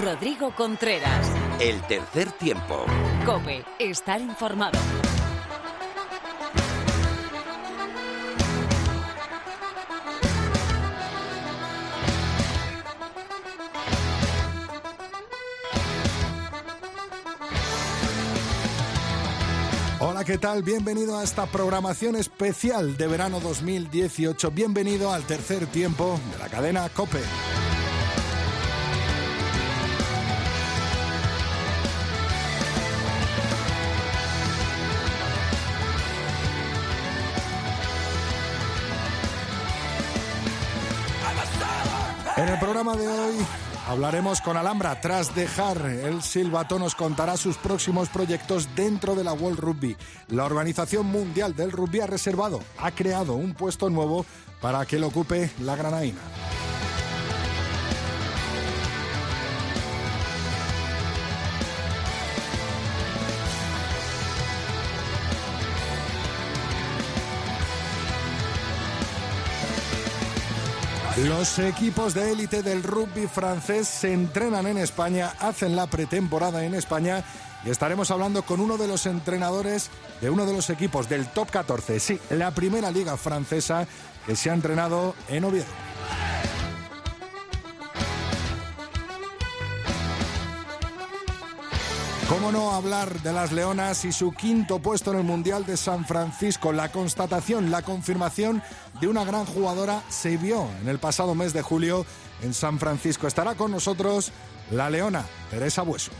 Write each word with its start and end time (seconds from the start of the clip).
Rodrigo 0.00 0.54
Contreras. 0.54 1.30
El 1.60 1.80
tercer 1.82 2.32
tiempo. 2.32 2.86
Cope, 3.26 3.64
estar 3.78 4.20
informado. 4.20 4.78
Hola, 20.00 20.24
¿qué 20.24 20.38
tal? 20.38 20.62
Bienvenido 20.62 21.18
a 21.18 21.22
esta 21.22 21.46
programación 21.46 22.16
especial 22.16 22.96
de 22.96 23.06
verano 23.06 23.40
2018. 23.40 24.50
Bienvenido 24.50 25.12
al 25.12 25.24
tercer 25.24 25.66
tiempo 25.66 26.18
de 26.32 26.38
la 26.38 26.48
cadena 26.48 26.88
Cope. 26.88 27.20
Programa 42.82 43.00
de 43.00 43.20
hoy 43.20 43.34
hablaremos 43.86 44.40
con 44.40 44.56
Alhambra. 44.56 45.00
Tras 45.00 45.34
dejar 45.36 45.86
el 45.86 46.20
Silbato 46.20 46.80
nos 46.80 46.96
contará 46.96 47.36
sus 47.36 47.56
próximos 47.56 48.08
proyectos 48.08 48.68
dentro 48.74 49.14
de 49.14 49.22
la 49.22 49.32
World 49.32 49.60
Rugby. 49.60 49.96
La 50.28 50.44
Organización 50.44 51.06
Mundial 51.06 51.54
del 51.54 51.70
Rugby 51.70 52.00
ha 52.00 52.06
reservado, 52.06 52.60
ha 52.78 52.90
creado 52.90 53.34
un 53.34 53.54
puesto 53.54 53.88
nuevo 53.88 54.26
para 54.60 54.84
que 54.84 54.98
lo 54.98 55.08
ocupe 55.08 55.50
la 55.60 55.76
Granaína. 55.76 56.20
Los 71.28 71.60
equipos 71.60 72.14
de 72.14 72.32
élite 72.32 72.62
del 72.62 72.82
rugby 72.82 73.28
francés 73.28 73.86
se 73.86 74.12
entrenan 74.12 74.66
en 74.66 74.76
España, 74.76 75.32
hacen 75.38 75.76
la 75.76 75.86
pretemporada 75.86 76.64
en 76.64 76.74
España 76.74 77.22
y 77.64 77.70
estaremos 77.70 78.10
hablando 78.10 78.42
con 78.42 78.60
uno 78.60 78.76
de 78.76 78.88
los 78.88 79.06
entrenadores 79.06 79.90
de 80.20 80.30
uno 80.30 80.46
de 80.46 80.52
los 80.52 80.68
equipos 80.68 81.08
del 81.08 81.28
top 81.28 81.48
14, 81.50 82.00
sí, 82.00 82.18
la 82.30 82.50
primera 82.50 82.90
liga 82.90 83.16
francesa 83.16 83.86
que 84.26 84.34
se 84.34 84.50
ha 84.50 84.54
entrenado 84.54 85.14
en 85.28 85.44
Oviedo. 85.44 85.91
¿Cómo 92.32 92.50
no 92.50 92.72
hablar 92.72 93.20
de 93.20 93.30
las 93.30 93.52
Leonas 93.52 94.06
y 94.06 94.10
su 94.10 94.32
quinto 94.32 94.78
puesto 94.78 95.12
en 95.12 95.18
el 95.18 95.22
Mundial 95.22 95.66
de 95.66 95.76
San 95.76 96.06
Francisco? 96.06 96.72
La 96.72 96.90
constatación, 96.90 97.70
la 97.70 97.82
confirmación 97.82 98.62
de 99.02 99.08
una 99.08 99.22
gran 99.22 99.44
jugadora 99.44 100.02
se 100.08 100.38
vio 100.38 100.66
en 100.80 100.88
el 100.88 100.98
pasado 100.98 101.34
mes 101.34 101.52
de 101.52 101.60
julio 101.60 102.06
en 102.40 102.54
San 102.54 102.78
Francisco. 102.78 103.26
Estará 103.26 103.54
con 103.54 103.70
nosotros 103.70 104.32
la 104.70 104.88
Leona, 104.88 105.26
Teresa 105.50 105.82
Bueso. 105.82 106.10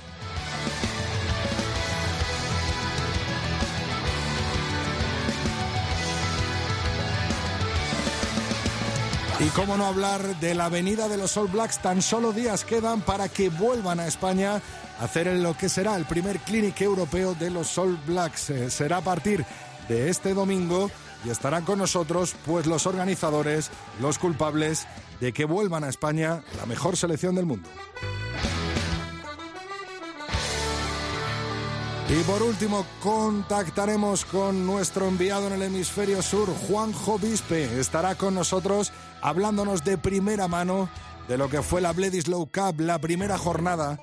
Y 9.41 9.49
cómo 9.57 9.79
no 9.79 9.87
hablar 9.87 10.39
de 10.41 10.55
la 10.55 10.69
venida 10.69 11.09
de 11.09 11.17
los 11.17 11.39
All 11.39 11.49
Blacks, 11.49 11.79
tan 11.79 12.03
solo 12.03 12.33
días 12.33 12.67
quedan 12.67 13.01
para 13.01 13.31
que 13.31 13.49
vuelvan 13.49 13.99
a 13.99 14.07
España 14.07 14.61
hacer 15.02 15.27
lo 15.27 15.57
que 15.57 15.68
será 15.68 15.96
el 15.96 16.05
primer 16.05 16.39
clinic 16.39 16.80
europeo 16.80 17.35
de 17.35 17.51
los 17.51 17.77
All 17.77 17.98
Blacks. 18.07 18.51
Eh, 18.51 18.70
será 18.70 18.98
a 18.98 19.01
partir 19.01 19.45
de 19.89 20.08
este 20.08 20.33
domingo 20.33 20.90
y 21.24 21.30
estarán 21.30 21.64
con 21.64 21.80
nosotros 21.80 22.36
pues 22.46 22.67
los 22.67 22.86
organizadores, 22.86 23.70
los 24.01 24.18
culpables 24.18 24.86
de 25.20 25.33
que 25.33 25.45
vuelvan 25.45 25.83
a 25.83 25.89
España 25.89 26.42
la 26.57 26.67
mejor 26.67 26.96
selección 26.96 27.35
del 27.35 27.46
mundo. 27.46 27.68
Y 32.08 32.23
por 32.24 32.42
último, 32.42 32.85
contactaremos 33.02 34.24
con 34.27 34.67
nuestro 34.67 35.08
enviado 35.08 35.46
en 35.46 35.55
el 35.55 35.62
hemisferio 35.62 36.20
sur, 36.20 36.48
Juanjo 36.68 37.18
Vispe. 37.18 37.80
Estará 37.80 38.14
con 38.17 38.35
nosotros 38.35 38.92
hablándonos 39.23 39.83
de 39.83 39.96
primera 39.98 40.46
mano 40.46 40.89
de 41.27 41.39
lo 41.39 41.48
que 41.48 41.62
fue 41.62 41.80
la 41.80 41.92
Bledisloe 41.92 42.46
Cup, 42.52 42.80
la 42.80 42.98
primera 42.98 43.39
jornada 43.39 43.98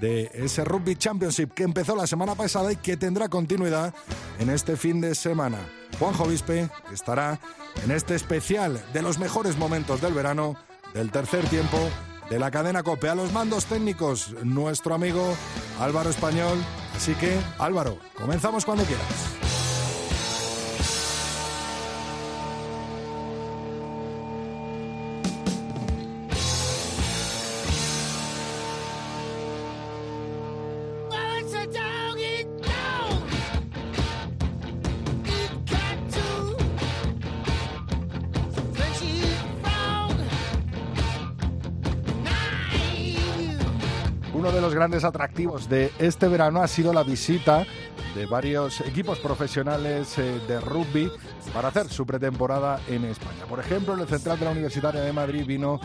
de 0.00 0.30
ese 0.34 0.64
Rugby 0.64 0.96
Championship 0.96 1.52
que 1.52 1.64
empezó 1.64 1.96
la 1.96 2.06
semana 2.06 2.34
pasada 2.34 2.72
y 2.72 2.76
que 2.76 2.96
tendrá 2.96 3.28
continuidad 3.28 3.94
en 4.38 4.50
este 4.50 4.76
fin 4.76 5.00
de 5.00 5.14
semana. 5.14 5.58
Juanjo 5.98 6.26
Vispe 6.26 6.68
estará 6.92 7.40
en 7.84 7.90
este 7.90 8.14
especial 8.14 8.82
de 8.92 9.02
los 9.02 9.18
mejores 9.18 9.56
momentos 9.56 10.00
del 10.00 10.14
verano 10.14 10.56
del 10.94 11.10
tercer 11.10 11.46
tiempo 11.48 11.78
de 12.30 12.38
la 12.38 12.50
cadena 12.50 12.82
COPE. 12.82 13.08
A 13.08 13.14
los 13.14 13.32
mandos 13.32 13.66
técnicos, 13.66 14.34
nuestro 14.44 14.94
amigo 14.94 15.34
Álvaro 15.80 16.10
Español. 16.10 16.58
Así 16.96 17.14
que, 17.14 17.38
Álvaro, 17.58 17.98
comenzamos 18.14 18.64
cuando 18.64 18.84
quieras. 18.84 19.39
Grandes 44.80 45.04
atractivos 45.04 45.68
de 45.68 45.92
este 45.98 46.26
verano 46.26 46.62
ha 46.62 46.66
sido 46.66 46.94
la 46.94 47.02
visita 47.02 47.66
de 48.14 48.24
varios 48.24 48.80
equipos 48.80 49.18
profesionales 49.18 50.16
eh, 50.16 50.40
de 50.48 50.58
rugby 50.58 51.12
para 51.52 51.68
hacer 51.68 51.90
su 51.90 52.06
pretemporada 52.06 52.80
en 52.88 53.04
España. 53.04 53.44
Por 53.46 53.60
ejemplo, 53.60 53.92
en 53.92 54.00
el 54.00 54.06
Central 54.06 54.38
de 54.38 54.46
la 54.46 54.52
Universitaria 54.52 55.02
de 55.02 55.12
Madrid 55.12 55.44
vino 55.44 55.78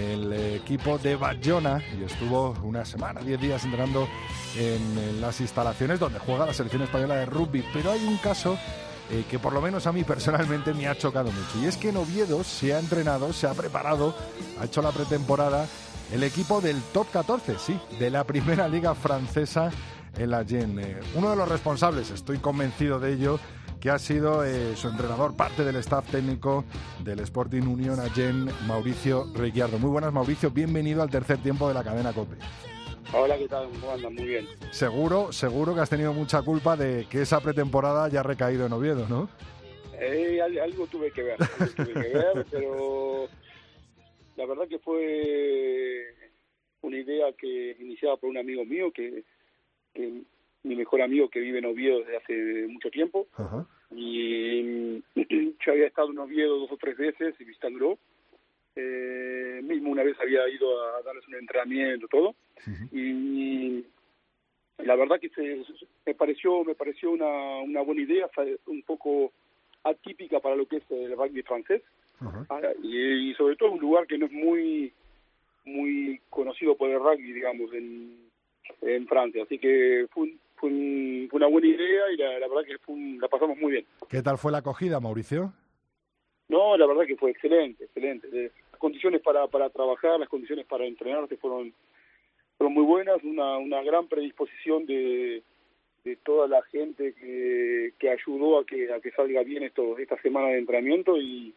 el 0.00 0.32
equipo 0.32 0.96
de 0.96 1.16
Bayona 1.16 1.82
y 1.94 2.04
estuvo 2.04 2.56
una 2.62 2.86
semana, 2.86 3.20
diez 3.20 3.38
días 3.38 3.62
entrenando 3.66 4.08
en, 4.56 4.96
en 4.96 5.20
las 5.20 5.42
instalaciones 5.42 6.00
donde 6.00 6.18
juega 6.18 6.46
la 6.46 6.54
selección 6.54 6.80
española 6.80 7.16
de 7.16 7.26
rugby. 7.26 7.62
Pero 7.74 7.92
hay 7.92 8.02
un 8.02 8.16
caso 8.16 8.56
eh, 9.10 9.24
que 9.30 9.38
por 9.38 9.52
lo 9.52 9.60
menos 9.60 9.86
a 9.86 9.92
mí 9.92 10.04
personalmente 10.04 10.72
me 10.72 10.88
ha 10.88 10.96
chocado 10.96 11.30
mucho. 11.30 11.58
Y 11.62 11.66
es 11.66 11.76
que 11.76 11.90
en 11.90 11.98
Oviedo 11.98 12.44
se 12.44 12.72
ha 12.72 12.78
entrenado, 12.78 13.34
se 13.34 13.46
ha 13.46 13.52
preparado, 13.52 14.14
ha 14.58 14.64
hecho 14.64 14.80
la 14.80 14.92
pretemporada 14.92 15.66
el 16.12 16.22
equipo 16.22 16.60
del 16.60 16.80
top 16.92 17.06
14, 17.12 17.58
sí, 17.58 17.78
de 17.98 18.10
la 18.10 18.24
primera 18.24 18.68
liga 18.68 18.94
francesa 18.94 19.70
en 20.16 20.30
la 20.30 20.44
Gen. 20.44 20.78
Eh, 20.78 21.00
uno 21.14 21.30
de 21.30 21.36
los 21.36 21.48
responsables, 21.48 22.10
estoy 22.10 22.38
convencido 22.38 22.98
de 22.98 23.12
ello, 23.12 23.38
que 23.80 23.90
ha 23.90 23.98
sido 23.98 24.44
eh, 24.44 24.74
su 24.76 24.88
entrenador, 24.88 25.36
parte 25.36 25.64
del 25.64 25.76
staff 25.76 26.10
técnico 26.10 26.64
del 27.04 27.20
Sporting 27.20 27.62
Union 27.62 28.00
Agen, 28.00 28.48
Mauricio 28.66 29.26
Ricciardo. 29.34 29.78
Muy 29.78 29.90
buenas, 29.90 30.12
Mauricio, 30.12 30.50
bienvenido 30.50 31.02
al 31.02 31.10
tercer 31.10 31.38
tiempo 31.38 31.68
de 31.68 31.74
la 31.74 31.84
cadena 31.84 32.12
COPE. 32.12 32.36
Hola, 33.12 33.38
¿qué 33.38 33.48
tal? 33.48 33.68
¿Cómo 33.80 33.92
andan? 33.92 34.14
Muy 34.14 34.24
bien. 34.24 34.46
Seguro, 34.70 35.32
seguro 35.32 35.74
que 35.74 35.80
has 35.80 35.88
tenido 35.88 36.12
mucha 36.12 36.42
culpa 36.42 36.76
de 36.76 37.06
que 37.08 37.22
esa 37.22 37.40
pretemporada 37.40 38.04
haya 38.04 38.22
recaído 38.22 38.66
en 38.66 38.72
Oviedo, 38.72 39.06
¿no? 39.08 39.28
Eh, 40.00 40.40
algo 40.62 40.86
tuve 40.86 41.10
que 41.10 41.22
ver, 41.22 41.36
algo 41.42 41.72
tuve 41.74 41.92
que 41.92 42.08
ver, 42.08 42.46
pero 42.50 43.28
la 44.38 44.46
verdad 44.46 44.68
que 44.68 44.78
fue 44.78 46.14
una 46.82 46.96
idea 46.96 47.32
que 47.32 47.76
iniciaba 47.80 48.16
por 48.16 48.30
un 48.30 48.38
amigo 48.38 48.64
mío, 48.64 48.92
que, 48.92 49.24
que 49.92 50.22
mi 50.62 50.76
mejor 50.76 51.02
amigo 51.02 51.28
que 51.28 51.40
vive 51.40 51.58
en 51.58 51.64
Oviedo 51.64 51.98
desde 51.98 52.16
hace 52.16 52.66
mucho 52.68 52.88
tiempo. 52.88 53.26
Ajá. 53.34 53.66
Y 53.90 55.02
yo 55.66 55.72
había 55.72 55.88
estado 55.88 56.12
en 56.12 56.18
Oviedo 56.18 56.56
dos 56.56 56.70
o 56.70 56.76
tres 56.76 56.96
veces 56.96 57.36
visitándolo. 57.38 57.98
Eh, 58.76 59.60
mismo 59.64 59.90
una 59.90 60.04
vez 60.04 60.16
había 60.20 60.48
ido 60.48 60.84
a 60.84 61.02
darles 61.02 61.26
un 61.26 61.34
entrenamiento, 61.34 62.06
todo. 62.06 62.36
Y 62.92 63.84
la 64.78 64.94
verdad 64.94 65.18
que 65.18 65.30
se, 65.30 65.64
me 66.06 66.14
pareció 66.14 66.62
me 66.62 66.76
pareció 66.76 67.10
una, 67.10 67.58
una 67.58 67.82
buena 67.82 68.02
idea, 68.02 68.30
un 68.66 68.82
poco 68.82 69.32
atípica 69.82 70.38
para 70.38 70.54
lo 70.54 70.66
que 70.66 70.76
es 70.76 70.90
el 70.90 71.16
rugby 71.16 71.42
francés. 71.42 71.82
Ah, 72.50 72.60
y, 72.82 73.30
y 73.30 73.34
sobre 73.34 73.56
todo 73.56 73.72
un 73.72 73.80
lugar 73.80 74.06
que 74.06 74.18
no 74.18 74.26
es 74.26 74.32
muy 74.32 74.92
muy 75.64 76.18
conocido 76.30 76.74
por 76.76 76.88
el 76.88 76.98
rugby, 76.98 77.32
digamos, 77.32 77.70
en, 77.74 78.30
en 78.80 79.06
Francia. 79.06 79.42
Así 79.42 79.58
que 79.58 80.06
fue, 80.10 80.22
un- 80.24 80.40
fue, 80.56 80.70
un- 80.70 81.26
fue 81.30 81.36
una 81.36 81.46
buena 81.46 81.66
idea 81.68 82.10
y 82.10 82.16
la, 82.16 82.38
la 82.38 82.48
verdad 82.48 82.64
que 82.64 82.78
fue 82.78 82.94
un- 82.94 83.18
la 83.20 83.28
pasamos 83.28 83.58
muy 83.58 83.72
bien. 83.72 83.84
¿Qué 84.08 84.22
tal 84.22 84.38
fue 84.38 84.50
la 84.50 84.58
acogida, 84.58 84.98
Mauricio? 84.98 85.52
No, 86.48 86.76
la 86.78 86.86
verdad 86.86 87.04
que 87.06 87.16
fue 87.16 87.30
excelente, 87.32 87.84
excelente. 87.84 88.28
Las 88.32 88.80
condiciones 88.80 89.20
para, 89.20 89.46
para 89.48 89.68
trabajar, 89.68 90.18
las 90.18 90.28
condiciones 90.30 90.64
para 90.66 90.86
entrenarse 90.86 91.36
fueron 91.36 91.72
fueron 92.56 92.72
muy 92.74 92.84
buenas, 92.84 93.22
una, 93.22 93.56
una 93.58 93.82
gran 93.82 94.08
predisposición 94.08 94.84
de, 94.86 95.42
de 96.04 96.16
toda 96.16 96.48
la 96.48 96.62
gente 96.62 97.12
que, 97.14 97.92
que 97.98 98.10
ayudó 98.10 98.58
a 98.58 98.64
que, 98.64 98.90
a 98.92 99.00
que 99.00 99.10
salga 99.12 99.42
bien 99.44 99.62
esto, 99.62 99.96
esta 99.98 100.20
semana 100.22 100.48
de 100.48 100.58
entrenamiento 100.58 101.18
y 101.18 101.54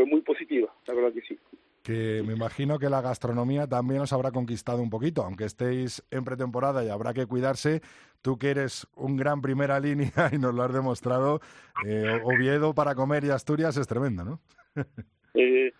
fue 0.00 0.06
muy 0.10 0.22
positiva, 0.22 0.72
la 0.86 0.94
verdad 0.94 1.12
que 1.12 1.20
sí 1.22 1.38
que 1.82 2.22
me 2.26 2.34
imagino 2.34 2.78
que 2.78 2.90
la 2.90 3.00
gastronomía 3.00 3.66
también 3.66 4.02
os 4.02 4.12
habrá 4.12 4.30
conquistado 4.32 4.82
un 4.82 4.90
poquito, 4.90 5.22
aunque 5.22 5.44
estéis 5.44 6.04
en 6.10 6.24
pretemporada 6.24 6.84
y 6.84 6.90
habrá 6.90 7.14
que 7.14 7.26
cuidarse. 7.26 7.80
Tú 8.20 8.38
que 8.38 8.50
eres 8.50 8.86
un 8.96 9.16
gran 9.16 9.40
primera 9.40 9.80
línea 9.80 10.12
y 10.32 10.38
nos 10.38 10.54
lo 10.54 10.62
has 10.62 10.74
demostrado, 10.74 11.40
eh, 11.86 12.20
Oviedo 12.22 12.74
para 12.74 12.94
comer 12.94 13.24
y 13.24 13.30
Asturias 13.30 13.78
es 13.78 13.88
tremendo, 13.88 14.24
¿no? 14.24 14.40
eh, 15.34 15.72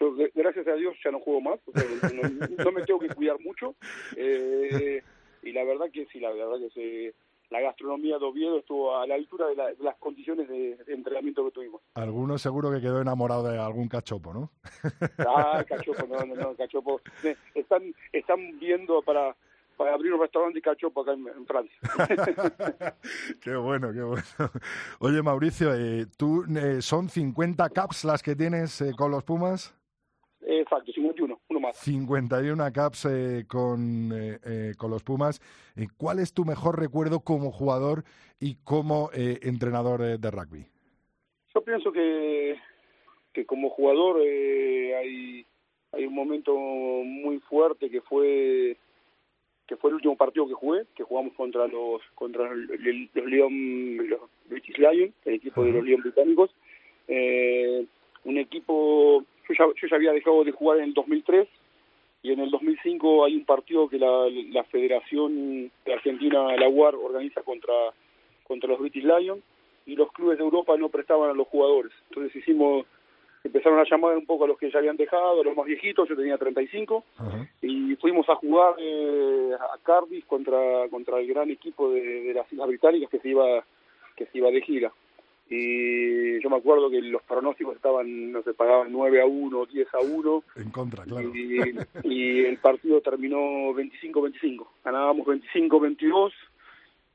yo, 0.00 0.12
gracias 0.34 0.66
a 0.66 0.74
Dios 0.74 0.96
ya 1.04 1.12
no 1.12 1.20
juego 1.20 1.40
más, 1.40 1.60
no, 2.12 2.72
me 2.72 2.82
tengo 2.82 2.98
que 2.98 3.14
cuidar 3.14 3.38
mucho. 3.40 3.76
Eh, 4.16 5.02
y 5.44 5.52
la 5.52 5.62
verdad 5.62 5.86
que 5.92 6.06
sí, 6.06 6.18
la 6.18 6.32
verdad 6.32 6.58
que 6.58 6.70
se 6.70 7.14
la 7.50 7.60
gastronomía 7.60 8.18
de 8.18 8.24
Oviedo 8.24 8.58
estuvo 8.58 8.96
a 8.96 9.06
la 9.06 9.14
altura 9.14 9.46
de, 9.48 9.76
las 9.80 9.96
condiciones 9.96 10.48
de, 10.48 10.78
entrenamiento 10.88 11.44
que 11.44 11.50
tuvimos. 11.50 11.82
Algunos 11.94 12.42
seguro 12.42 12.70
que 12.70 12.80
quedó 12.80 13.00
enamorado 13.00 13.48
de 13.48 13.58
algún 13.58 13.88
cachopo, 13.88 14.32
¿no? 14.32 14.50
Ah, 15.18 15.64
cachopo, 15.66 16.06
no, 16.06 16.24
no, 16.24 16.34
no, 16.34 16.54
cachopo. 16.54 17.00
Están, 17.54 17.94
están 18.12 18.58
viendo 18.58 19.02
para, 19.02 19.36
para 19.76 19.94
abrir 19.94 20.12
un 20.12 20.20
restaurante 20.20 20.58
de 20.58 20.62
cachopo 20.62 21.02
acá 21.02 21.12
en, 21.12 21.46
Francia. 21.46 21.76
qué 23.40 23.56
bueno, 23.56 23.92
qué 23.92 24.02
bueno. 24.02 24.24
Oye, 25.00 25.22
Mauricio, 25.22 25.74
eh, 25.74 26.06
¿tú 26.16 26.44
eh, 26.56 26.80
son 26.80 27.08
50 27.08 27.68
caps 27.70 28.04
las 28.04 28.22
que 28.22 28.34
tienes 28.34 28.80
eh, 28.80 28.92
con 28.96 29.10
los 29.10 29.24
Pumas? 29.24 29.74
Exacto, 30.40 30.92
51, 30.92 31.40
más. 31.66 31.76
51 31.76 32.72
caps 32.72 33.06
eh, 33.06 33.44
con, 33.48 34.10
eh, 34.12 34.38
eh, 34.44 34.72
con 34.76 34.90
los 34.90 35.02
Pumas. 35.02 35.40
¿Cuál 35.96 36.18
es 36.18 36.32
tu 36.32 36.44
mejor 36.44 36.78
recuerdo 36.78 37.20
como 37.20 37.50
jugador 37.50 38.04
y 38.40 38.56
como 38.64 39.10
entrenador 39.12 40.18
de 40.18 40.30
rugby? 40.30 40.66
Yo 41.54 41.62
pienso 41.62 41.92
que, 41.92 42.56
que 43.32 43.44
como 43.44 43.70
jugador 43.70 44.20
hay, 44.20 45.44
hay 45.92 46.06
un 46.06 46.14
momento 46.14 46.54
muy 46.54 47.40
fuerte 47.40 47.90
que 47.90 48.00
fue 48.02 48.76
que 49.66 49.76
fue 49.76 49.90
el 49.90 49.96
último 49.96 50.14
partido 50.14 50.46
que 50.46 50.52
jugué, 50.52 50.84
que 50.94 51.04
jugamos 51.04 51.32
contra 51.34 51.66
los 51.66 52.02
contra 52.14 52.54
los, 52.54 52.78
León, 53.14 53.96
los 54.08 54.20
British 54.46 54.76
Lions, 54.76 55.14
el 55.24 55.34
equipo 55.34 55.64
de 55.64 55.72
los 55.72 55.84
León 55.84 56.02
británicos. 56.02 56.50
un 57.08 58.38
equipo 58.38 59.24
yo 59.48 59.54
ya, 59.54 59.66
yo 59.66 59.88
ya 59.88 59.96
había 59.96 60.12
dejado 60.12 60.44
de 60.44 60.52
jugar 60.52 60.78
en 60.78 60.84
el 60.84 60.94
2003 60.94 61.48
y 62.22 62.32
en 62.32 62.40
el 62.40 62.50
2005 62.50 63.24
hay 63.24 63.36
un 63.36 63.44
partido 63.44 63.88
que 63.88 63.98
la, 63.98 64.26
la 64.50 64.64
Federación 64.64 65.70
de 65.84 65.92
Argentina, 65.92 66.56
la 66.56 66.68
UAR, 66.68 66.94
organiza 66.94 67.42
contra, 67.42 67.74
contra 68.44 68.70
los 68.70 68.80
British 68.80 69.04
Lions 69.04 69.42
y 69.84 69.94
los 69.94 70.10
clubes 70.12 70.38
de 70.38 70.44
Europa 70.44 70.74
no 70.78 70.88
prestaban 70.88 71.28
a 71.28 71.34
los 71.34 71.46
jugadores. 71.48 71.92
Entonces 72.08 72.34
hicimos, 72.34 72.86
empezaron 73.44 73.78
a 73.78 73.84
llamar 73.84 74.16
un 74.16 74.24
poco 74.24 74.44
a 74.44 74.48
los 74.48 74.58
que 74.58 74.70
ya 74.70 74.78
habían 74.78 74.96
dejado, 74.96 75.42
a 75.42 75.44
los 75.44 75.54
más 75.54 75.66
viejitos, 75.66 76.08
yo 76.08 76.16
tenía 76.16 76.38
35, 76.38 77.04
y 77.60 77.94
fuimos 77.96 78.26
a 78.30 78.36
jugar 78.36 78.76
eh, 78.78 79.50
a 79.60 79.78
Cardiff 79.82 80.24
contra, 80.24 80.88
contra 80.88 81.20
el 81.20 81.26
gran 81.26 81.50
equipo 81.50 81.90
de, 81.90 82.00
de 82.00 82.32
las 82.32 82.50
Islas 82.50 82.68
Británicas 82.68 83.10
que 83.10 83.18
se 83.18 83.28
iba 83.28 83.64
que 84.16 84.26
se 84.26 84.38
iba 84.38 84.48
de 84.50 84.62
gira 84.62 84.92
y 85.48 86.40
yo 86.42 86.48
me 86.48 86.56
acuerdo 86.56 86.90
que 86.90 87.00
los 87.02 87.22
pronósticos 87.22 87.76
estaban, 87.76 88.32
no 88.32 88.42
sé, 88.42 88.54
pagaban 88.54 88.90
9 88.90 89.20
a 89.20 89.26
1, 89.26 89.66
10 89.66 89.94
a 89.94 89.98
1. 90.00 90.44
En 90.56 90.70
contra, 90.70 91.04
claro. 91.04 91.30
Y, 91.34 92.40
el 92.44 92.56
partido 92.58 93.00
terminó 93.02 93.36
25-25. 93.74 94.66
Ganábamos 94.84 95.26
25-22 95.26 96.32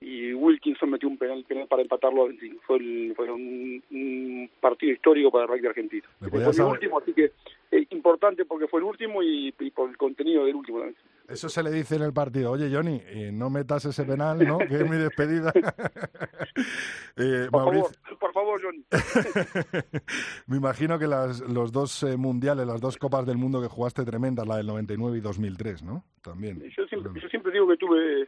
y 0.01 0.33
Wilkinson 0.33 0.91
metió 0.91 1.09
un 1.09 1.17
penal, 1.17 1.43
penal 1.43 1.67
para 1.67 1.81
empatarlo 1.81 2.23
a 2.23 2.27
25. 2.27 2.61
Fue, 2.67 3.13
fue 3.15 3.31
un, 3.31 4.49
partido 4.61 4.93
histórico 4.93 5.31
para 5.31 5.45
el 5.45 5.49
rugby 5.49 5.67
argentino. 5.67 6.07
Fue 6.29 6.39
el 6.39 6.61
último, 6.61 6.99
así 6.99 7.13
que 7.13 7.31
es 7.71 7.91
importante 7.91 8.45
porque 8.45 8.67
fue 8.67 8.79
el 8.79 8.85
último 8.85 9.21
y, 9.21 9.51
por 9.73 9.89
el 9.89 9.97
contenido 9.97 10.45
del 10.45 10.55
último 10.55 10.79
también. 10.79 10.97
Eso 11.27 11.47
se 11.47 11.61
le 11.61 11.71
dice 11.71 11.95
en 11.95 12.01
el 12.01 12.13
partido. 12.13 12.51
Oye, 12.51 12.73
Johnny, 12.73 12.99
eh, 13.05 13.29
no 13.31 13.51
metas 13.51 13.85
ese 13.85 14.03
penal, 14.03 14.39
¿no? 14.39 14.57
que 14.67 14.75
es 14.75 14.89
mi 14.89 14.97
despedida. 14.97 15.53
eh, 17.17 17.47
por, 17.51 17.65
favor, 17.65 17.91
por 18.19 18.33
favor, 18.33 18.61
Johnny. 18.61 18.83
Me 20.47 20.57
imagino 20.57 20.97
que 20.97 21.05
las, 21.05 21.41
los 21.41 21.71
dos 21.71 22.01
eh, 22.03 22.17
mundiales, 22.17 22.65
las 22.65 22.81
dos 22.81 22.97
copas 22.97 23.27
del 23.27 23.37
mundo 23.37 23.61
que 23.61 23.67
jugaste 23.67 24.03
tremendas, 24.03 24.47
la 24.47 24.57
del 24.57 24.65
99 24.65 25.19
y 25.19 25.21
2003, 25.21 25.83
¿no? 25.83 26.03
También. 26.23 26.63
Yo 26.75 26.87
siempre, 26.87 27.11
yo 27.21 27.29
siempre 27.29 27.51
digo 27.51 27.67
que 27.67 27.77
tuve, 27.77 28.27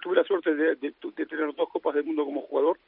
tuve 0.00 0.16
la 0.16 0.24
suerte 0.24 0.54
de, 0.54 0.76
de, 0.76 0.94
de, 1.16 1.26
tener 1.26 1.52
dos 1.56 1.68
copas 1.70 1.96
del 1.96 2.04
mundo 2.04 2.24
como 2.24 2.42
jugador, 2.42 2.78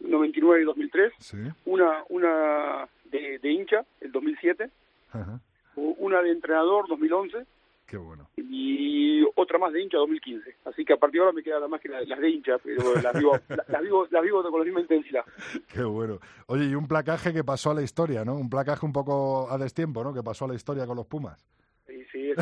2099 0.00 0.62
y 0.62 0.64
2003. 0.64 1.12
¿Sí? 1.18 1.36
Una, 1.64 2.04
una 2.08 2.88
de, 3.04 3.38
de 3.38 3.50
hincha, 3.50 3.84
el 4.00 4.12
2007. 4.12 4.70
Ajá 5.12 5.40
una 5.76 6.22
de 6.22 6.30
entrenador 6.30 6.86
2011. 6.88 7.46
Qué 7.86 7.96
bueno. 7.96 8.28
Y 8.36 9.22
otra 9.34 9.58
más 9.58 9.72
de 9.72 9.82
hincha 9.82 9.98
2015. 9.98 10.56
Así 10.64 10.84
que 10.84 10.94
a 10.94 10.96
partir 10.96 11.20
de 11.20 11.26
ahora 11.26 11.36
me 11.36 11.42
quedan 11.42 11.68
más 11.68 11.80
que 11.80 11.88
las 11.88 12.18
de 12.18 12.30
hincha, 12.30 12.58
pero 12.62 12.94
las 13.02 13.12
vivo, 13.18 13.38
las, 13.48 13.82
vivo, 13.82 14.06
las 14.10 14.22
vivo 14.22 14.42
con 14.42 14.60
la 14.60 14.64
misma 14.64 14.80
intensidad. 14.80 15.24
Qué 15.68 15.82
bueno. 15.82 16.18
Oye, 16.46 16.66
y 16.66 16.74
un 16.74 16.88
placaje 16.88 17.32
que 17.32 17.44
pasó 17.44 17.70
a 17.70 17.74
la 17.74 17.82
historia, 17.82 18.24
¿no? 18.24 18.36
Un 18.36 18.48
placaje 18.48 18.86
un 18.86 18.92
poco 18.92 19.50
a 19.50 19.58
destiempo, 19.58 20.02
¿no? 20.02 20.14
Que 20.14 20.22
pasó 20.22 20.46
a 20.46 20.48
la 20.48 20.54
historia 20.54 20.86
con 20.86 20.96
los 20.96 21.06
Pumas. 21.06 21.44
Sí, 21.86 22.04
sí, 22.10 22.32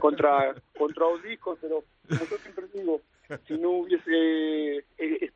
contra, 0.00 0.54
contra 0.78 1.06
Odiscos, 1.06 1.58
pero 1.60 1.84
como 2.08 2.20
yo 2.30 2.38
siempre 2.38 2.66
digo, 2.72 3.00
si 3.46 3.58
no 3.58 3.70
hubiese, 3.70 4.78
eh, 4.78 4.84
eh, 4.98 5.30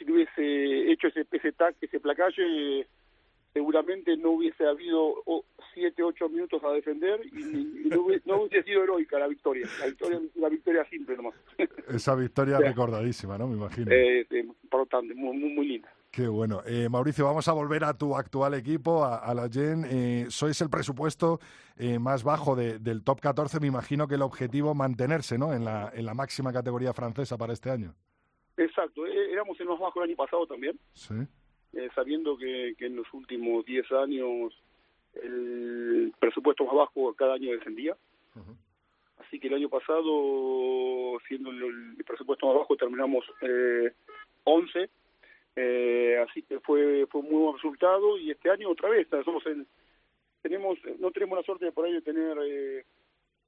si 0.00 0.06
no 0.06 0.14
hubiese 0.14 0.90
hecho 0.90 1.08
ese, 1.08 1.26
ese, 1.30 1.54
ese 1.80 2.00
placaje, 2.00 2.86
seguramente 3.52 4.16
no 4.16 4.30
hubiese 4.30 4.66
habido 4.66 5.14
siete, 5.74 6.02
ocho 6.02 6.28
minutos 6.28 6.62
a 6.64 6.70
defender 6.70 7.20
y, 7.26 7.88
no, 7.88 8.02
hubiese, 8.02 8.62
sido 8.62 8.82
heroica 8.82 9.18
la 9.18 9.28
victoria. 9.28 9.68
La 9.78 9.86
victoria 9.86 10.20
la 10.36 10.48
victoria 10.48 10.84
simple 10.88 11.16
nomás. 11.16 11.34
Esa 11.88 12.14
victoria 12.14 12.58
recordadísima, 12.60 13.36
¿no? 13.36 13.46
Me 13.46 13.56
imagino. 13.56 13.90
Eh, 13.92 14.26
eh, 14.30 14.46
importante, 14.62 15.14
muy, 15.14 15.36
muy, 15.36 15.66
linda. 15.66 15.92
Qué 16.10 16.26
bueno. 16.26 16.62
Eh, 16.66 16.88
Mauricio, 16.88 17.26
vamos 17.26 17.46
a 17.48 17.52
volver 17.52 17.84
a 17.84 17.94
tu 17.94 18.16
actual 18.16 18.54
equipo, 18.54 19.04
a, 19.04 19.32
la 19.34 19.48
GEN. 19.48 19.84
Eh, 19.88 20.26
sois 20.28 20.60
el 20.60 20.70
presupuesto 20.70 21.40
más 22.00 22.24
bajo 22.24 22.56
del 22.56 23.02
top 23.04 23.20
14. 23.20 23.60
Me 23.60 23.68
imagino 23.68 24.06
que 24.06 24.16
el 24.16 24.22
objetivo 24.22 24.74
mantenerse 24.74 25.38
¿no? 25.38 25.54
en, 25.54 25.64
la, 25.64 25.90
en 25.94 26.04
la 26.04 26.14
máxima 26.14 26.52
categoría 26.52 26.92
francesa 26.92 27.38
para 27.38 27.52
este 27.52 27.70
año. 27.70 27.94
Exacto. 28.64 29.06
Éramos 29.06 29.58
el 29.60 29.66
más 29.66 29.78
bajo 29.78 30.02
el 30.02 30.10
año 30.10 30.16
pasado 30.16 30.46
también. 30.46 30.78
Sí. 30.92 31.14
sabiendo 31.94 32.36
que, 32.36 32.74
que 32.78 32.86
en 32.86 32.96
los 32.96 33.12
últimos 33.12 33.64
10 33.64 33.92
años 33.92 34.52
el 35.14 36.12
presupuesto 36.18 36.64
más 36.64 36.74
bajo 36.74 37.14
cada 37.14 37.34
año 37.34 37.52
descendía. 37.52 37.96
Así 39.18 39.38
que 39.38 39.48
el 39.48 39.54
año 39.54 39.68
pasado, 39.68 41.18
siendo 41.28 41.50
el, 41.50 41.96
presupuesto 42.06 42.46
más 42.46 42.56
bajo, 42.56 42.76
terminamos 42.76 43.24
eh, 43.42 43.92
11. 44.44 44.90
Eh, 45.56 46.24
así 46.28 46.42
que 46.42 46.60
fue 46.60 47.06
fue 47.10 47.20
un 47.20 47.30
muy 47.30 47.42
buen 47.42 47.54
resultado 47.56 48.16
y 48.16 48.30
este 48.30 48.50
año 48.50 48.70
otra 48.70 48.88
vez 48.88 49.08
somos 49.24 49.44
el, 49.46 49.66
tenemos 50.42 50.78
no 51.00 51.10
tenemos 51.10 51.36
la 51.36 51.44
suerte 51.44 51.64
de 51.64 51.72
por 51.72 51.84
ahí 51.84 51.92
de 51.92 52.02
tener 52.02 52.38
eh, 52.44 52.84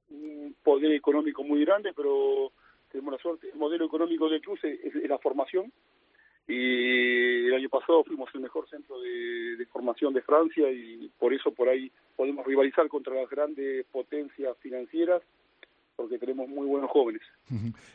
un 0.09 0.53
poder 0.63 0.91
económico 0.91 1.45
muy 1.45 1.63
grande 1.63 1.93
pero 1.95 2.51
tenemos 2.93 3.11
la 3.11 3.19
suerte 3.19 3.49
el 3.49 3.59
modelo 3.59 3.85
económico 3.85 4.29
de 4.29 4.39
Cruz 4.39 4.63
es 4.63 4.95
la 5.09 5.17
formación 5.17 5.73
y 6.47 7.47
el 7.47 7.53
año 7.53 7.69
pasado 7.69 8.03
fuimos 8.03 8.29
el 8.33 8.41
mejor 8.41 8.69
centro 8.69 8.99
de, 9.01 9.65
formación 9.71 10.13
de 10.13 10.21
Francia 10.21 10.69
y 10.71 11.09
por 11.17 11.33
eso 11.33 11.51
por 11.51 11.67
ahí 11.67 11.91
podemos 12.15 12.45
rivalizar 12.45 12.87
contra 12.87 13.15
las 13.15 13.29
grandes 13.29 13.85
potencias 13.91 14.55
financieras 14.59 15.21
porque 15.95 16.17
tenemos 16.17 16.49
muy 16.49 16.67
buenos 16.67 16.89
jóvenes. 16.89 17.21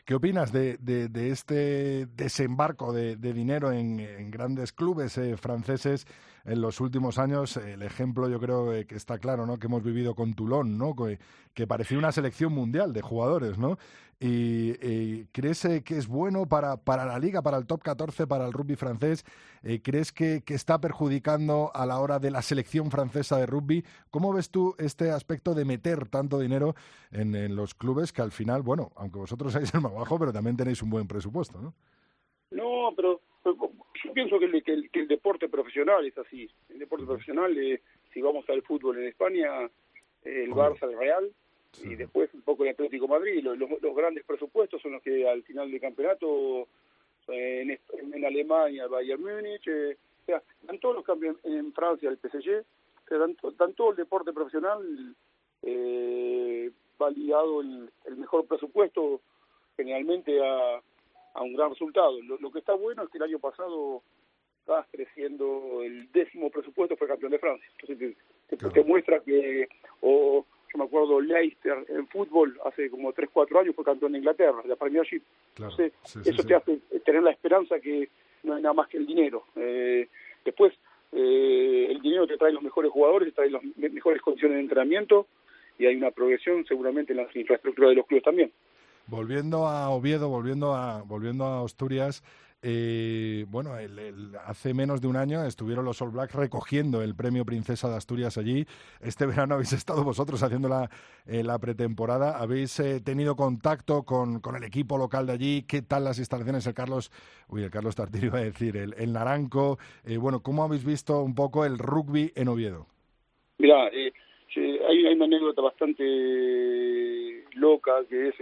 ¿Qué 0.05 0.15
opinas 0.15 0.53
de, 0.53 0.77
de, 0.79 1.31
este 1.31 2.07
desembarco 2.07 2.93
de, 2.93 3.17
dinero 3.17 3.73
en, 3.73 4.31
grandes 4.31 4.73
clubes 4.73 5.19
eh, 5.19 5.37
franceses 5.37 6.07
en 6.45 6.61
los 6.61 6.81
últimos 6.81 7.19
años? 7.19 7.57
El 7.57 7.83
ejemplo 7.83 8.29
yo 8.29 8.39
creo 8.39 8.71
que 8.87 8.95
está 8.95 9.19
claro, 9.19 9.47
¿no? 9.47 9.59
Que 9.59 9.67
hemos 9.67 9.83
vivido 9.83 10.15
con 10.15 10.35
Toulon, 10.35 10.79
¿no? 10.79 10.95
Que, 10.95 11.19
que 11.55 11.67
parecía 11.67 11.99
una 11.99 12.13
selección 12.13 12.53
mundial 12.53 12.93
de 12.93 13.03
jugadores, 13.03 13.59
¿no? 13.59 13.79
¿Y 14.21 15.27
crees 15.27 15.65
eh, 15.65 15.85
que 15.85 15.97
es 15.97 16.09
bueno 16.09 16.47
para, 16.49 16.77
para 16.77 17.05
la 17.05 17.21
liga, 17.21 17.41
para 17.41 17.57
el 17.57 17.67
top 17.67 17.83
14, 17.83 18.27
para 18.27 18.47
el 18.47 18.53
rugby 18.53 18.75
francés? 18.75 19.25
Eh, 19.63 19.81
¿Crees 19.81 20.13
que, 20.13 20.43
que, 20.45 20.55
está 20.55 20.81
perjudicando 20.81 21.71
a 21.73 21.87
la 21.87 22.01
hora 22.01 22.19
de 22.19 22.33
la 22.33 22.43
selección 22.43 22.91
francesa 22.91 23.39
de 23.39 23.47
rugby? 23.47 23.85
¿Cómo 24.11 24.33
ves 24.33 24.51
tú 24.51 24.75
este 24.79 25.13
aspecto 25.13 25.55
de 25.55 25.65
meter 25.65 26.09
tanto 26.09 26.41
dinero 26.41 26.75
en, 27.13 27.55
los 27.55 27.75
clubes 27.75 28.13
que 28.13 28.23
al 28.23 28.33
final, 28.33 28.63
bueno, 28.63 28.91
aunque 28.97 29.21
vosotros 29.21 29.53
seáis 29.53 29.73
el 29.73 29.83
más 29.83 29.95
bajo, 29.95 30.19
pero 30.19 30.33
también 30.33 30.57
tenéis 30.57 30.83
un 30.83 30.91
buen 30.91 31.07
presupuesto, 31.07 31.61
¿no? 31.61 31.75
No, 32.51 32.93
pero, 32.97 33.21
yo 33.45 34.13
pienso 34.13 34.39
que 34.41 34.47
el, 34.47 34.91
que, 34.91 35.01
el, 35.01 35.07
deporte 35.07 35.49
profesional 35.49 36.05
es 36.07 36.19
así. 36.19 36.49
El 36.71 36.81
deporte 36.81 37.07
profesional, 37.07 37.57
eh, 37.57 37.83
si 38.13 38.21
vamos 38.21 38.49
al 38.49 38.63
fútbol 38.63 38.99
en 38.99 39.09
España, 39.09 39.71
el 40.25 40.51
Barça, 40.51 40.85
el 40.85 40.99
Real, 40.99 41.31
y 41.83 41.95
después 41.95 42.33
un 42.35 42.43
poco 42.43 42.65
el 42.65 42.71
Atlético 42.71 43.07
de 43.07 43.13
Madrid. 43.13 43.43
Los, 43.43 43.59
los, 43.59 43.97
grandes 43.97 44.25
presupuestos 44.25 44.81
son 44.83 44.93
los 44.93 45.03
que 45.03 45.29
al 45.29 45.43
final 45.43 45.71
del 45.71 45.81
campeonato 45.81 46.67
en, 47.29 47.79
en 47.93 48.25
Alemania 48.25 48.85
el 48.85 48.89
Bayern 48.89 49.23
Múnich, 49.23 49.67
eh, 49.67 49.97
o 50.23 50.27
sea, 50.27 50.43
dan 50.63 50.79
todos 50.79 50.97
los 50.97 51.05
cambios 51.05 51.37
en, 51.45 51.73
Francia 51.73 52.09
el 52.09 52.19
PSG, 52.19 52.65
dan, 53.11 53.37
dan, 53.59 53.75
todo 53.75 53.91
el 53.91 53.97
deporte 53.97 54.33
profesional 54.33 55.15
eh, 55.63 56.71
va 57.01 57.11
ligado 57.11 57.61
el, 57.61 57.91
el, 58.07 58.17
mejor 58.17 58.47
presupuesto 58.47 59.21
generalmente 59.77 60.45
a, 60.45 60.81
a 61.35 61.43
un 61.43 61.55
gran 61.55 61.71
resultado. 61.71 62.21
Lo, 62.23 62.39
lo, 62.39 62.51
que 62.51 62.59
está 62.59 62.75
bueno 62.75 63.03
es 63.03 63.11
que 63.11 63.19
el 63.19 63.25
año 63.25 63.39
pasado 63.39 64.03
estás 64.61 64.87
creciendo 64.91 65.83
el 65.83 66.11
décimo 66.13 66.51
presupuesto 66.51 66.97
fue 66.97 67.09
campeón 67.09 67.33
de 67.33 67.39
Francia. 67.39 67.67
Entonces 67.81 68.17
te, 68.49 68.57
te, 68.57 68.85
muestra 68.85 69.21
que, 69.21 69.69
o 70.01 70.45
yo 70.73 70.79
me 70.79 70.85
acuerdo 70.85 71.21
Leicester 71.21 71.85
en 71.89 72.07
fútbol 72.09 72.59
hace 72.65 72.91
como 72.91 73.13
3, 73.13 73.31
4 73.33 73.61
años 73.61 73.75
fue 73.75 73.85
campeón 73.85 74.13
de 74.13 74.19
Inglaterra, 74.19 74.63
de 74.63 74.69
la 74.69 74.77
Premiership. 74.77 75.23
Entonces, 75.57 75.93
eso 76.25 76.43
te 76.45 76.55
hace 76.55 76.79
tener 77.05 77.23
la 77.23 77.31
esperanza 77.31 77.81
que 77.81 78.09
no 78.43 78.55
hay 78.55 78.63
nada 78.63 78.75
más 78.75 78.89
que 78.89 78.99
el 78.99 79.07
dinero. 79.07 79.45
Eh, 79.57 80.09
después, 80.45 80.73
eh, 81.13 81.87
el 81.91 82.01
dinero 82.01 82.27
te 82.27 82.37
trae 82.37 82.53
los 82.53 82.63
mejores 82.63 82.91
jugadores, 82.91 83.29
te 83.31 83.35
trae 83.35 83.51
las 83.51 83.63
mejores 83.77 84.21
condiciones 84.23 84.57
de 84.57 84.63
entrenamiento 84.63 85.27
y 85.79 85.87
hay 85.87 85.97
una 85.97 86.11
progresión 86.11 86.65
seguramente 86.67 87.13
en 87.13 87.19
las 87.19 87.35
infraestructuras 87.35 87.91
de 87.91 87.97
los 87.97 88.07
clubes 88.07 88.25
también. 88.25 88.53
Volviendo 89.07 89.67
a 89.67 89.89
Oviedo, 89.89 90.29
volviendo 90.29 90.75
a, 90.75 91.03
volviendo 91.03 91.45
a 91.45 91.65
Asturias, 91.65 92.23
eh, 92.61 93.45
bueno, 93.49 93.73
hace 94.45 94.75
menos 94.75 95.01
de 95.01 95.07
un 95.07 95.17
año 95.17 95.45
estuvieron 95.45 95.85
los 95.85 96.03
All 96.03 96.11
Blacks 96.11 96.35
recogiendo 96.35 97.03
el 97.03 97.15
premio 97.15 97.45
Princesa 97.45 97.89
de 97.89 97.97
Asturias 97.97 98.37
allí. 98.37 98.65
Este 99.01 99.27
verano 99.27 99.55
habéis 99.55 99.73
estado 99.73 100.03
vosotros 100.03 100.43
haciendo 100.43 100.69
la, 100.69 100.91
eh, 101.27 101.45
la 101.45 101.59
pretemporada. 101.59 102.37
¿Habéis 102.37 102.79
eh, 102.81 103.01
tenido 103.01 103.37
contacto 103.37 104.03
con, 104.03 104.41
con, 104.41 104.57
el 104.57 104.65
equipo 104.65 104.99
local 104.99 105.27
de 105.27 105.33
allí? 105.35 105.65
¿Qué 105.69 105.83
tal 105.83 106.05
las 106.05 106.19
instalaciones? 106.19 106.67
El 106.67 106.75
Carlos, 106.75 107.13
uy, 107.49 107.63
el 107.63 107.71
Carlos 107.71 107.95
Tartirio 107.95 108.29
iba 108.29 108.39
a 108.39 108.43
decir, 108.43 108.77
el, 108.77 108.95
el 108.99 109.13
Naranco. 109.13 109.79
bueno, 110.19 110.43
¿cómo 110.43 110.65
habéis 110.65 110.85
visto 110.85 111.23
un 111.23 111.35
poco 111.35 111.65
el 111.65 111.79
rugby 111.79 112.33
en 112.35 112.49
Oviedo? 112.49 112.87
Mira, 113.59 113.87
hay, 113.87 114.13
hay 114.57 115.15
una 115.15 115.27
anécdota 115.27 115.63
bastante 115.63 117.45
loca 117.55 117.93
que 118.09 118.29
es 118.29 118.35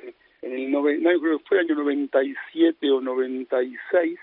en 0.46 0.52
el 0.52 0.70
no, 0.70 0.82
creo 0.82 1.38
que 1.38 1.44
fue 1.44 1.58
el 1.58 1.66
año 1.66 1.74
97 1.76 2.90
o 2.90 3.00
96, 3.00 4.18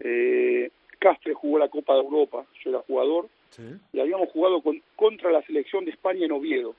eh, 0.00 0.70
Castre 0.98 1.34
jugó 1.34 1.58
la 1.58 1.68
Copa 1.68 1.94
de 1.94 2.00
Europa, 2.00 2.46
yo 2.62 2.70
era 2.70 2.80
jugador, 2.80 3.28
y 3.92 4.00
habíamos 4.00 4.30
jugado 4.30 4.60
con, 4.62 4.82
contra 4.96 5.30
la 5.30 5.42
selección 5.42 5.84
de 5.84 5.92
España 5.92 6.24
en 6.24 6.32
Oviedo. 6.32 6.74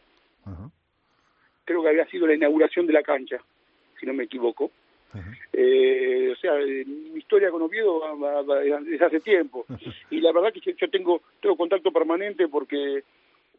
Creo 1.64 1.82
que 1.82 1.90
había 1.90 2.06
sido 2.08 2.28
la 2.28 2.36
inauguración 2.36 2.86
de 2.86 2.94
la 2.94 3.02
cancha, 3.02 3.38
si 4.00 4.06
no 4.06 4.14
me 4.14 4.26
equivoco. 4.26 4.72
eh, 5.54 6.34
o 6.34 6.36
sea, 6.36 6.56
mi 6.56 7.18
historia 7.18 7.50
con 7.50 7.62
Oviedo 7.62 8.02
desde 8.84 9.06
hace 9.06 9.20
tiempo. 9.22 9.66
y 10.10 10.20
la 10.20 10.34
verdad 10.34 10.52
que 10.52 10.74
yo 10.74 10.90
tengo, 10.90 11.22
tengo 11.40 11.56
contacto 11.56 11.92
permanente 11.92 12.48
porque 12.48 13.04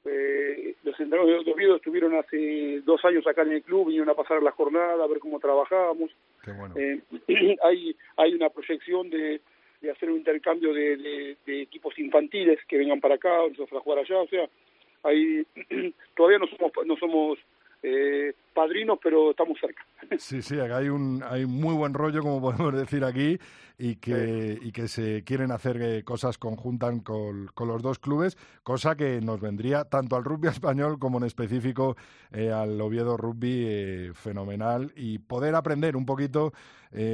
eh, 0.08 0.74
los 0.82 0.98
entrenadores 1.00 1.44
de 1.44 1.52
Oviedo 1.52 1.76
estuvieron 1.76 2.14
hace 2.14 2.80
dos 2.82 3.04
años 3.04 3.26
acá 3.26 3.42
en 3.42 3.52
el 3.52 3.62
club, 3.62 3.86
vinieron 3.86 4.08
a 4.10 4.14
pasar 4.14 4.42
la 4.42 4.52
jornada, 4.52 5.02
a 5.02 5.06
ver 5.06 5.18
cómo 5.18 5.40
trabajábamos. 5.40 6.10
Eh, 6.76 7.00
hay, 7.64 7.96
hay 8.16 8.34
una 8.34 8.50
proyección 8.50 9.10
de, 9.10 9.40
de 9.80 9.90
hacer 9.90 10.10
un 10.10 10.18
intercambio 10.18 10.72
de, 10.72 11.36
de, 11.44 11.62
equipos 11.62 11.98
infantiles 11.98 12.58
que 12.68 12.78
vengan 12.78 13.00
para 13.00 13.16
acá, 13.16 13.36
nosotros 13.48 13.80
a 13.80 13.84
jugar 13.84 14.00
allá, 14.00 14.18
o 14.18 14.28
sea, 14.28 14.48
hay, 15.02 15.46
todavía 16.16 16.38
no 16.38 16.46
somos, 16.46 16.72
no 16.86 16.96
somos 16.96 17.38
eh, 17.82 18.32
padrinos, 18.56 18.98
pero 19.02 19.30
estamos 19.30 19.58
cerca. 19.60 19.84
Sí, 20.18 20.40
sí, 20.40 20.58
hay 20.58 20.88
un 20.88 21.22
hay 21.28 21.46
muy 21.46 21.74
buen 21.74 21.92
rollo, 21.92 22.22
como 22.22 22.40
podemos 22.40 22.72
decir 22.74 23.04
aquí, 23.04 23.38
y 23.78 23.96
que, 23.96 24.58
y 24.62 24.72
que 24.72 24.88
se 24.88 25.22
quieren 25.24 25.52
hacer 25.52 25.80
eh, 25.82 26.02
cosas 26.02 26.38
conjuntas 26.38 26.94
con, 27.02 27.48
con, 27.48 27.68
los 27.68 27.82
dos 27.82 27.98
clubes, 27.98 28.38
cosa 28.62 28.96
que 28.96 29.20
nos 29.20 29.40
vendría 29.40 29.84
tanto 29.84 30.16
al 30.16 30.24
rugby 30.24 30.48
español 30.48 30.98
como 30.98 31.18
en 31.18 31.24
específico 31.24 31.96
eh, 32.32 32.50
al 32.50 32.80
Oviedo 32.80 33.16
Rugby 33.16 33.64
eh, 33.66 34.12
fenomenal 34.14 34.92
y 34.96 35.18
poder 35.18 35.54
aprender 35.54 35.96
un 35.96 36.06
poquito, 36.06 36.52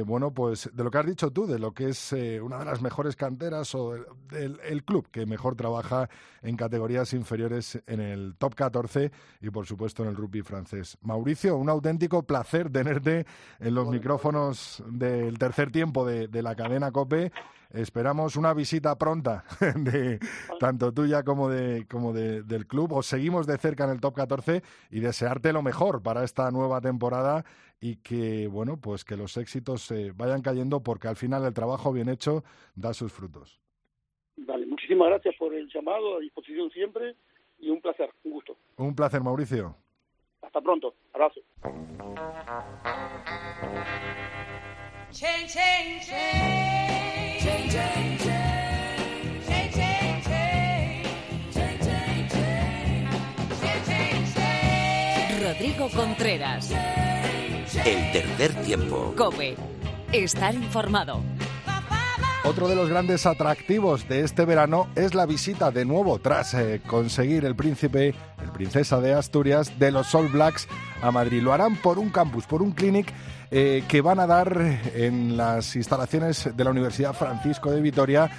bueno, 0.05 0.33
pues 0.33 0.69
de 0.71 0.81
lo 0.81 0.89
que 0.89 0.97
has 0.97 1.05
dicho 1.05 1.31
tú, 1.31 1.45
de 1.45 1.59
lo 1.59 1.73
que 1.73 1.89
es 1.89 2.15
una 2.41 2.59
de 2.59 2.63
las 2.63 2.81
mejores 2.81 3.17
canteras 3.17 3.75
o 3.75 3.93
del 4.29 4.57
el 4.63 4.85
club 4.85 5.09
que 5.11 5.25
mejor 5.25 5.57
trabaja 5.57 6.09
en 6.41 6.55
categorías 6.55 7.11
inferiores 7.11 7.81
en 7.85 7.99
el 7.99 8.35
top 8.37 8.55
14 8.55 9.11
y 9.41 9.49
por 9.49 9.65
supuesto 9.65 10.03
en 10.03 10.09
el 10.09 10.15
rugby 10.15 10.41
francés. 10.41 10.97
Mauricio, 11.01 11.32
un 11.51 11.69
auténtico 11.69 12.23
placer 12.23 12.71
tenerte 12.71 13.25
en 13.59 13.75
los 13.75 13.87
micrófonos 13.89 14.83
del 14.87 15.37
tercer 15.37 15.71
tiempo 15.71 16.05
de, 16.05 16.27
de 16.27 16.41
la 16.41 16.55
cadena 16.55 16.91
COPE. 16.91 17.31
Esperamos 17.71 18.35
una 18.35 18.53
visita 18.53 18.95
pronta 18.97 19.43
de 19.75 20.19
tanto 20.59 20.93
tuya 20.93 21.23
como 21.23 21.49
de 21.49 21.87
como 21.89 22.13
de, 22.13 22.43
del 22.43 22.67
club. 22.67 22.93
Os 22.93 23.07
seguimos 23.07 23.47
de 23.47 23.57
cerca 23.57 23.85
en 23.85 23.89
el 23.89 23.99
top 23.99 24.15
14 24.15 24.61
y 24.91 24.99
desearte 24.99 25.51
lo 25.51 25.63
mejor 25.63 26.03
para 26.03 26.23
esta 26.23 26.51
nueva 26.51 26.81
temporada 26.81 27.43
y 27.81 27.95
que 27.97 28.47
bueno 28.47 28.77
pues 28.77 29.03
que 29.03 29.17
los 29.17 29.37
éxitos 29.37 29.81
se 29.81 30.11
vayan 30.11 30.43
cayendo 30.43 30.81
porque 30.81 31.07
al 31.07 31.15
final 31.15 31.43
el 31.45 31.53
trabajo 31.53 31.91
bien 31.91 32.09
hecho 32.09 32.43
da 32.75 32.93
sus 32.93 33.11
frutos. 33.11 33.59
Vale, 34.37 34.67
muchísimas 34.67 35.09
gracias 35.09 35.35
por 35.37 35.53
el 35.53 35.67
llamado, 35.73 36.17
a 36.17 36.19
disposición 36.19 36.69
siempre 36.69 37.15
y 37.57 37.69
un 37.69 37.81
placer, 37.81 38.09
un 38.23 38.33
gusto. 38.33 38.55
Un 38.77 38.95
placer, 38.95 39.21
Mauricio. 39.21 39.75
Hasta 40.43 40.61
pronto, 40.61 40.93
abrazo. 41.13 41.39
Rodrigo 55.41 55.87
Contreras. 55.95 56.71
El 57.85 58.11
tercer 58.11 58.53
tiempo. 58.63 59.13
Cope. 59.17 59.55
Estar 60.11 60.53
informado. 60.53 61.21
Otro 62.45 62.67
de 62.67 62.75
los 62.75 62.89
grandes 62.89 63.25
atractivos 63.25 64.09
de 64.09 64.19
este 64.19 64.43
verano 64.43 64.89
es 64.95 65.15
la 65.15 65.25
visita 65.25 65.71
de 65.71 65.85
nuevo 65.85 66.19
tras 66.19 66.53
eh, 66.53 66.81
conseguir 66.85 67.45
el 67.45 67.55
príncipe, 67.55 68.13
el 68.43 68.51
princesa 68.51 68.99
de 68.99 69.13
Asturias, 69.13 69.79
de 69.79 69.91
los 69.91 70.13
All 70.13 70.27
Blacks 70.27 70.67
a 71.01 71.09
Madrid. 71.09 71.41
Lo 71.41 71.53
harán 71.53 71.77
por 71.77 71.97
un 71.97 72.09
campus, 72.09 72.45
por 72.45 72.61
un 72.61 72.73
clinic 72.73 73.13
eh, 73.49 73.85
que 73.87 74.01
van 74.01 74.19
a 74.19 74.27
dar 74.27 74.59
en 74.93 75.37
las 75.37 75.77
instalaciones 75.77 76.49
de 76.53 76.63
la 76.65 76.71
Universidad 76.71 77.13
Francisco 77.13 77.71
de 77.71 77.79
Vitoria, 77.79 78.29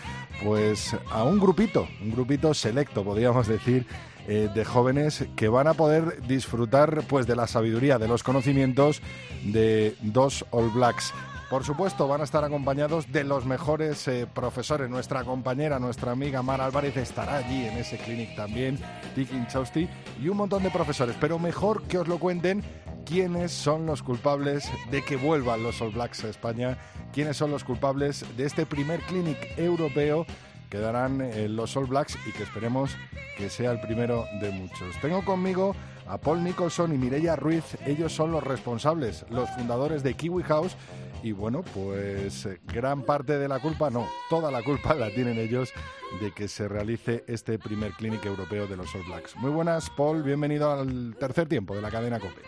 pues 0.42 0.94
a 1.11 1.25
un 1.25 1.38
grupito, 1.38 1.88
un 2.02 2.11
grupito 2.11 2.52
selecto, 2.52 3.04
podríamos 3.04 3.49
decir, 3.49 3.87
eh, 4.28 4.50
de 4.54 4.64
jóvenes 4.66 5.25
que 5.34 5.49
van 5.49 5.66
a 5.66 5.73
poder 5.73 6.20
disfrutar 6.26 7.04
pues 7.08 7.26
de 7.26 7.37
la 7.37 7.46
sabiduría, 7.46 7.99
de 7.99 8.08
los 8.08 8.23
conocimientos 8.23 9.00
de 9.44 9.96
dos 10.02 10.44
All 10.50 10.68
Blacks. 10.68 11.14
Por 11.54 11.62
supuesto, 11.62 12.08
van 12.08 12.20
a 12.20 12.25
estar 12.25 12.42
acompañados 12.42 13.12
de 13.12 13.23
los 13.23 13.46
mejores 13.46 14.08
eh, 14.08 14.26
profesores. 14.26 14.90
Nuestra 14.90 15.23
compañera, 15.23 15.78
nuestra 15.78 16.11
amiga 16.11 16.42
Mara 16.42 16.64
Álvarez 16.64 16.96
estará 16.96 17.37
allí 17.37 17.64
en 17.64 17.78
ese 17.78 17.96
clinic 17.96 18.34
también, 18.34 18.76
Tiki 19.14 19.37
Chausti, 19.46 19.88
y 20.20 20.28
un 20.28 20.37
montón 20.37 20.64
de 20.64 20.70
profesores. 20.70 21.14
Pero 21.20 21.38
mejor 21.38 21.84
que 21.84 21.99
os 21.99 22.08
lo 22.08 22.18
cuenten 22.18 22.64
quiénes 23.06 23.52
son 23.52 23.87
los 23.87 24.02
culpables 24.02 24.68
de 24.90 25.04
que 25.04 25.14
vuelvan 25.14 25.62
los 25.62 25.80
All 25.80 25.92
Blacks 25.92 26.25
a 26.25 26.28
España, 26.28 26.76
quiénes 27.12 27.37
son 27.37 27.52
los 27.52 27.62
culpables 27.62 28.25
de 28.37 28.46
este 28.46 28.66
primer 28.66 28.99
clinic 29.02 29.38
europeo 29.56 30.26
que 30.68 30.80
darán 30.80 31.20
eh, 31.20 31.49
los 31.49 31.76
All 31.76 31.87
Blacks 31.87 32.18
y 32.26 32.32
que 32.32 32.42
esperemos 32.42 32.96
que 33.38 33.49
sea 33.49 33.70
el 33.70 33.80
primero 33.80 34.25
de 34.40 34.50
muchos. 34.50 35.00
Tengo 35.00 35.25
conmigo 35.25 35.76
a 36.08 36.18
Paul 36.18 36.42
Nicholson 36.42 36.92
y 36.92 36.99
Mireia 36.99 37.37
Ruiz, 37.37 37.78
ellos 37.87 38.12
son 38.12 38.32
los 38.32 38.42
responsables, 38.42 39.25
los 39.30 39.49
fundadores 39.50 40.02
de 40.02 40.14
Kiwi 40.14 40.42
House 40.42 40.76
y 41.25 41.33
bueno, 41.33 41.64
pues 41.73 42.45
eh, 42.45 42.61
gran 42.66 43.02
parte 43.02 43.38
de 43.38 43.49
la 43.49 43.59
culpa, 43.59 43.88
no, 43.88 44.07
toda 44.28 44.50
la 44.50 44.62
culpa 44.62 44.95
la 44.95 45.09
tienen 45.09 45.38
ellos 45.38 45.73
de 46.21 46.33
que 46.33 46.49
se 46.49 46.69
realice 46.69 47.25
este 47.26 47.59
primer 47.59 47.93
clinic 47.93 48.26
europeo 48.26 48.66
de 48.66 48.76
los 48.76 48.95
All 48.95 49.04
Blacks. 49.09 49.35
Muy 49.37 49.50
buenas, 49.50 49.88
Paul, 49.88 50.23
bienvenido 50.23 50.71
al 50.71 51.16
tercer 51.19 51.49
tiempo 51.49 51.75
de 51.75 51.81
la 51.81 51.90
cadena 51.90 52.21
COPE. 52.21 52.43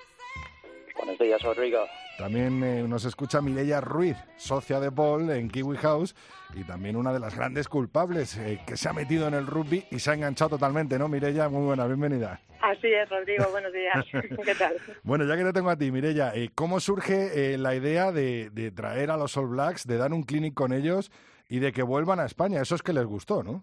Buenos 0.95 1.19
días, 1.19 1.43
Rodrigo. 1.43 1.87
También 2.19 2.65
eh, 2.65 2.83
nos 2.89 3.05
escucha 3.05 3.43
Mireia 3.43 3.83
Ruiz, 3.83 4.17
socia 4.37 4.81
de 4.81 4.91
Paul 4.91 5.31
en 5.31 5.51
Kiwi 5.51 5.77
House 5.77 6.15
y 6.55 6.65
también 6.65 6.97
una 6.97 7.13
de 7.13 7.21
las 7.21 7.37
grandes 7.37 7.69
culpables 7.69 8.39
eh, 8.39 8.59
que 8.67 8.79
se 8.79 8.89
ha 8.89 8.95
metido 8.95 9.29
en 9.29 9.35
el 9.35 9.47
rugby 9.47 9.85
y 9.91 9.99
se 9.99 10.11
ha 10.11 10.15
enganchado 10.15 10.51
totalmente, 10.51 10.99
¿no, 10.99 11.09
Mireia? 11.09 11.51
Muy 11.51 11.67
buena, 11.67 11.87
bienvenida. 11.87 12.41
Así 12.63 12.87
es, 12.87 13.07
Rodrigo, 13.11 13.45
buenos 13.51 13.71
días. 13.71 14.07
¿Qué 14.45 14.55
tal? 14.55 14.77
Bueno, 15.03 15.27
ya 15.27 15.37
que 15.37 15.45
te 15.45 15.53
tengo 15.53 15.69
a 15.69 15.77
ti, 15.77 15.93
Mireia, 15.93 16.33
eh, 16.35 16.49
¿cómo 16.55 16.81
surge 16.81 17.59
la 17.59 17.75
idea 17.75 18.13
de, 18.13 18.49
de, 18.49 18.71
traer 18.71 19.11
a 19.11 19.19
los 19.19 19.37
All 19.37 19.49
Blacks, 19.49 19.87
de 19.87 19.99
dar 19.99 20.15
un 20.15 20.23
clinic 20.23 20.55
con 20.55 20.73
ellos 20.73 21.13
y 21.51 21.59
de 21.59 21.73
que 21.73 21.83
vuelvan 21.83 22.19
a 22.19 22.25
España? 22.25 22.63
Eso 22.63 22.75
es 22.75 22.83
que 22.83 22.95
les 22.95 23.05
gustó, 23.05 23.43
¿no? 23.43 23.63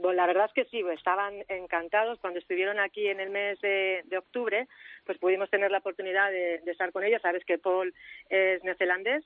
Pues 0.00 0.14
la 0.14 0.26
verdad 0.26 0.46
es 0.46 0.52
que 0.52 0.64
sí, 0.66 0.84
estaban 0.94 1.34
encantados. 1.48 2.18
Cuando 2.20 2.38
estuvieron 2.38 2.78
aquí 2.78 3.08
en 3.08 3.20
el 3.20 3.30
mes 3.30 3.60
de, 3.60 4.04
octubre, 4.16 4.68
pues 5.06 5.18
pudimos 5.18 5.48
tener 5.48 5.70
la 5.70 5.78
oportunidad 5.78 6.30
de, 6.30 6.60
estar 6.66 6.92
con 6.92 7.04
ellos. 7.04 7.22
Sabes 7.22 7.44
que 7.44 7.58
Paul 7.58 7.94
es 8.28 8.62
neozelandés. 8.64 9.24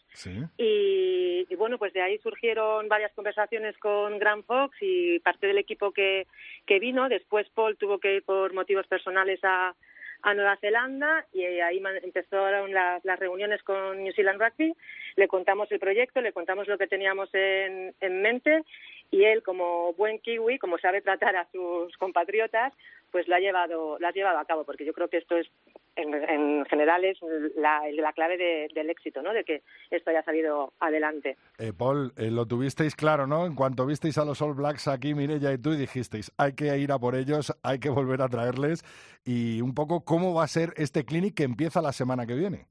Y, 0.57 1.47
bueno, 1.57 1.79
pues 1.79 1.93
de 1.93 2.03
ahí 2.03 2.19
surgieron 2.19 2.89
varias 2.89 3.13
conversaciones 3.13 3.77
con 3.79 4.19
Grant 4.19 4.47
Fox 4.47 4.77
y 4.81 5.19
parte 5.21 5.47
del 5.47 5.59
equipo 5.59 5.93
que, 5.93 6.27
que 6.67 6.79
vino. 6.79 7.09
Después 7.09 7.49
Paul 7.55 7.77
tuvo 7.77 7.99
que 7.99 8.17
ir 8.17 8.23
por 8.23 8.53
motivos 8.53 8.87
personales 8.87 9.41
a, 9.43 9.75
a 10.23 10.35
Nueva 10.35 10.57
Zelanda 10.57 11.27
y 11.33 11.45
ahí 11.45 11.83
empezaron 12.03 12.73
las, 12.73 13.05
las, 13.05 13.19
reuniones 13.19 13.63
con 13.63 14.03
New 14.03 14.13
Zealand 14.13 14.41
Rugby. 14.41 14.75
Le 15.17 15.29
contamos 15.29 15.71
el 15.73 15.79
proyecto, 15.79 16.21
le 16.21 16.33
contamos 16.33 16.69
lo 16.69 16.79
que 16.79 16.87
teníamos 16.87 17.29
en, 17.35 17.95
en 18.01 18.23
mente 18.23 18.63
y 19.11 19.25
él, 19.25 19.43
como 19.43 19.93
buen 19.95 20.19
kiwi, 20.21 20.59
como 20.59 20.79
sabe 20.79 21.03
tratar 21.03 21.37
a 21.37 21.49
sus 21.51 21.97
compatriotas, 21.97 22.73
pues 23.11 23.27
lo 23.27 23.35
ha 23.35 23.41
llevado, 23.41 23.99
lo 23.99 24.07
ha 24.07 24.13
llevado 24.13 24.39
a 24.39 24.45
cabo, 24.45 24.65
porque 24.65 24.85
yo 24.85 24.93
creo 24.93 25.09
que 25.09 25.19
esto 25.19 25.37
es, 25.37 25.49
en, 25.97 26.65
general, 26.67 27.05
es 27.05 27.19
la, 27.57 27.83
la 27.93 28.13
clave 28.13 28.69
del 28.73 28.91
éxito, 28.91 29.21
¿no? 29.23 29.33
De 29.33 29.45
que 29.45 29.63
esto 29.91 30.11
haya 30.11 30.23
salido 30.23 30.73
adelante. 30.79 31.37
Eh, 31.59 31.73
Paul, 31.77 32.13
eh, 32.17 32.31
lo 32.31 32.47
tuvisteis 32.47 32.95
claro, 32.95 33.27
¿no? 33.27 33.47
En 33.47 33.55
cuanto 33.55 33.85
visteis 33.85 34.17
a 34.19 34.25
los 34.25 34.41
All 34.43 34.55
Blacks 34.55 34.87
aquí, 34.87 35.15
Mireya 35.15 35.53
y 35.53 35.59
tú, 35.59 35.73
y 35.73 35.77
dijisteis, 35.77 36.33
hay 36.39 36.55
que 36.55 36.77
ir 36.79 36.93
a 36.93 36.99
por 36.99 37.17
ellos, 37.17 37.53
hay 37.63 37.81
que 37.81 37.91
volver 37.91 38.23
a 38.23 38.29
traerles, 38.29 38.85
y 39.25 39.61
un 39.61 39.75
poco 39.75 40.05
cómo 40.05 40.35
va 40.35 40.45
a 40.45 40.49
ser 40.49 40.73
este 40.77 41.05
clinic 41.05 41.35
que 41.35 41.45
empieza 41.45 41.83
la 41.83 41.93
semana 41.93 42.27
que 42.27 42.35
viene. 42.35 42.67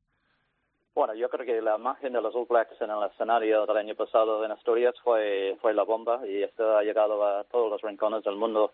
Bueno, 0.99 1.13
yo 1.13 1.29
creo 1.29 1.45
que 1.45 1.61
la 1.61 1.77
imagen 1.77 2.11
de 2.11 2.21
los 2.21 2.35
All 2.35 2.45
Blacks 2.45 2.81
en 2.81 2.91
el 2.91 3.01
escenario 3.03 3.65
del 3.65 3.77
año 3.77 3.95
pasado 3.95 4.43
en 4.43 4.51
Asturias 4.51 4.93
fue, 5.01 5.57
fue 5.61 5.73
la 5.73 5.83
bomba 5.83 6.27
y 6.27 6.43
esto 6.43 6.77
ha 6.77 6.83
llegado 6.83 7.25
a 7.25 7.45
todos 7.45 7.71
los 7.71 7.81
rincones 7.81 8.21
del 8.25 8.35
mundo. 8.35 8.73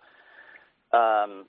Um, 0.92 1.46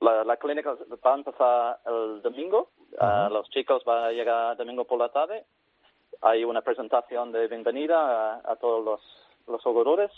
la, 0.00 0.24
la, 0.24 0.36
clínica 0.36 0.74
va 0.74 1.12
a 1.12 1.14
empezar 1.14 1.78
el 1.86 2.22
domingo. 2.22 2.70
Uh, 3.00 3.32
los 3.32 3.48
chicos 3.50 3.84
van 3.84 4.06
a 4.06 4.10
llegar 4.10 4.56
domingo 4.56 4.84
por 4.84 4.98
la 4.98 5.10
tarde. 5.10 5.44
Hay 6.22 6.42
una 6.42 6.62
presentación 6.62 7.30
de 7.30 7.46
bienvenida 7.46 8.40
a, 8.44 8.56
todos 8.56 8.84
los, 8.84 9.00
los 9.46 9.62
jugadores 9.62 10.10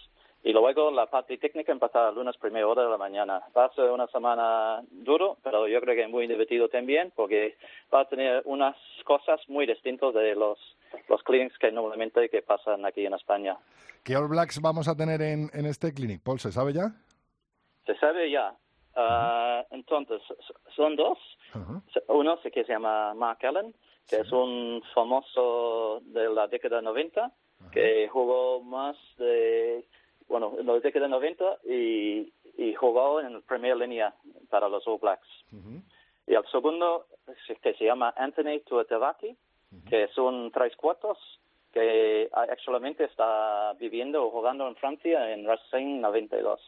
y 0.47 0.53
luego 0.53 0.93
la 0.93 1.07
parte 1.07 1.39
técnica 1.39 1.73
empieza 1.73 2.09
el 2.09 2.15
lunes 2.15 2.37
primera 2.37 2.69
hora 2.69 2.85
de 2.85 2.91
la 2.91 2.97
mañana. 2.97 3.43
Va 3.55 3.65
a 3.65 3.75
ser 3.75 3.91
una 3.91 4.07
semana 4.07 4.81
duro, 4.93 5.39
pero 5.43 5.67
yo 5.67 5.81
creo 5.81 5.97
que 5.97 6.07
muy 6.07 6.29
divertido 6.29 6.69
también, 6.69 7.13
porque 7.17 7.57
va 7.93 8.03
a 8.03 8.09
tener 8.09 8.43
unas 8.45 8.77
cosas 9.05 9.41
muy 9.49 9.67
distintas 9.67 10.15
de 10.15 10.37
los, 10.37 10.57
los 11.09 11.21
clinics 11.25 11.59
que 11.59 11.73
normalmente 11.73 12.29
que 12.29 12.43
pasan 12.43 12.87
aquí 12.87 13.05
en 13.05 13.15
España. 13.15 13.57
¿Qué 14.05 14.17
All 14.17 14.29
Blacks 14.29 14.61
vamos 14.61 14.87
a 14.87 14.95
tener 14.95 15.21
en, 15.21 15.51
en 15.53 15.67
este 15.67 15.93
clinic, 15.93 16.23
Paul? 16.23 16.39
¿Se 16.39 16.53
sabe 16.53 16.73
ya? 16.73 16.93
Se 17.85 17.97
sabe 17.97 18.31
ya. 18.31 18.55
Ah, 18.95 19.65
entonces, 19.73 20.23
son 20.77 20.95
dos. 20.95 21.19
Uno 22.07 22.39
que 22.41 22.63
se 22.63 22.73
llama 22.73 23.15
Mark 23.15 23.45
Allen, 23.45 23.75
que 24.09 24.19
es 24.19 24.31
un 24.31 24.81
famoso 24.95 26.03
de 26.05 26.33
la 26.33 26.47
década 26.47 26.81
90, 26.81 27.33
que 27.73 28.07
jugó 28.13 28.63
más 28.63 28.97
de 29.19 29.85
bueno, 30.29 30.55
en 30.59 30.67
la 30.67 30.75
década 30.81 31.07
de 31.07 31.11
90 31.11 31.59
y, 31.65 32.33
y 32.57 32.75
jugó 32.75 33.21
en 33.21 33.35
la 33.35 33.41
primera 33.41 33.75
línea 33.75 34.15
para 34.51 34.69
los 34.69 34.87
All 34.87 34.99
Blacks. 35.01 35.29
Y 36.27 36.35
el 36.35 36.45
segundo, 36.51 37.07
que 37.63 37.75
se 37.75 37.85
llama 37.85 38.13
Anthony 38.17 38.61
Tuatevaki, 38.67 39.37
que 39.89 40.05
es 40.05 40.19
un 40.19 40.51
tres 40.53 40.75
cuartos 40.77 41.19
que 41.73 42.29
actualmente 42.33 43.05
está 43.05 43.75
viviendo 43.75 44.25
o 44.25 44.31
jugando 44.31 44.67
en 44.67 44.77
Francia 44.77 45.33
en 45.33 45.47
Racing 45.47 46.01
92. 46.01 46.61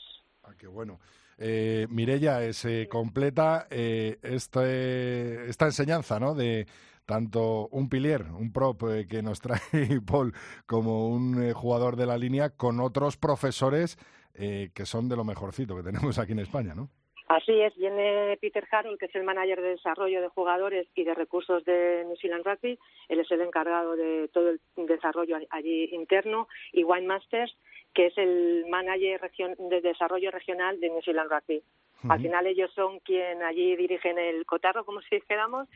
Ah, 0.44 0.52
qué 0.58 0.66
bueno. 0.66 1.00
Eh, 1.38 1.86
Mirella, 1.88 2.52
se 2.52 2.88
completa 2.88 3.66
eh, 3.70 4.18
este, 4.22 5.48
esta 5.48 5.66
enseñanza 5.66 6.18
¿no? 6.20 6.34
de, 6.34 6.66
tanto 7.08 7.68
un 7.68 7.88
pilier, 7.88 8.20
un 8.38 8.52
prop 8.52 8.82
eh, 8.82 9.06
que 9.08 9.22
nos 9.22 9.40
trae 9.40 9.58
Paul, 10.06 10.34
como 10.66 11.08
un 11.08 11.42
eh, 11.42 11.54
jugador 11.54 11.96
de 11.96 12.04
la 12.04 12.18
línea 12.18 12.50
con 12.50 12.80
otros 12.80 13.16
profesores 13.16 13.96
eh, 14.34 14.68
que 14.74 14.84
son 14.84 15.08
de 15.08 15.16
lo 15.16 15.24
mejorcito 15.24 15.74
que 15.74 15.82
tenemos 15.82 16.18
aquí 16.18 16.32
en 16.32 16.40
España, 16.40 16.74
¿no? 16.74 16.90
Así 17.28 17.52
es, 17.60 17.74
viene 17.76 18.38
Peter 18.40 18.66
Harold, 18.70 18.98
que 18.98 19.06
es 19.06 19.14
el 19.14 19.22
manager 19.22 19.60
de 19.60 19.70
desarrollo 19.70 20.20
de 20.22 20.28
jugadores 20.28 20.86
y 20.94 21.04
de 21.04 21.14
recursos 21.14 21.62
de 21.64 22.04
New 22.06 22.16
Zealand 22.16 22.44
Rugby. 22.44 22.78
Él 23.08 23.20
es 23.20 23.30
el 23.30 23.42
encargado 23.42 23.96
de 23.96 24.28
todo 24.32 24.50
el 24.50 24.60
desarrollo 24.76 25.36
allí 25.50 25.90
interno. 25.92 26.48
Y 26.72 26.84
Wayne 26.84 27.06
Masters, 27.06 27.54
que 27.94 28.06
es 28.06 28.18
el 28.18 28.66
manager 28.68 29.30
de 29.58 29.80
desarrollo 29.80 30.30
regional 30.30 30.78
de 30.80 30.88
New 30.90 31.02
Zealand 31.02 31.30
Rugby. 31.30 31.62
Al 32.08 32.20
final 32.20 32.46
ellos 32.46 32.70
son 32.74 33.00
quien 33.00 33.42
allí 33.42 33.74
dirigen 33.74 34.18
el 34.18 34.46
cotarro, 34.46 34.84
como 34.84 35.00
si 35.02 35.16
dijéramos, 35.16 35.68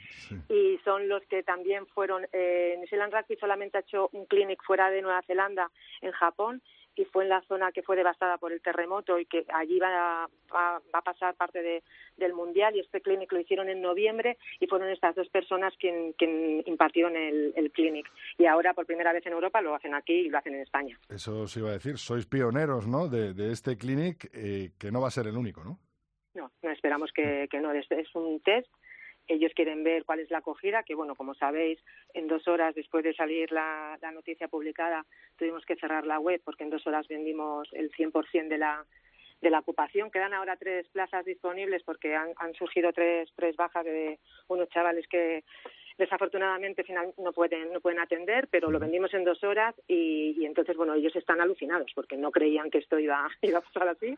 y 0.48 0.78
son 0.84 1.08
los 1.08 1.22
que 1.24 1.42
también 1.42 1.86
fueron. 1.88 2.26
Eh, 2.32 2.76
New 2.78 2.86
Zealand 2.86 3.12
Rugby 3.12 3.36
solamente 3.36 3.78
ha 3.78 3.80
hecho 3.80 4.08
un 4.12 4.26
clinic 4.26 4.62
fuera 4.62 4.88
de 4.90 5.02
Nueva 5.02 5.22
Zelanda, 5.22 5.70
en 6.00 6.12
Japón, 6.12 6.62
y 6.96 7.04
fue 7.06 7.24
en 7.24 7.30
la 7.30 7.42
zona 7.42 7.72
que 7.72 7.82
fue 7.82 7.96
devastada 7.96 8.38
por 8.38 8.52
el 8.52 8.60
terremoto 8.60 9.18
y 9.18 9.26
que 9.26 9.44
allí 9.54 9.78
va 9.78 10.24
a, 10.24 10.80
a 10.92 11.02
pasar 11.02 11.34
parte 11.34 11.62
de, 11.62 11.82
del 12.16 12.34
mundial 12.34 12.76
y 12.76 12.80
este 12.80 13.00
clinic 13.00 13.32
lo 13.32 13.40
hicieron 13.40 13.68
en 13.68 13.80
noviembre 13.80 14.36
y 14.60 14.66
fueron 14.66 14.88
estas 14.90 15.14
dos 15.14 15.28
personas 15.28 15.74
quien, 15.78 16.12
quien 16.12 16.62
impartieron 16.66 17.16
el, 17.16 17.52
el 17.56 17.70
clinic 17.72 18.10
y 18.38 18.46
ahora 18.46 18.74
por 18.74 18.86
primera 18.86 19.12
vez 19.12 19.24
en 19.26 19.32
Europa 19.32 19.60
lo 19.62 19.74
hacen 19.74 19.94
aquí 19.94 20.12
y 20.12 20.28
lo 20.28 20.38
hacen 20.38 20.54
en 20.54 20.62
España. 20.62 20.98
Eso 21.08 21.42
os 21.42 21.56
iba 21.56 21.70
a 21.70 21.72
decir, 21.72 21.98
sois 21.98 22.26
pioneros 22.26 22.86
¿no? 22.86 23.08
de, 23.08 23.32
de 23.34 23.52
este 23.52 23.76
clinic 23.76 24.30
eh, 24.32 24.72
que 24.78 24.90
no 24.90 25.00
va 25.00 25.08
a 25.08 25.12
ser 25.12 25.26
el 25.26 25.36
único, 25.36 25.64
¿no? 25.64 25.78
No, 26.34 26.50
no 26.62 26.70
esperamos 26.70 27.12
que, 27.12 27.46
que 27.50 27.60
no. 27.60 27.72
Es, 27.72 27.90
es 27.90 28.14
un 28.14 28.40
test 28.40 28.70
ellos 29.28 29.52
quieren 29.54 29.84
ver 29.84 30.04
cuál 30.04 30.20
es 30.20 30.30
la 30.30 30.38
acogida, 30.38 30.82
que 30.82 30.94
bueno, 30.94 31.14
como 31.14 31.34
sabéis, 31.34 31.78
en 32.14 32.26
dos 32.26 32.46
horas 32.48 32.74
después 32.74 33.04
de 33.04 33.14
salir 33.14 33.52
la, 33.52 33.98
la 34.00 34.10
noticia 34.12 34.48
publicada 34.48 35.04
tuvimos 35.36 35.64
que 35.64 35.76
cerrar 35.76 36.06
la 36.06 36.18
web 36.18 36.40
porque 36.44 36.64
en 36.64 36.70
dos 36.70 36.86
horas 36.86 37.06
vendimos 37.08 37.68
el 37.72 37.90
100% 37.92 38.48
de 38.48 38.58
la, 38.58 38.84
de 39.40 39.50
la 39.50 39.58
ocupación. 39.58 40.10
Quedan 40.10 40.34
ahora 40.34 40.56
tres 40.56 40.88
plazas 40.88 41.24
disponibles 41.24 41.82
porque 41.82 42.14
han, 42.14 42.32
han 42.36 42.54
surgido 42.54 42.92
tres, 42.92 43.30
tres 43.36 43.56
bajas 43.56 43.84
de 43.84 44.18
unos 44.48 44.68
chavales 44.68 45.06
que 45.08 45.44
desafortunadamente 45.98 46.84
final 46.84 47.12
no 47.18 47.32
pueden 47.32 47.72
no 47.72 47.80
pueden 47.80 48.00
atender 48.00 48.48
pero 48.50 48.70
lo 48.70 48.78
vendimos 48.78 49.12
en 49.14 49.24
dos 49.24 49.42
horas 49.44 49.74
y, 49.88 50.34
y, 50.38 50.46
entonces 50.46 50.76
bueno 50.76 50.94
ellos 50.94 51.14
están 51.16 51.40
alucinados 51.40 51.90
porque 51.94 52.16
no 52.16 52.30
creían 52.30 52.70
que 52.70 52.78
esto 52.78 52.98
iba, 52.98 53.28
iba 53.42 53.58
a 53.58 53.62
pasar 53.62 53.88
así 53.88 54.16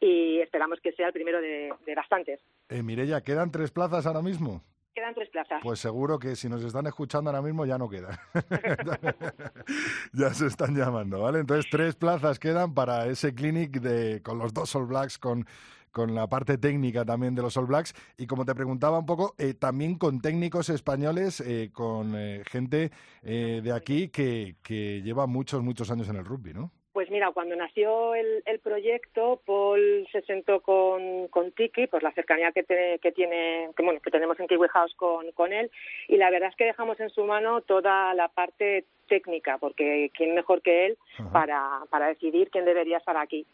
y 0.00 0.40
esperamos 0.40 0.80
que 0.80 0.92
sea 0.92 1.08
el 1.08 1.12
primero 1.12 1.40
de, 1.40 1.72
de 1.86 1.94
bastantes 1.94 2.40
eh, 2.68 2.82
Mireya 2.82 3.20
quedan 3.22 3.50
tres 3.50 3.70
plazas 3.70 4.06
ahora 4.06 4.22
mismo 4.22 4.62
Quedan 4.94 5.14
tres 5.14 5.30
plazas. 5.30 5.60
Pues 5.62 5.78
seguro 5.78 6.18
que 6.18 6.34
si 6.34 6.48
nos 6.48 6.64
están 6.64 6.86
escuchando 6.86 7.30
ahora 7.30 7.42
mismo 7.42 7.64
ya 7.64 7.78
no 7.78 7.88
queda. 7.88 8.18
ya 10.12 10.34
se 10.34 10.46
están 10.46 10.74
llamando, 10.74 11.20
¿vale? 11.20 11.38
Entonces 11.38 11.70
tres 11.70 11.94
plazas 11.94 12.40
quedan 12.40 12.74
para 12.74 13.06
ese 13.06 13.32
clinic 13.32 13.80
de, 13.80 14.20
con 14.22 14.38
los 14.38 14.52
dos 14.52 14.74
All 14.74 14.86
Blacks, 14.86 15.16
con 15.18 15.46
con 15.90 16.14
la 16.14 16.28
parte 16.28 16.58
técnica 16.58 17.04
también 17.04 17.34
de 17.34 17.42
los 17.42 17.56
All 17.56 17.66
Blacks 17.66 17.94
y 18.16 18.26
como 18.26 18.44
te 18.44 18.54
preguntaba 18.54 18.98
un 18.98 19.06
poco, 19.06 19.34
eh, 19.38 19.54
también 19.54 19.96
con 19.98 20.20
técnicos 20.20 20.68
españoles, 20.68 21.40
eh, 21.40 21.70
con 21.72 22.14
eh, 22.16 22.42
gente 22.46 22.90
de 23.22 23.72
aquí 23.72 24.08
que, 24.08 24.56
que 24.62 25.02
lleva 25.02 25.26
muchos, 25.26 25.62
muchos 25.62 25.90
años 25.90 26.08
en 26.08 26.16
el 26.16 26.24
rugby, 26.24 26.54
¿no? 26.54 26.70
Pues 26.92 27.08
mira, 27.08 27.30
cuando 27.30 27.54
nació 27.54 28.14
el, 28.14 28.42
el 28.46 28.58
proyecto, 28.58 29.40
Paul 29.46 30.08
se 30.10 30.22
sentó 30.22 30.60
con, 30.60 31.28
con 31.28 31.52
Tiki, 31.52 31.86
por 31.86 32.02
la 32.02 32.12
cercanía 32.12 32.50
que, 32.50 32.64
que 33.00 33.12
tiene, 33.12 33.70
que, 33.76 33.82
bueno, 33.84 34.00
que 34.00 34.10
tenemos 34.10 34.38
en 34.40 34.48
Kiwi 34.48 34.66
House 34.68 34.94
con, 34.96 35.30
con 35.32 35.52
él, 35.52 35.70
y 36.08 36.16
la 36.16 36.30
verdad 36.30 36.50
es 36.50 36.56
que 36.56 36.64
dejamos 36.64 36.98
en 36.98 37.10
su 37.10 37.24
mano 37.24 37.60
toda 37.60 38.12
la 38.14 38.28
parte 38.28 38.84
técnica, 39.08 39.58
porque 39.58 40.10
quién 40.16 40.34
mejor 40.34 40.62
que 40.62 40.86
él 40.86 40.98
para, 41.32 41.82
para 41.90 42.08
decidir 42.08 42.50
quién 42.50 42.64
debería 42.64 42.98
estar 42.98 43.16
aquí. 43.16 43.46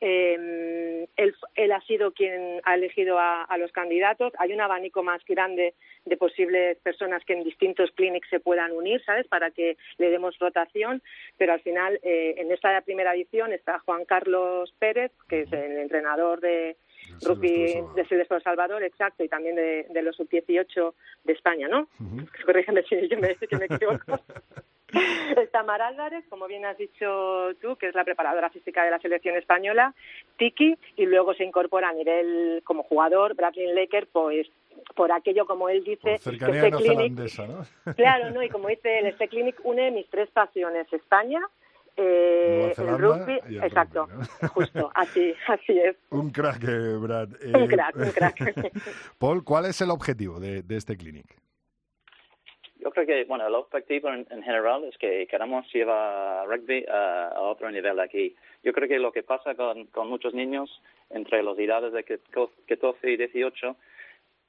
Eh, 0.00 1.06
él, 1.16 1.34
él, 1.54 1.72
ha 1.72 1.80
sido 1.82 2.12
quien 2.12 2.60
ha 2.64 2.74
elegido 2.74 3.18
a, 3.18 3.42
a, 3.42 3.56
los 3.56 3.72
candidatos. 3.72 4.32
Hay 4.38 4.52
un 4.52 4.60
abanico 4.60 5.02
más 5.02 5.24
grande 5.24 5.74
de 6.04 6.16
posibles 6.16 6.78
personas 6.78 7.24
que 7.24 7.32
en 7.32 7.44
distintos 7.44 7.90
clinics 7.92 8.28
se 8.28 8.40
puedan 8.40 8.72
unir, 8.72 9.02
¿sabes? 9.04 9.26
Para 9.26 9.50
que 9.50 9.76
le 9.98 10.10
demos 10.10 10.38
rotación. 10.38 11.02
Pero 11.38 11.54
al 11.54 11.60
final, 11.60 11.98
eh, 12.02 12.34
en 12.36 12.52
esta 12.52 12.80
primera 12.82 13.14
edición 13.14 13.52
está 13.52 13.78
Juan 13.80 14.04
Carlos 14.04 14.72
Pérez, 14.78 15.12
que 15.28 15.42
es 15.42 15.52
el 15.52 15.78
entrenador 15.78 16.40
de, 16.40 16.76
rugby 17.22 17.82
de 17.94 18.04
Silvestre 18.06 18.40
Salvador, 18.40 18.82
exacto, 18.82 19.24
y 19.24 19.28
también 19.28 19.56
de, 19.56 19.86
de 19.88 20.02
los 20.02 20.16
sub-18 20.16 20.94
de 21.24 21.32
España, 21.32 21.68
¿no? 21.68 21.88
Uh 22.00 22.26
Corrígeme 22.44 22.82
si 22.82 23.08
yo 23.08 23.18
me, 23.18 23.34
que 23.34 23.56
me 23.56 23.66
equivoco. 23.66 24.20
Está 25.36 25.62
Mar 25.62 25.82
Álvarez, 25.82 26.24
como 26.28 26.46
bien 26.46 26.64
has 26.64 26.78
dicho 26.78 27.54
tú, 27.60 27.76
que 27.76 27.88
es 27.88 27.94
la 27.94 28.04
preparadora 28.04 28.50
física 28.50 28.84
de 28.84 28.90
la 28.90 28.98
selección 28.98 29.36
española, 29.36 29.94
Tiki, 30.38 30.76
y 30.96 31.06
luego 31.06 31.34
se 31.34 31.44
incorpora 31.44 31.88
a 31.88 31.92
nivel 31.92 32.62
como 32.64 32.82
jugador, 32.82 33.34
Bradley 33.34 33.72
Laker, 33.74 34.08
pues 34.12 34.48
por 34.94 35.10
aquello 35.12 35.46
como 35.46 35.68
él 35.68 35.84
dice, 35.84 36.14
este 36.14 36.36
clinic, 36.70 37.12
¿no? 37.38 37.94
claro, 37.94 38.30
no, 38.30 38.42
y 38.42 38.48
como 38.48 38.68
dice 38.68 38.98
él, 38.98 39.06
este 39.06 39.28
clinic 39.28 39.56
une 39.64 39.90
mis 39.90 40.08
tres 40.08 40.30
pasiones, 40.30 40.90
España, 40.92 41.40
Eh, 41.98 42.74
el 42.76 42.98
rugby, 42.98 43.40
exacto, 43.62 44.06
justo, 44.54 44.90
así, 44.94 45.32
así 45.48 45.78
es. 45.78 45.96
Un 46.10 46.30
crack, 46.30 46.62
eh, 46.64 46.96
Brad. 47.00 47.30
un 47.54 47.66
crack, 47.66 47.96
un 47.96 48.10
crack. 48.10 48.72
Paul, 49.18 49.42
¿cuál 49.42 49.64
es 49.64 49.80
el 49.80 49.90
objetivo 49.90 50.38
de, 50.38 50.60
de 50.60 50.76
este 50.76 50.94
clinic? 50.98 51.26
Yo 52.86 52.92
creo 52.92 53.04
que, 53.04 53.24
bueno, 53.24 53.44
el 53.48 53.54
objetivo 53.56 54.10
en, 54.10 54.42
general 54.44 54.84
es 54.84 54.96
que 54.96 55.26
queramos 55.26 55.66
llevar 55.74 56.46
rugby 56.46 56.86
a 56.88 57.34
otro 57.40 57.68
nivel 57.68 57.98
aquí. 57.98 58.36
Yo 58.62 58.72
creo 58.72 58.88
que 58.88 59.00
lo 59.00 59.10
que 59.10 59.24
pasa 59.24 59.56
con, 59.56 59.88
muchos 60.08 60.32
niños 60.34 60.70
entre 61.10 61.42
las 61.42 61.58
edades 61.58 61.92
de 61.92 62.04
14 62.04 63.10
y 63.10 63.16
18, 63.16 63.76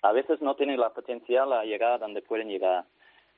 a 0.04 0.12
veces 0.12 0.40
no 0.40 0.56
tienen 0.56 0.80
la 0.80 0.92
potencial 0.92 1.52
a 1.52 1.66
llegar 1.66 2.00
donde 2.00 2.22
pueden 2.22 2.48
llegar. 2.48 2.86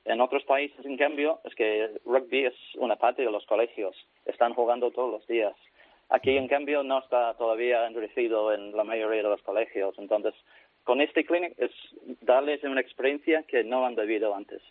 En 0.03 0.19
otros 0.19 0.43
países, 0.43 0.85
en 0.85 0.97
cambio, 0.97 1.39
es 1.45 1.55
que 1.55 1.91
rugby 2.03 2.47
es 2.47 2.55
una 2.75 2.97
parte 2.97 3.21
de 3.21 3.31
los 3.31 3.45
colegios. 3.45 3.95
Están 4.25 4.53
jugando 4.53 4.91
todos 4.91 5.13
los 5.13 5.25
días. 5.27 5.55
Aquí, 6.09 6.35
en 6.35 6.49
cambio, 6.49 6.83
no 6.83 6.99
está 6.99 7.35
todavía 7.35 7.87
endurecido 7.87 8.53
en 8.53 8.75
la 8.75 8.83
mayoría 8.83 9.23
de 9.23 9.29
los 9.29 9.41
colegios. 9.43 9.97
Entonces, 9.97 10.33
con 10.83 10.99
este 10.99 11.23
clinic 11.23 11.53
es 11.57 11.71
darles 12.19 12.61
una 12.65 12.81
experiencia 12.81 13.43
que 13.43 13.63
no 13.63 13.85
han 13.85 13.95
debido 13.95 14.35
antes. 14.35 14.61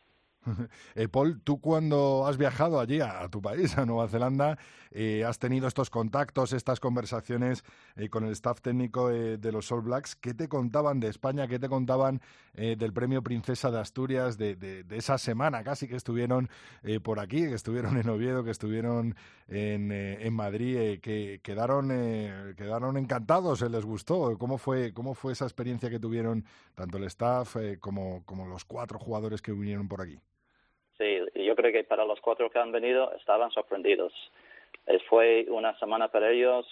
Eh, 0.94 1.08
Paul, 1.08 1.40
tú 1.42 1.60
cuando 1.60 2.26
has 2.26 2.36
viajado 2.36 2.80
allí 2.80 3.00
a, 3.00 3.28
tu 3.28 3.40
país, 3.40 3.76
a 3.78 3.86
Nueva 3.86 4.08
Zelanda, 4.08 4.58
eh, 4.90 5.24
has 5.24 5.38
tenido 5.38 5.68
estos 5.68 5.90
contactos, 5.90 6.52
estas 6.52 6.80
conversaciones 6.80 7.62
eh, 7.96 8.08
con 8.08 8.24
el 8.24 8.32
staff 8.32 8.60
técnico 8.60 9.08
de 9.08 9.52
los 9.52 9.70
All 9.70 9.82
Blacks. 9.82 10.16
¿Qué 10.16 10.34
te 10.34 10.48
contaban 10.48 10.98
de 11.00 11.08
España? 11.08 11.46
¿Qué 11.46 11.58
te 11.58 11.68
contaban 11.68 12.20
del 12.54 12.92
premio 12.92 13.22
Princesa 13.22 13.70
de 13.70 13.78
Asturias, 13.78 14.36
de, 14.36 14.84
esa 14.90 15.16
semana 15.16 15.62
casi 15.62 15.86
que 15.86 15.94
estuvieron 15.94 16.48
por 17.04 17.20
aquí, 17.20 17.42
que 17.42 17.54
estuvieron 17.54 17.96
en 17.96 18.08
Oviedo, 18.08 18.42
que 18.42 18.50
estuvieron 18.50 19.14
en, 19.46 20.34
Madrid, 20.34 20.98
que 21.00 21.40
quedaron, 21.42 21.88
quedaron 22.56 22.96
encantados, 22.96 23.60
les 23.60 23.84
gustó? 23.84 24.36
¿Cómo 24.38 24.58
fue, 24.58 24.92
¿Cómo 24.92 25.14
fue 25.14 25.34
esa 25.34 25.44
experiencia 25.44 25.88
que 25.88 26.00
tuvieron 26.00 26.44
tanto 26.74 26.98
el 26.98 27.04
staff 27.04 27.56
como, 27.78 28.24
como 28.24 28.46
los 28.48 28.64
cuatro 28.64 28.98
jugadores 28.98 29.40
que 29.40 29.52
vinieron 29.52 29.86
por 29.86 30.02
aquí? 30.02 30.18
Creo 31.58 31.72
que 31.72 31.82
para 31.82 32.04
los 32.04 32.20
cuatro 32.20 32.48
que 32.50 32.60
han 32.60 32.70
venido 32.70 33.12
estaban 33.14 33.50
sorprendidos. 33.50 34.12
fue 35.08 35.44
una 35.48 35.76
semana 35.80 36.06
para 36.06 36.30
ellos 36.30 36.64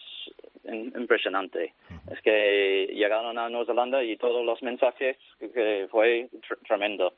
impresionante. 0.63 1.75
Es 2.13 2.21
que 2.23 2.87
llegaron 2.93 3.37
a 3.37 3.49
Nueva 3.49 3.67
Zelanda 3.67 4.05
y 4.05 4.17
todos 4.17 4.47
los 4.47 4.63
mensajes 4.63 5.17
que 5.41 5.89
fue 5.91 6.29
tremendo. 6.69 7.15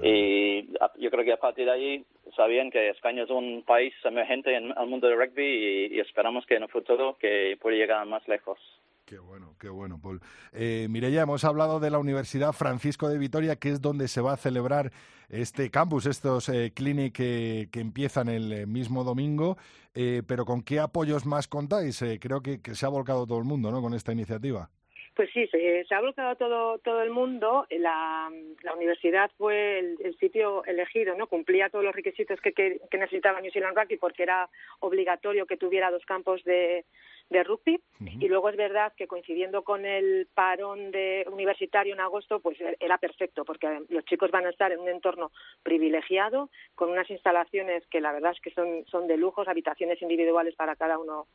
Y 0.00 0.68
yo 1.00 1.10
creo 1.10 1.24
que 1.24 1.32
a 1.32 1.40
partir 1.40 1.64
de 1.64 1.72
ahí 1.72 2.04
sabían 2.36 2.70
que 2.70 2.90
España 2.90 3.24
es 3.24 3.30
un 3.30 3.64
país 3.64 3.92
emergente 4.04 4.54
en 4.54 4.70
el 4.70 4.86
mundo 4.86 5.08
del 5.08 5.18
rugby 5.18 5.42
y, 5.42 5.96
y 5.96 5.98
esperamos 5.98 6.46
que 6.46 6.54
en 6.54 6.62
el 6.62 6.68
futuro 6.68 7.16
que 7.18 7.58
pueda 7.60 7.76
llegar 7.76 8.06
más 8.06 8.28
lejos. 8.28 8.60
Qué 9.10 9.18
bueno, 9.18 9.56
qué 9.58 9.68
bueno, 9.68 9.98
Paul. 10.00 10.20
Eh, 10.52 10.86
Mireya, 10.88 11.22
hemos 11.22 11.42
hablado 11.42 11.80
de 11.80 11.90
la 11.90 11.98
Universidad 11.98 12.52
Francisco 12.52 13.08
de 13.08 13.18
Vitoria, 13.18 13.56
que 13.56 13.70
es 13.70 13.80
donde 13.80 14.06
se 14.06 14.20
va 14.20 14.34
a 14.34 14.36
celebrar 14.36 14.92
este 15.28 15.68
campus, 15.68 16.06
estos 16.06 16.48
eh, 16.48 16.70
clinic 16.72 17.16
que, 17.16 17.68
empiezan 17.74 18.28
el 18.28 18.52
eh, 18.52 18.66
mismo 18.66 19.02
domingo. 19.02 19.56
Eh, 19.96 20.22
pero 20.28 20.44
¿con 20.44 20.62
qué 20.62 20.78
apoyos 20.78 21.26
más 21.26 21.48
contáis? 21.48 22.04
creo 22.20 22.40
que, 22.40 22.60
se 22.72 22.86
ha 22.86 22.88
volcado 22.88 23.26
todo 23.26 23.38
el 23.38 23.44
mundo 23.44 23.72
¿no? 23.72 23.82
con 23.82 23.94
esta 23.94 24.12
iniciativa. 24.12 24.70
Pues 25.16 25.28
sí, 25.34 25.44
se, 25.48 25.84
ha 25.92 26.00
volcado 26.00 26.36
todo, 26.36 26.78
todo 26.78 27.02
el 27.02 27.10
mundo. 27.10 27.66
La, 27.70 28.30
universidad 28.76 29.28
fue 29.36 29.80
el, 29.80 30.16
sitio 30.20 30.64
elegido, 30.66 31.16
¿no? 31.16 31.26
Cumplía 31.26 31.68
todos 31.68 31.84
los 31.84 31.96
requisitos 31.96 32.40
que, 32.40 32.52
que, 32.52 32.80
que 32.88 32.98
necesitaba 32.98 33.40
New 33.40 33.50
Zealand 33.50 33.76
Rugby 33.76 33.96
porque 33.96 34.22
era 34.22 34.48
obligatorio 34.78 35.46
que 35.46 35.56
tuviera 35.56 35.90
dos 35.90 36.06
campos 36.06 36.44
de, 36.44 36.84
de 37.30 37.44
rugby. 37.44 37.80
Y 38.18 38.28
luego 38.28 38.48
es 38.48 38.56
verdad 38.56 38.92
que 38.96 39.06
coincidiendo 39.06 39.62
con 39.62 39.84
el 39.86 40.26
parón 40.34 40.90
de 40.90 41.26
universitario 41.30 41.94
en 41.94 42.00
agosto 42.00 42.40
pues 42.40 42.60
e-, 42.60 42.76
era 42.80 42.98
perfecto 42.98 43.44
porque 43.44 43.82
los 43.88 44.04
chicos 44.04 44.30
van 44.30 44.46
a 44.46 44.50
estar 44.50 44.72
en 44.72 44.80
un 44.80 44.88
entorno 44.88 45.30
privilegiado 45.62 46.50
con 46.74 46.90
unas 46.90 47.08
instalaciones 47.10 47.86
que 47.86 48.00
la 48.00 48.12
verdad 48.12 48.32
es 48.32 48.40
que 48.40 48.50
son 48.50 48.84
son 48.86 49.06
de 49.06 49.16
lujos 49.16 49.48
habitaciones 49.48 50.02
individuales 50.02 50.54
para 50.56 50.76
cada 50.76 50.98
uno 50.98 51.26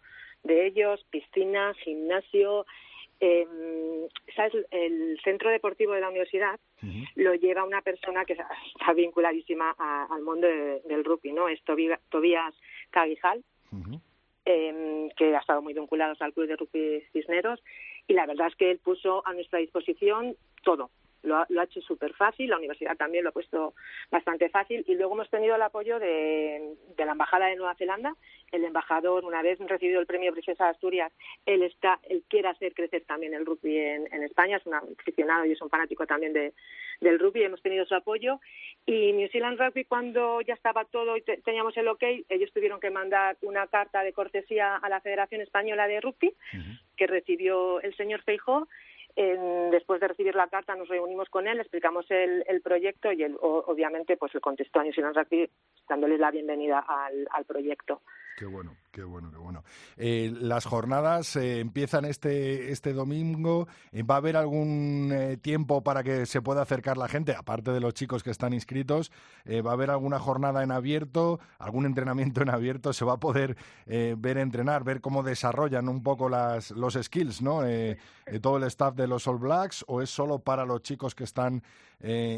de 0.44 0.66
ellos 0.66 1.06
piscina 1.10 1.74
gimnasio 1.76 2.66
eh, 3.20 3.48
¿sabes? 4.36 4.66
el 4.72 5.20
centro 5.24 5.50
deportivo 5.50 5.94
de 5.94 6.02
la 6.02 6.10
universidad 6.10 6.60
lo 7.16 7.34
lleva 7.36 7.64
una 7.64 7.82
persona 7.82 8.26
que 8.26 8.34
está 8.34 8.94
vinculadísima 8.94 9.76
al 10.10 10.22
mundo 10.24 10.48
del 10.48 11.04
rugby 11.06 11.32
no 11.32 11.48
es 11.48 11.64
Tobías 11.64 12.54
Cagijal 12.90 13.44
eh, 14.46 15.10
que 15.18 15.36
ha 15.36 15.40
estado 15.40 15.62
muy 15.62 15.74
vinculados 15.74 16.22
al 16.22 16.34
Club 16.34 16.48
de 16.48 16.56
Rugby 16.56 17.04
Cisneros, 17.12 17.62
y 18.08 18.14
la 18.14 18.26
verdad 18.26 18.48
es 18.48 18.56
que 18.56 18.72
él 18.72 18.80
puso 18.80 19.26
a 19.28 19.34
nuestra 19.34 19.60
disposición 19.60 20.36
todo, 20.64 20.90
lo 21.26 21.38
ha, 21.38 21.64
hecho 21.64 21.82
súper 21.82 22.14
fácil, 22.14 22.50
la 22.50 22.58
universidad 22.58 22.96
también 22.96 23.24
lo 23.24 23.30
ha 23.30 23.34
puesto 23.34 23.74
bastante 24.10 24.50
fácil 24.50 24.84
y 24.88 24.96
luego 24.96 25.14
hemos 25.14 25.30
tenido 25.30 25.56
el 25.56 25.62
apoyo 25.62 26.00
de, 26.00 26.76
la 26.98 27.12
Embajada 27.12 27.48
de 27.48 27.56
Nueva 27.56 27.76
Zelanda. 27.76 28.16
El 28.52 28.64
embajador, 28.64 29.26
una 29.26 29.42
vez 29.42 29.60
recibido 29.60 30.00
el 30.00 30.06
premio 30.06 30.32
Princesa 30.32 30.66
de 30.66 30.70
Asturias, 30.72 31.12
él, 31.46 31.64
está, 31.64 32.00
él 32.04 32.24
quiere 32.30 32.48
hacer 32.48 32.74
crecer 32.74 33.04
también 33.06 33.34
el 33.34 33.46
rugby 33.46 33.78
en, 33.78 34.24
España, 34.24 34.58
es 34.58 34.66
un 34.66 34.76
aficionado 34.76 35.46
y 35.46 35.52
es 35.52 35.62
un 35.62 35.70
fanático 35.70 36.06
también 36.06 36.32
de, 36.32 36.54
del 37.02 37.20
rugby, 37.20 37.44
hemos 37.44 37.62
tenido 37.62 37.86
su 37.86 37.96
apoyo. 37.96 38.40
Y 38.86 39.14
New 39.14 39.28
Zealand 39.30 39.60
Rugby, 39.60 39.86
cuando 39.86 40.42
ya 40.42 40.54
estaba 40.54 40.86
todo 40.86 41.18
y 41.18 41.22
teníamos 41.22 41.76
el 41.78 41.88
ok, 41.88 42.04
ellos 42.30 42.52
tuvieron 42.54 42.80
que 42.80 42.92
mandar 42.92 43.38
una 43.42 43.68
carta 43.68 44.04
de 44.04 44.14
cortesía 44.14 44.76
a 44.76 44.90
la 44.90 45.02
Federación 45.02 45.42
Española 45.42 45.88
de 45.88 46.02
Rugby, 46.02 46.34
que 46.96 47.08
recibió 47.08 47.82
el 47.82 47.96
señor 47.96 48.22
Feijó, 48.22 48.68
después 49.16 50.02
de 50.02 50.08
recibir 50.08 50.36
la 50.36 50.48
carta 50.48 50.76
nos 50.76 50.88
reunimos 50.88 51.30
con 51.30 51.48
él, 51.48 51.60
explicamos 51.60 52.06
el, 52.10 52.62
proyecto 52.62 53.12
y 53.12 53.24
él 53.24 53.38
obviamente 53.42 54.18
pues 54.18 54.34
le 54.34 54.42
contestó 54.42 54.80
a 54.80 54.84
New 54.84 54.94
Zealand 54.94 55.16
Rugby 55.16 55.50
dándoles 55.88 56.20
la 56.20 56.32
bienvenida 56.32 56.80
al 56.80 57.46
proyecto. 57.46 58.02
Qué 58.36 58.46
bueno, 58.46 58.76
qué 58.92 59.02
bueno, 59.02 59.32
qué 59.32 59.38
bueno. 59.38 59.64
Eh, 59.96 60.30
las 60.42 60.66
jornadas 60.66 61.38
eh, 61.38 61.62
empiezan 61.62 62.04
este, 62.04 62.70
este 62.70 62.92
domingo. 62.92 63.70
Eh, 63.94 64.04
¿Va 64.04 64.16
a 64.16 64.18
haber 64.18 64.36
algún 64.36 65.40
tiempo 65.42 65.82
para 65.84 66.04
que 66.04 66.26
se 66.26 66.42
pueda 66.42 66.62
acercar 66.62 66.98
la 66.98 67.08
gente, 67.08 67.34
aparte 67.34 67.72
de 67.72 67.80
los 67.80 67.94
chicos 67.94 68.24
que 68.24 68.32
están 68.32 68.52
inscritos? 68.52 69.12
¿Va 69.48 69.70
a 69.70 69.74
haber 69.74 69.90
alguna 69.90 70.20
jornada 70.20 70.64
en 70.64 70.72
abierto, 70.72 71.40
algún 71.60 71.86
entrenamiento 71.86 72.42
en 72.42 72.50
abierto? 72.50 72.92
¿Se 72.92 73.06
va 73.06 73.14
a 73.14 73.20
poder 73.20 73.56
ver 73.86 74.38
entrenar, 74.38 74.84
ver 74.84 75.00
cómo 75.00 75.24
desarrollan 75.24 75.88
un 75.88 76.04
poco 76.04 76.28
las, 76.28 76.72
los 76.72 76.96
skills, 76.96 77.42
¿no? 77.42 77.62
todo 78.42 78.58
el 78.58 78.64
staff 78.64 78.96
de 78.96 79.05
los 79.08 79.28
All 79.28 79.38
Blacks, 79.38 79.84
o 79.88 80.02
es 80.02 80.10
solo 80.10 80.40
para 80.40 80.66
los 80.66 80.82
chicos 80.82 81.16
que 81.16 81.24
están 81.24 81.64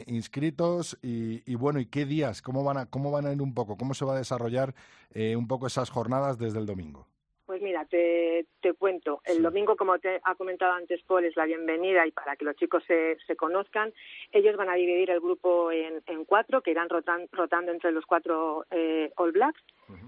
inscritos? 0.05 0.97
Y, 1.01 1.43
y, 1.51 1.55
bueno, 1.55 1.79
¿y 1.79 1.87
qué 1.87 2.05
días? 2.05 2.41
¿Cómo 2.41 2.63
van, 2.63 2.77
a, 2.77 2.85
¿Cómo 2.85 3.11
van 3.11 3.25
a 3.25 3.33
ir 3.33 3.41
un 3.41 3.53
poco? 3.53 3.77
¿Cómo 3.77 3.93
se 3.93 4.05
va 4.05 4.13
a 4.13 4.17
desarrollar 4.17 4.73
un 5.15 5.47
poco 5.47 5.67
esas 5.67 5.89
jornadas 5.89 6.37
desde 6.37 6.59
el 6.59 6.65
domingo? 6.65 7.07
Pues 7.47 7.61
mira, 7.61 7.85
te, 7.85 8.45
te 8.59 8.73
cuento. 8.73 9.21
El 9.23 9.41
domingo, 9.41 9.77
como 9.77 9.97
te 9.99 10.19
ha 10.21 10.35
comentado 10.35 10.73
antes 10.73 11.01
Paul, 11.03 11.23
es 11.23 11.37
la 11.37 11.45
bienvenida 11.45 12.05
y 12.05 12.11
para 12.11 12.35
que 12.35 12.43
los 12.43 12.57
chicos 12.57 12.83
se, 12.85 13.15
se 13.25 13.37
conozcan. 13.37 13.93
Ellos 14.33 14.57
van 14.57 14.67
a 14.69 14.73
dividir 14.73 15.09
el 15.11 15.21
grupo 15.21 15.71
en, 15.71 16.03
en 16.07 16.25
cuatro, 16.25 16.59
que 16.59 16.71
irán 16.71 16.89
rotando 16.89 17.71
entre 17.71 17.93
los 17.93 18.05
cuatro 18.05 18.65
eh, 18.69 19.13
All 19.15 19.31
Blacks, 19.31 19.61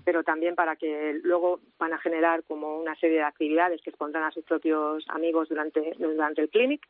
pero 0.03 0.21
también 0.25 0.55
para 0.55 0.75
que 0.75 1.17
luego 1.23 1.61
van 1.77 1.93
a 1.93 1.97
generar 1.99 2.43
como 2.43 2.77
una 2.77 2.97
serie 2.97 3.19
de 3.19 3.23
actividades 3.23 3.81
que 3.81 3.91
expondrán 3.91 4.25
a 4.25 4.31
sus 4.31 4.43
propios 4.43 5.05
amigos 5.07 5.47
durante, 5.47 5.93
durante 5.97 6.41
el 6.41 6.49
clinic. 6.49 6.85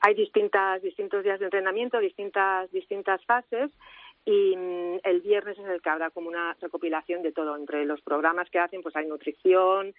Hay 0.00 0.12
distintas, 0.12 0.82
distintos 0.82 1.24
días 1.24 1.38
de 1.38 1.46
entrenamiento, 1.46 2.00
distintas, 2.00 2.70
distintas 2.70 3.24
fases 3.24 3.70
y 4.24 4.56
mm, 4.56 5.00
el 5.04 5.20
viernes 5.20 5.58
es 5.58 5.66
el 5.66 5.82
que 5.82 5.90
habrá 5.90 6.10
como 6.10 6.28
una 6.28 6.56
recopilación 6.60 7.22
de 7.22 7.32
todo. 7.32 7.56
Entre 7.56 7.84
los 7.84 8.00
programas 8.00 8.48
que 8.50 8.58
hacen, 8.58 8.82
pues 8.82 8.96
hay 8.96 9.06
nutrición, 9.06 9.94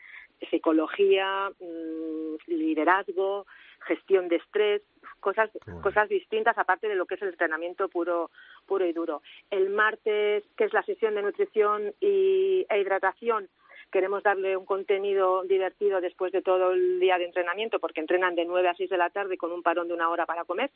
psicología, 0.49 1.51
mm, 1.59 2.35
liderazgo, 2.47 3.45
gestión 3.85 4.27
de 4.27 4.37
estrés, 4.37 4.81
cosas, 5.19 5.49
cosas 5.81 6.09
distintas 6.09 6.57
aparte 6.57 6.87
de 6.87 6.95
lo 6.95 7.05
que 7.05 7.15
es 7.15 7.21
el 7.21 7.29
entrenamiento 7.29 7.87
puro, 7.87 8.31
puro 8.65 8.85
y 8.85 8.93
duro. 8.93 9.21
El 9.51 9.69
martes, 9.69 10.43
que 10.57 10.65
es 10.65 10.73
la 10.73 10.83
sesión 10.83 11.15
de 11.15 11.21
nutrición 11.21 11.93
y, 11.99 12.65
e 12.69 12.81
hidratación, 12.81 13.47
queremos 13.95 14.23
darle 14.23 14.57
un 14.57 14.65
contenido 14.65 15.43
divertido 15.43 16.01
después 16.01 16.33
de 16.33 16.41
todo 16.41 16.73
el 16.73 16.99
día 16.99 17.17
de 17.17 17.23
entrenamiento, 17.23 17.79
porque 17.79 18.01
entrenan 18.01 18.35
de 18.35 18.43
9 18.43 18.67
a 18.67 18.75
6 18.75 18.89
de 18.89 18.97
la 18.97 19.09
tarde 19.09 19.37
con 19.37 19.53
un 19.53 19.63
parón 19.63 19.87
de 19.87 19.93
una 19.93 20.09
hora 20.09 20.25
para 20.25 20.43
comer. 20.43 20.69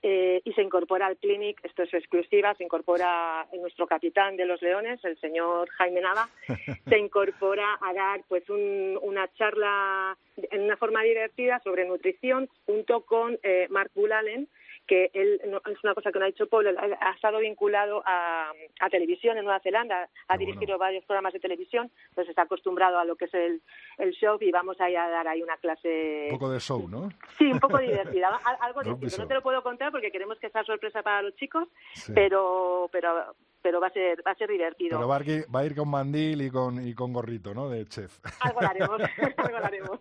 Eh, 0.00 0.40
y 0.44 0.52
se 0.52 0.62
incorpora 0.62 1.06
al 1.06 1.16
clinic, 1.16 1.58
esto 1.64 1.82
es 1.82 1.92
exclusiva, 1.92 2.54
se 2.54 2.62
incorpora 2.62 3.48
nuestro 3.60 3.88
capitán 3.88 4.36
de 4.36 4.46
los 4.46 4.62
Leones, 4.62 5.04
el 5.04 5.18
señor 5.18 5.68
Jaime 5.70 6.00
Nava, 6.00 6.28
se 6.88 6.96
incorpora 6.96 7.78
a 7.80 7.92
dar 7.92 8.20
pues 8.28 8.44
una 8.48 9.26
charla 9.34 10.16
en 10.36 10.62
una 10.62 10.76
forma 10.76 11.02
divertida 11.02 11.58
sobre 11.64 11.84
nutrición 11.84 12.48
junto 12.64 13.00
con 13.00 13.40
eh, 13.42 13.66
Mark 13.70 13.90
Bullalen, 13.92 14.46
que 14.86 15.10
él, 15.14 15.40
es 15.42 15.84
una 15.84 15.94
cosa 15.94 16.12
que 16.12 16.18
no 16.18 16.24
ha 16.24 16.28
dicho 16.28 16.48
Paul, 16.48 16.68
ha 16.68 17.10
estado 17.10 17.38
vinculado 17.38 18.02
a, 18.04 18.52
televisión 18.90 19.36
en 19.36 19.44
Nueva 19.44 19.60
Zelanda, 19.60 20.08
ha 20.28 20.38
dirigido 20.38 20.78
varios 20.78 21.04
programas 21.04 21.32
de 21.32 21.40
televisión, 21.40 21.90
entonces 22.10 22.30
está 22.30 22.42
acostumbrado 22.42 22.98
a 22.98 23.04
lo 23.04 23.16
que 23.16 23.26
es 23.26 23.34
el, 23.34 23.60
el 23.98 24.12
show 24.12 24.38
y 24.40 24.50
vamos 24.50 24.80
a, 24.80 24.88
ir 24.88 24.96
a 24.96 25.08
dar 25.08 25.26
ahí 25.28 25.42
una 25.42 25.56
clase... 25.56 26.28
Un 26.30 26.38
poco 26.38 26.50
de 26.50 26.60
show, 26.60 26.88
¿no? 26.88 27.08
Sí, 27.36 27.46
un 27.46 27.60
poco 27.60 27.78
divertida, 27.78 28.40
algo 28.60 28.82
distinto. 28.82 29.22
No 29.22 29.28
te 29.28 29.34
lo 29.34 29.42
puedo 29.42 29.62
contar 29.62 29.90
porque 29.90 30.10
queremos 30.10 30.38
que 30.38 30.50
sea 30.50 30.64
sorpresa 30.64 31.02
para 31.02 31.22
los 31.22 31.34
chicos, 31.36 31.68
pero, 32.14 32.88
pero 32.92 33.34
pero 33.66 33.80
va 33.80 33.88
a 33.88 33.90
ser 33.90 34.22
va 34.24 34.30
a 34.30 34.34
ser 34.36 34.48
divertido. 34.48 34.96
Pero 34.96 35.08
va 35.08 35.16
a, 35.16 35.22
ir, 35.24 35.44
va 35.52 35.60
a 35.60 35.66
ir 35.66 35.74
con 35.74 35.88
mandil 35.88 36.40
y 36.40 36.50
con 36.50 36.86
y 36.86 36.94
con 36.94 37.12
gorrito, 37.12 37.52
¿no? 37.52 37.68
De 37.68 37.84
chef. 37.86 38.20
Algo 38.40 38.60
haremos, 38.60 39.00
algo 39.36 39.56
haremos. 39.56 40.00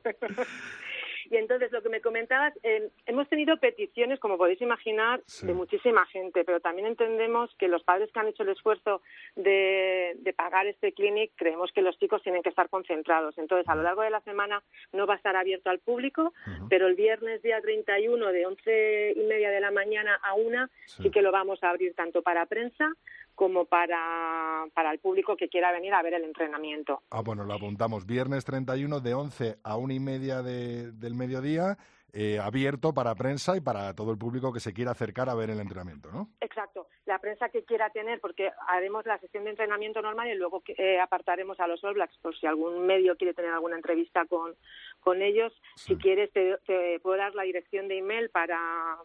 Y 1.29 1.37
entonces, 1.37 1.71
lo 1.71 1.81
que 1.81 1.89
me 1.89 2.01
comentabas, 2.01 2.53
eh, 2.63 2.89
hemos 3.05 3.27
tenido 3.29 3.57
peticiones, 3.57 4.19
como 4.19 4.37
podéis 4.37 4.61
imaginar, 4.61 5.21
de 5.41 5.53
muchísima 5.53 6.05
gente, 6.07 6.43
pero 6.43 6.59
también 6.59 6.87
entendemos 6.87 7.53
que 7.57 7.67
los 7.67 7.83
padres 7.83 8.11
que 8.11 8.19
han 8.19 8.27
hecho 8.27 8.43
el 8.43 8.49
esfuerzo 8.49 9.01
de, 9.35 10.33
pagar 10.35 10.67
este 10.67 10.91
clinic, 10.91 11.31
creemos 11.35 11.71
que 11.71 11.81
los 11.81 11.97
chicos 11.97 12.21
tienen 12.21 12.43
que 12.43 12.49
estar 12.49 12.69
concentrados. 12.69 13.37
Entonces, 13.37 13.67
a 13.69 13.75
lo 13.75 13.83
largo 13.83 14.01
de 14.01 14.09
la 14.09 14.21
semana 14.21 14.61
no 14.91 15.07
va 15.07 15.13
a 15.13 15.17
estar 15.17 15.35
abierto 15.35 15.69
al 15.69 15.79
público, 15.79 16.33
pero 16.69 16.87
el 16.87 16.95
viernes 16.95 17.41
día 17.41 17.61
31 17.61 18.31
de 18.31 18.45
once 18.45 19.13
y 19.15 19.23
media 19.23 19.49
de 19.49 19.61
la 19.61 19.71
mañana 19.71 20.19
a 20.23 20.33
una 20.33 20.69
sí 20.85 21.09
que 21.09 21.21
lo 21.21 21.31
vamos 21.31 21.63
a 21.63 21.69
abrir 21.69 21.93
tanto 21.95 22.21
para 22.21 22.45
prensa 22.45 22.93
como 23.35 23.65
para, 23.65 24.65
para 24.73 24.91
el 24.91 24.99
público 24.99 25.35
que 25.35 25.49
quiera 25.49 25.71
venir 25.71 25.93
a 25.93 26.01
ver 26.01 26.13
el 26.13 26.23
entrenamiento. 26.23 27.03
Ah, 27.11 27.21
bueno, 27.21 27.43
lo 27.43 27.53
apuntamos. 27.53 28.05
Viernes 28.05 28.45
31 28.45 29.01
de 29.01 29.13
11 29.13 29.57
a 29.61 29.77
una 29.77 29.93
y 29.93 29.99
media 29.99 30.41
de, 30.41 30.91
del 30.93 31.14
mediodía. 31.15 31.77
Eh, 32.17 32.39
abierto 32.39 32.93
para 32.93 33.13
prensa 33.13 33.57
y 33.57 33.59
para 33.59 33.93
todo 33.93 34.11
el 34.11 34.17
público 34.17 34.53
que 34.53 34.61
se 34.61 34.71
quiera 34.71 34.91
acercar 34.91 35.27
a 35.27 35.35
ver 35.35 35.49
el 35.49 35.59
entrenamiento, 35.59 36.09
¿no? 36.13 36.29
Exacto. 36.39 36.87
La 37.05 37.19
prensa 37.19 37.49
que 37.49 37.65
quiera 37.65 37.89
tener, 37.89 38.21
porque 38.21 38.51
haremos 38.69 39.05
la 39.05 39.19
sesión 39.19 39.43
de 39.43 39.49
entrenamiento 39.49 40.01
normal 40.01 40.29
y 40.29 40.35
luego 40.35 40.63
eh, 40.65 40.97
apartaremos 40.97 41.59
a 41.59 41.67
los 41.67 41.83
All 41.83 41.95
Blacks 41.95 42.17
por 42.19 42.33
si 42.39 42.47
algún 42.47 42.87
medio 42.87 43.17
quiere 43.17 43.33
tener 43.33 43.51
alguna 43.51 43.75
entrevista 43.75 44.23
con, 44.27 44.55
con 45.01 45.21
ellos. 45.21 45.51
Si 45.75 45.97
quieres, 45.97 46.31
te, 46.31 46.57
puedo 47.01 47.17
dar 47.17 47.35
la 47.35 47.43
dirección 47.43 47.89
de 47.89 47.97
email 47.97 48.29
para, 48.29 48.59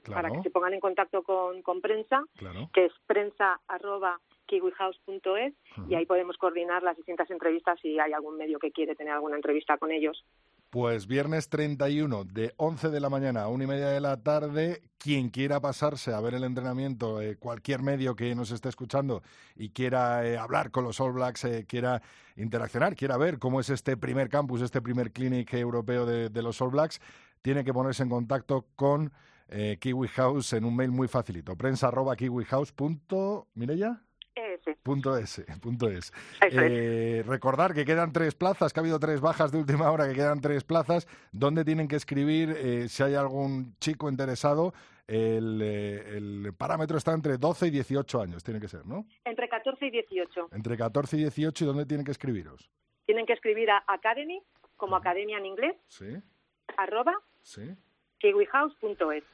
para 0.09 0.31
que 0.31 0.43
se 0.43 0.51
pongan 0.51 0.75
en 0.75 0.81
contacto 0.81 1.25
con, 1.25 1.63
con 1.63 1.81
prensa, 1.81 2.23
que 2.73 2.85
es 2.85 2.93
prensa 3.09 3.61
arroba 3.67 4.21
kiwihouse.es 4.47 5.55
y 5.89 5.95
ahí 5.97 6.07
podemos 6.07 6.37
coordinar 6.37 6.85
las 6.85 6.97
distintas 6.97 7.29
entrevistas 7.31 7.79
si 7.81 7.99
hay 7.99 8.13
algún 8.13 8.37
medio 8.37 8.61
que 8.61 8.71
quiere 8.71 8.95
tener 8.95 9.15
alguna 9.15 9.35
entrevista 9.35 9.79
con 9.79 9.91
ellos. 9.91 10.25
Pues 10.71 11.09
viernes 11.09 11.49
31 11.49 12.27
de 12.27 12.55
11 12.57 12.91
de 12.91 13.01
la 13.01 13.11
mañana 13.11 13.43
a 13.43 13.49
una 13.49 13.65
y 13.65 13.67
media 13.67 13.89
de 13.89 14.01
la 14.01 14.23
tarde, 14.23 14.83
quien 14.99 15.31
quiera 15.31 15.59
pasarse 15.59 16.15
a 16.15 16.21
ver 16.21 16.35
el 16.35 16.45
entrenamiento, 16.45 17.21
eh, 17.21 17.35
cualquier 17.35 17.83
medio 17.83 18.15
que 18.15 18.33
nos 18.37 18.53
esté 18.53 18.69
escuchando 18.69 19.25
y 19.57 19.71
quiera 19.71 20.25
eh, 20.25 20.39
hablar 20.39 20.71
con 20.71 20.85
los 20.85 21.01
All 21.01 21.15
Blacks, 21.15 21.45
eh, 21.45 21.67
quiera 21.67 22.01
interaccionar, 22.37 22.95
quiera 22.95 23.17
ver 23.17 23.41
cómo 23.41 23.59
es 23.59 23.69
este 23.69 23.97
primer 23.97 24.29
campus, 24.29 24.63
este 24.63 24.81
primer 24.81 25.11
clinic 25.11 25.53
europeo 25.55 26.07
de, 26.07 26.31
los 26.41 26.63
All 26.63 26.71
Blacks, 26.71 27.01
tiene 27.43 27.65
que 27.65 27.75
ponerse 27.75 28.05
en 28.05 28.09
contacto 28.09 28.69
con 28.77 29.13
Kiwi 29.81 30.07
House 30.07 30.53
en 30.53 30.65
un 30.65 30.77
mail 30.77 30.93
muy 30.93 31.09
facilito, 31.09 31.57
prensa 31.57 31.89
arroba 31.89 32.15
kiwihouse 34.35 34.79
Punto 34.83 35.17
S, 35.17 35.45
punto 35.63 35.89
es. 35.89 36.13
Eh, 36.51 37.23
recordar 37.27 37.75
que 37.75 37.85
quedan 37.85 38.13
tres 38.13 38.35
plazas, 38.35 38.73
que 38.73 38.81
ha 38.81 38.83
habido 38.83 38.99
tres 38.99 39.21
bajas 39.21 39.53
de 39.53 39.59
última 39.59 39.91
hora, 39.91 40.09
que 40.09 40.15
quedan 40.15 40.41
tres 40.41 40.65
plazas. 40.65 41.07
¿Dónde 41.33 41.65
tienen 41.65 41.89
que 41.89 41.97
escribir 41.97 42.51
eh, 42.57 42.89
si 42.89 43.03
hay 43.03 43.15
algún 43.15 43.77
chico 43.79 44.09
interesado? 44.09 44.73
El, 45.07 45.61
eh, 45.61 46.17
el, 46.17 46.55
parámetro 46.57 46.97
está 46.97 47.13
entre 47.13 47.37
12 47.37 47.67
y 47.67 47.71
18 47.71 48.21
años, 48.23 48.45
tiene 48.45 48.61
que 48.61 48.69
ser, 48.69 48.87
¿no? 48.87 49.07
Entre 49.25 49.49
14 49.49 49.87
y 49.87 49.91
18. 49.91 50.51
Entre 50.53 50.77
14 50.77 51.17
y 51.17 51.21
18, 51.21 51.65
¿y 51.65 51.67
dónde 51.67 51.87
tienen 51.87 52.05
que 52.05 52.13
escribiros? 52.13 52.71
Tienen 53.07 53.27
que 53.27 53.33
escribir 53.33 53.71
a 53.73 53.83
Academy, 53.89 54.41
como 54.77 54.95
academia 54.95 55.39
en 55.39 55.47
inglés, 55.47 55.77
sí. 55.89 56.17
arroba, 56.77 57.19
sí. 57.43 57.75
kiwihouse.es. 58.19 59.25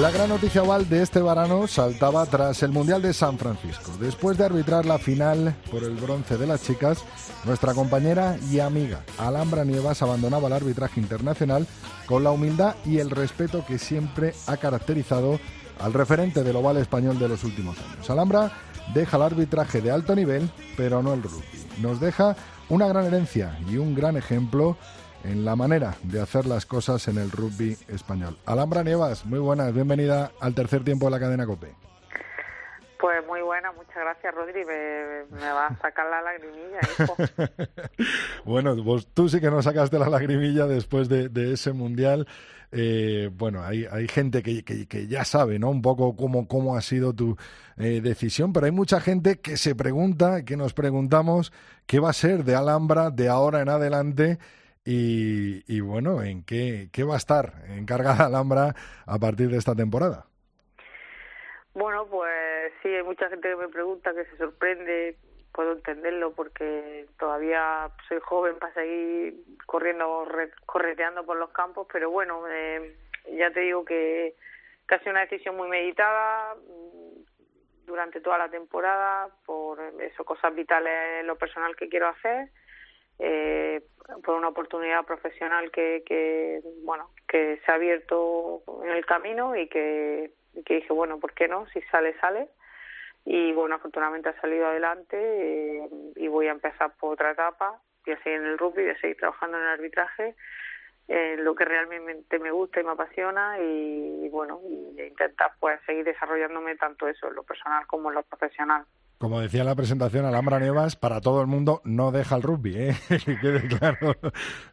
La 0.01 0.09
gran 0.09 0.29
noticia 0.29 0.63
oval 0.63 0.89
de 0.89 1.03
este 1.03 1.21
verano 1.21 1.67
saltaba 1.67 2.25
tras 2.25 2.63
el 2.63 2.71
Mundial 2.71 3.03
de 3.03 3.13
San 3.13 3.37
Francisco. 3.37 3.91
Después 3.99 4.35
de 4.35 4.45
arbitrar 4.45 4.83
la 4.83 4.97
final 4.97 5.55
por 5.69 5.83
el 5.83 5.95
bronce 5.95 6.39
de 6.39 6.47
las 6.47 6.63
chicas, 6.63 7.05
nuestra 7.45 7.75
compañera 7.75 8.35
y 8.49 8.59
amiga 8.61 9.05
Alhambra 9.19 9.63
Nievas 9.63 10.01
abandonaba 10.01 10.47
el 10.47 10.53
arbitraje 10.53 10.99
internacional 10.99 11.67
con 12.07 12.23
la 12.23 12.31
humildad 12.31 12.77
y 12.83 12.97
el 12.97 13.11
respeto 13.11 13.63
que 13.63 13.77
siempre 13.77 14.33
ha 14.47 14.57
caracterizado 14.57 15.39
al 15.79 15.93
referente 15.93 16.41
del 16.41 16.55
oval 16.55 16.77
español 16.77 17.19
de 17.19 17.29
los 17.29 17.43
últimos 17.43 17.77
años. 17.77 18.09
Alhambra 18.09 18.51
deja 18.95 19.17
el 19.17 19.23
arbitraje 19.23 19.81
de 19.81 19.91
alto 19.91 20.15
nivel, 20.15 20.49
pero 20.77 21.03
no 21.03 21.13
el 21.13 21.21
rugby. 21.21 21.45
Nos 21.79 21.99
deja 21.99 22.35
una 22.69 22.87
gran 22.87 23.05
herencia 23.05 23.55
y 23.69 23.77
un 23.77 23.93
gran 23.93 24.17
ejemplo 24.17 24.77
en 25.23 25.45
la 25.45 25.55
manera 25.55 25.95
de 26.03 26.21
hacer 26.21 26.45
las 26.45 26.65
cosas 26.65 27.07
en 27.07 27.17
el 27.17 27.31
rugby 27.31 27.77
español. 27.87 28.37
Alhambra 28.45 28.83
Nievas, 28.83 29.25
muy 29.25 29.39
buenas, 29.39 29.73
bienvenida 29.73 30.31
al 30.39 30.53
tercer 30.53 30.83
tiempo 30.83 31.05
de 31.05 31.11
la 31.11 31.19
cadena 31.19 31.45
COPE. 31.45 31.75
Pues 32.99 33.25
muy 33.25 33.41
buena, 33.41 33.71
muchas 33.71 33.95
gracias 33.95 34.35
Rodri, 34.35 34.63
me, 34.63 35.51
va 35.51 35.67
a 35.67 35.77
sacar 35.79 36.05
la 36.07 36.21
lagrimilla, 36.21 36.79
hijo. 36.99 37.15
bueno, 38.45 38.75
pues 38.83 39.07
tú 39.07 39.27
sí 39.27 39.41
que 39.41 39.49
no 39.49 39.63
sacaste 39.63 39.97
la 39.97 40.07
lagrimilla 40.07 40.67
después 40.67 41.09
de, 41.09 41.51
ese 41.51 41.73
mundial. 41.73 42.27
Eh, 42.71 43.31
bueno, 43.33 43.63
hay, 43.63 43.87
hay 43.91 44.07
gente 44.07 44.43
que, 44.43 44.63
que, 44.63 45.07
ya 45.07 45.25
sabe, 45.25 45.57
¿no? 45.57 45.71
Un 45.71 45.81
poco 45.81 46.15
cómo, 46.15 46.47
cómo 46.47 46.77
ha 46.77 46.81
sido 46.81 47.11
tu 47.11 47.37
eh, 47.77 48.01
decisión, 48.01 48.53
pero 48.53 48.67
hay 48.67 48.71
mucha 48.71 49.01
gente 49.01 49.39
que 49.39 49.57
se 49.57 49.73
pregunta, 49.73 50.45
que 50.45 50.55
nos 50.55 50.73
preguntamos 50.73 51.51
qué 51.87 51.99
va 51.99 52.11
a 52.11 52.13
ser 52.13 52.43
de 52.43 52.53
Alhambra 52.53 53.09
de 53.09 53.29
ahora 53.29 53.61
en 53.61 53.69
adelante 53.69 54.37
y, 54.83 55.79
bueno, 55.81 56.23
¿en 56.23 56.43
qué, 56.43 56.89
qué 56.91 57.03
va 57.03 57.15
a 57.15 57.17
estar 57.17 57.53
encargada 57.69 58.25
Alhambra 58.25 58.73
a 59.05 59.19
partir 59.19 59.49
de 59.49 59.57
esta 59.57 59.75
temporada? 59.75 60.25
Bueno, 61.73 62.05
pues 62.07 62.73
sí, 62.81 62.89
hay 62.89 63.03
mucha 63.03 63.29
gente 63.29 63.49
que 63.49 63.55
me 63.55 63.69
pregunta, 63.69 64.13
que 64.13 64.25
se 64.25 64.37
sorprende, 64.37 65.17
puedo 65.53 65.73
entenderlo 65.73 66.33
porque 66.33 67.07
todavía 67.17 67.89
soy 68.07 68.19
joven 68.21 68.57
para 68.59 68.73
seguir 68.73 69.35
corriendo, 69.65 70.27
correteando 70.65 71.25
por 71.25 71.37
los 71.37 71.51
campos, 71.51 71.87
pero 71.91 72.09
bueno, 72.09 72.43
eh, 72.49 72.95
ya 73.37 73.51
te 73.51 73.61
digo 73.61 73.85
que 73.85 74.35
casi 74.85 75.09
una 75.09 75.21
decisión 75.21 75.55
muy 75.55 75.69
meditada 75.69 76.55
mm, 76.55 77.85
durante 77.85 78.19
toda 78.19 78.37
la 78.37 78.49
temporada 78.49 79.29
por 79.45 79.79
eso, 80.01 80.25
cosas 80.25 80.53
vitales 80.55 81.25
lo 81.25 81.37
personal 81.37 81.75
que 81.75 81.87
quiero 81.87 82.07
hacer 82.07 82.49
eh, 83.19 83.81
por 84.23 84.35
una 84.35 84.49
oportunidad 84.49 85.05
profesional 85.05 85.71
que, 85.71 86.03
que, 86.05 86.61
bueno, 86.83 87.11
que 87.27 87.59
se 87.65 87.71
ha 87.71 87.75
abierto 87.75 88.61
en 88.83 88.89
el 88.91 89.05
camino 89.05 89.55
y 89.55 89.67
que, 89.67 90.31
dije, 90.53 90.93
bueno, 90.93 91.19
¿por 91.19 91.33
qué 91.33 91.47
no? 91.47 91.67
Si 91.67 91.81
sale, 91.83 92.17
sale. 92.19 92.49
y 93.25 93.53
bueno, 93.53 93.75
afortunadamente 93.75 94.29
ha 94.29 94.41
salido 94.41 94.67
adelante 94.67 95.17
eh, 95.17 95.89
y 96.15 96.27
voy 96.27 96.47
a 96.47 96.51
empezar 96.51 96.93
por 96.99 97.13
otra 97.13 97.31
etapa, 97.31 97.79
voy 98.05 98.15
a 98.15 98.23
seguir 98.23 98.39
en 98.39 98.47
el 98.47 98.57
rugby, 98.57 98.83
voy 98.83 98.91
a 98.91 98.99
seguir 98.99 99.17
trabajando 99.17 99.57
en 99.57 99.63
el 99.63 99.69
arbitraje, 99.69 100.35
en 101.07 101.43
lo 101.43 101.55
que 101.55 101.65
realmente 101.65 102.39
me 102.39 102.51
gusta 102.51 102.79
y 102.79 102.83
me 102.83 102.91
apasiona 102.91 103.59
y, 103.59 104.29
bueno, 104.29 104.61
y 104.63 105.01
intentar 105.01 105.51
pues 105.59 105.79
seguir 105.85 106.05
desarrollándome 106.05 106.75
tanto 106.77 107.07
eso 107.07 107.27
en 107.27 107.35
lo 107.35 107.43
personal 107.43 107.85
como 107.87 108.09
en 108.09 108.15
lo 108.15 108.23
profesional. 108.23 108.85
Como 109.21 109.39
decía 109.39 109.61
en 109.61 109.67
la 109.67 109.75
presentación, 109.75 110.25
Alhambra 110.25 110.59
Nevas, 110.59 110.95
para 110.95 111.21
todo 111.21 111.41
el 111.41 111.47
mundo, 111.47 111.81
no 111.83 112.11
deja 112.11 112.35
el 112.37 112.41
rugby, 112.41 112.75
¿eh? 112.75 112.95
que 113.23 113.37
quede 113.39 113.67
claro. 113.67 114.15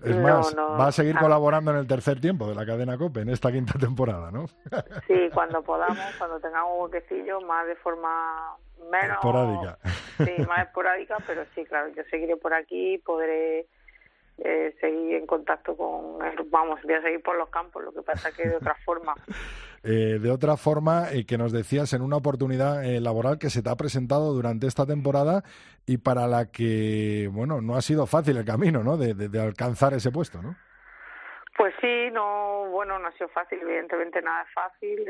Es 0.03 0.17
más, 0.17 0.57
va 0.57 0.87
a 0.87 0.93
seguir 0.93 1.17
colaborando 1.19 1.71
en 1.71 1.77
el 1.77 1.87
tercer 1.87 2.19
tiempo 2.19 2.49
de 2.49 2.55
la 2.55 2.65
cadena 2.65 2.97
COPE 2.97 3.21
en 3.21 3.29
esta 3.29 3.53
quinta 3.53 3.75
temporada, 3.79 4.31
¿no? 4.31 4.47
sí, 5.07 5.29
cuando 5.35 5.63
podamos, 5.63 5.99
cuando 6.17 6.41
tengamos 6.41 6.73
un 6.77 6.83
huequecillo, 6.85 7.43
más 7.43 7.67
de 7.67 7.77
forma 7.77 8.57
menos... 8.91 9.17
Esporádica. 9.17 9.79
Sí, 10.17 10.43
más 10.49 10.67
esporádica, 10.67 11.19
pero 11.27 11.45
sí, 11.55 11.67
claro, 11.67 11.89
yo 11.95 12.03
seguiré 12.11 12.39
por 12.39 12.55
aquí, 12.55 12.97
podré 13.05 13.67
eh, 14.39 14.75
seguir 14.81 15.17
en 15.17 15.27
contacto 15.27 15.77
con... 15.77 16.21
Vamos, 16.47 16.81
voy 16.85 16.95
a 16.95 17.03
seguir 17.03 17.23
por 17.23 17.37
los 17.37 17.51
campos, 17.51 17.85
lo 17.85 17.93
que 17.93 18.01
pasa 18.01 18.33
que 18.33 18.49
de 18.49 18.57
otra 18.57 18.75
forma. 18.87 19.15
Eh, 19.83 20.19
de 20.21 20.31
otra 20.31 20.57
forma, 20.57 21.11
eh, 21.13 21.25
que 21.27 21.39
nos 21.39 21.53
decías 21.53 21.93
en 21.93 22.03
una 22.03 22.17
oportunidad 22.17 22.85
eh, 22.85 23.01
laboral 23.01 23.39
que 23.39 23.51
se 23.51 23.63
te 23.63 23.71
ha 23.71 23.77
presentado 23.77 24.33
durante 24.33 24.67
esta 24.67 24.87
temporada 24.87 25.43
y 25.87 25.99
para 25.99 26.27
la 26.27 26.51
que, 26.51 27.29
bueno, 27.33 27.61
no 27.61 27.77
ha 27.77 27.83
sido 27.83 28.07
fácil 28.07 28.37
el 28.37 28.45
camino, 28.45 28.83
¿no? 28.83 28.97
De, 28.97 29.15
de, 29.15 29.41
alcanzar 29.41 29.95
ese 29.95 30.11
puesto, 30.11 30.43
¿no? 30.43 30.57
Pues 31.57 31.75
sí, 31.81 32.11
no, 32.13 32.67
bueno, 32.71 32.99
no 32.99 33.09
ha 33.09 33.13
sido 33.13 33.29
fácil, 33.29 33.61
evidentemente 33.63 34.23
nada 34.23 34.43
es 34.43 34.53
fácil. 34.53 35.05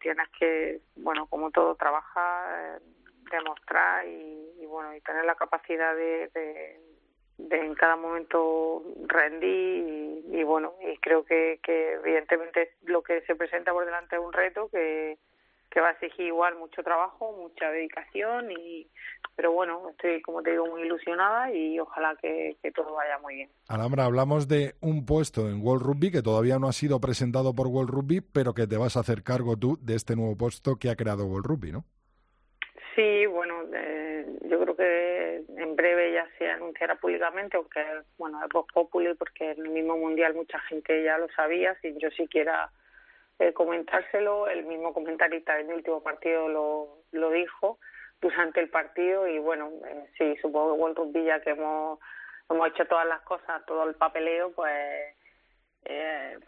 tienes 0.00 0.28
que, 0.38 0.80
bueno, 0.96 1.26
como 1.26 1.50
todo, 1.50 1.74
trabajar, 1.74 2.80
demostrar 3.30 4.06
y, 4.06 4.66
bueno, 4.66 4.94
y 4.94 5.00
tener 5.00 5.24
la 5.24 5.34
capacidad 5.34 5.94
de 5.94 6.78
en 7.38 7.74
cada 7.74 7.96
momento 7.96 8.82
rendí 9.06 10.22
y, 10.30 10.42
bueno, 10.42 10.74
y 10.80 10.96
creo 10.98 11.24
que, 11.24 11.60
que 11.62 11.94
evidentemente 11.94 12.72
lo 12.84 13.02
que 13.02 13.20
se 13.22 13.34
presenta 13.34 13.72
por 13.72 13.84
delante 13.84 14.16
es 14.16 14.22
un 14.22 14.32
reto 14.32 14.68
que, 14.70 15.18
que 15.70 15.80
va 15.80 15.88
a 15.88 15.92
exigir 15.92 16.26
igual 16.26 16.56
mucho 16.56 16.82
trabajo, 16.82 17.32
mucha 17.32 17.70
dedicación 17.70 18.50
y 18.50 18.88
pero 19.34 19.52
bueno, 19.52 19.90
estoy 19.90 20.22
como 20.22 20.42
te 20.42 20.52
digo 20.52 20.66
muy 20.66 20.82
ilusionada 20.82 21.52
y 21.52 21.78
ojalá 21.78 22.16
que, 22.16 22.56
que 22.62 22.72
todo 22.72 22.94
vaya 22.94 23.18
muy 23.18 23.34
bien. 23.34 23.50
Alhambra, 23.68 24.06
hablamos 24.06 24.48
de 24.48 24.74
un 24.80 25.04
puesto 25.04 25.50
en 25.50 25.60
World 25.60 25.84
Rugby 25.84 26.10
que 26.10 26.22
todavía 26.22 26.58
no 26.58 26.68
ha 26.68 26.72
sido 26.72 27.00
presentado 27.00 27.54
por 27.54 27.66
World 27.66 27.90
Rugby, 27.90 28.22
pero 28.22 28.54
que 28.54 28.66
te 28.66 28.78
vas 28.78 28.96
a 28.96 29.00
hacer 29.00 29.22
cargo 29.22 29.58
tú 29.58 29.76
de 29.82 29.94
este 29.94 30.16
nuevo 30.16 30.36
puesto 30.36 30.76
que 30.76 30.88
ha 30.88 30.96
creado 30.96 31.26
World 31.26 31.46
Rugby, 31.46 31.72
¿no? 31.72 31.84
Sí, 32.94 33.26
bueno, 33.26 33.56
eh, 33.74 34.24
yo 34.48 34.58
creo 34.58 34.74
que 34.74 35.44
en 35.58 35.76
breve 35.76 36.14
ya 36.14 36.25
se 36.38 36.50
anunciará 36.50 36.96
públicamente, 36.96 37.56
aunque 37.56 37.84
bueno, 38.18 38.42
es 38.42 38.50
post 38.50 38.72
populi 38.72 39.14
porque 39.14 39.52
en 39.52 39.66
el 39.66 39.70
mismo 39.70 39.96
mundial 39.96 40.34
mucha 40.34 40.58
gente 40.60 41.02
ya 41.02 41.18
lo 41.18 41.28
sabía, 41.30 41.74
sin 41.80 41.98
yo 41.98 42.10
siquiera 42.10 42.70
eh, 43.38 43.52
comentárselo, 43.52 44.48
el 44.48 44.64
mismo 44.64 44.92
comentarista 44.94 45.58
en 45.58 45.70
el 45.70 45.76
último 45.76 46.02
partido 46.02 46.48
lo, 46.48 46.98
lo 47.12 47.30
dijo 47.30 47.78
durante 48.20 48.60
el 48.60 48.70
partido 48.70 49.26
y 49.26 49.38
bueno, 49.38 49.70
eh, 49.86 50.10
sí, 50.16 50.36
supongo 50.40 50.74
que 50.74 50.80
World 50.80 50.96
Rugby 50.98 51.24
ya 51.24 51.40
que 51.40 51.50
hemos, 51.50 51.98
hemos 52.48 52.68
hecho 52.68 52.86
todas 52.86 53.06
las 53.06 53.20
cosas, 53.22 53.64
todo 53.66 53.88
el 53.88 53.94
papeleo, 53.94 54.52
pues 54.52 55.14
eh, 55.84 56.38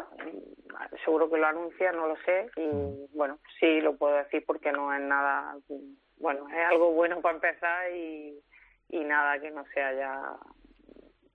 seguro 1.04 1.30
que 1.30 1.38
lo 1.38 1.46
anuncia, 1.46 1.92
no 1.92 2.08
lo 2.08 2.16
sé 2.24 2.50
y 2.56 2.66
mm. 2.66 3.06
bueno, 3.14 3.38
sí 3.60 3.80
lo 3.80 3.96
puedo 3.96 4.16
decir 4.16 4.44
porque 4.46 4.72
no 4.72 4.92
es 4.94 5.00
nada 5.00 5.56
bueno, 6.16 6.48
es 6.48 6.66
algo 6.70 6.92
bueno 6.92 7.20
para 7.20 7.36
empezar 7.36 7.94
y, 7.94 8.42
y 8.88 9.04
nada 9.04 9.38
que 9.38 9.50
no 9.50 9.64
sea 9.74 9.92
ya 9.92 10.36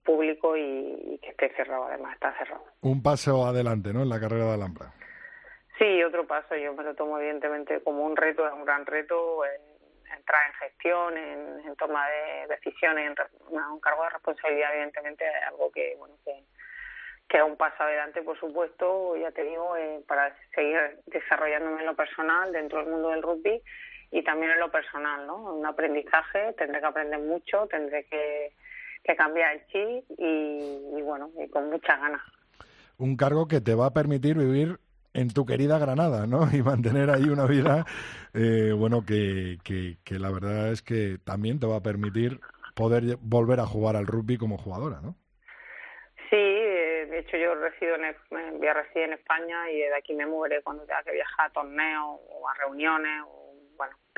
público 0.03 0.57
y, 0.57 1.19
que 1.21 1.29
esté 1.29 1.53
cerrado, 1.55 1.85
además 1.85 2.13
está 2.15 2.33
cerrado. 2.37 2.63
Un 2.81 3.01
paso 3.01 3.45
adelante, 3.45 3.93
¿no?, 3.93 4.01
en 4.01 4.09
la 4.09 4.19
carrera 4.19 4.45
de 4.45 4.53
Alhambra. 4.53 4.91
Sí, 5.77 6.03
otro 6.03 6.27
paso. 6.27 6.55
Yo 6.55 6.73
me 6.73 6.83
lo 6.83 6.93
tomo 6.93 7.17
evidentemente 7.17 7.81
como 7.81 8.03
un 8.05 8.15
reto, 8.15 8.45
es 8.45 8.53
un 8.53 8.65
gran 8.65 8.85
reto. 8.85 9.43
entrar 9.45 10.41
en 10.47 10.53
gestión, 10.53 11.17
en, 11.17 11.75
toma 11.77 12.07
de 12.07 12.47
decisiones, 12.47 13.05
en 13.05 13.57
un 13.71 13.79
cargo 13.79 14.03
de 14.03 14.09
responsabilidad, 14.09 14.73
evidentemente, 14.73 15.25
es 15.25 15.47
algo 15.47 15.71
que, 15.71 15.95
bueno, 15.97 16.15
que, 16.23 16.43
que 17.27 17.37
es 17.37 17.43
un 17.43 17.57
paso 17.57 17.81
adelante, 17.81 18.21
por 18.21 18.39
supuesto, 18.39 19.15
ya 19.15 19.31
te 19.31 19.43
digo, 19.43 19.75
eh, 19.75 20.03
para 20.07 20.35
seguir 20.53 20.99
desarrollándome 21.07 21.79
en 21.79 21.87
lo 21.87 21.95
personal 21.95 22.51
dentro 22.51 22.79
del 22.79 22.89
mundo 22.89 23.09
del 23.09 23.23
rugby 23.23 23.61
y 24.13 24.23
también 24.23 24.51
en 24.51 24.59
lo 24.59 24.69
personal, 24.69 25.25
¿no? 25.25 25.55
Un 25.55 25.65
aprendizaje, 25.65 26.53
tendré 26.53 26.79
que 26.79 26.85
aprender 26.85 27.19
mucho, 27.19 27.65
tendré 27.67 28.05
que, 28.05 28.53
cambiar 29.17 29.55
el 29.55 29.67
chip 29.67 30.05
y, 30.19 31.01
bueno, 31.01 31.31
y 31.43 31.49
con 31.49 31.69
muchas 31.69 31.99
ganas. 31.99 32.21
Un 32.97 33.17
cargo 33.17 33.47
que 33.47 33.59
te 33.59 33.73
va 33.73 33.87
a 33.87 33.93
permitir 33.93 34.37
vivir 34.37 34.77
en 35.15 35.33
tu 35.33 35.45
querida 35.47 35.79
Granada, 35.79 36.27
¿no? 36.27 36.47
Y 36.53 36.61
mantener 36.61 37.09
ahí 37.09 37.23
una 37.23 37.47
vida, 37.47 37.85
eh, 38.35 38.71
bueno, 38.71 39.03
que, 39.03 39.57
que, 39.63 39.97
que, 40.05 40.19
la 40.19 40.31
verdad 40.31 40.71
es 40.71 40.83
que 40.83 41.17
también 41.25 41.59
te 41.59 41.65
va 41.65 41.77
a 41.77 41.83
permitir 41.83 42.39
poder 42.75 43.17
volver 43.19 43.59
a 43.59 43.65
jugar 43.65 43.95
al 43.95 44.05
rugby 44.05 44.37
como 44.37 44.59
jugadora, 44.59 45.01
¿no? 45.01 45.15
Sí, 46.29 46.39
eh, 46.39 47.07
de 47.09 47.19
hecho 47.19 47.37
yo 47.37 47.55
resido 47.55 47.95
en, 47.95 48.15
voy 48.59 48.67
a 48.67 48.73
residir 48.73 49.05
en 49.05 49.13
España 49.13 49.71
y 49.71 49.77
de 49.77 49.95
aquí 49.95 50.13
me 50.13 50.27
moveré 50.27 50.61
cuando 50.61 50.85
tenga 50.85 51.03
que 51.03 51.13
viajar 51.13 51.47
a 51.47 51.53
torneos 51.53 52.19
o 52.29 52.47
a 52.47 52.53
reuniones 52.55 53.23
o 53.27 53.42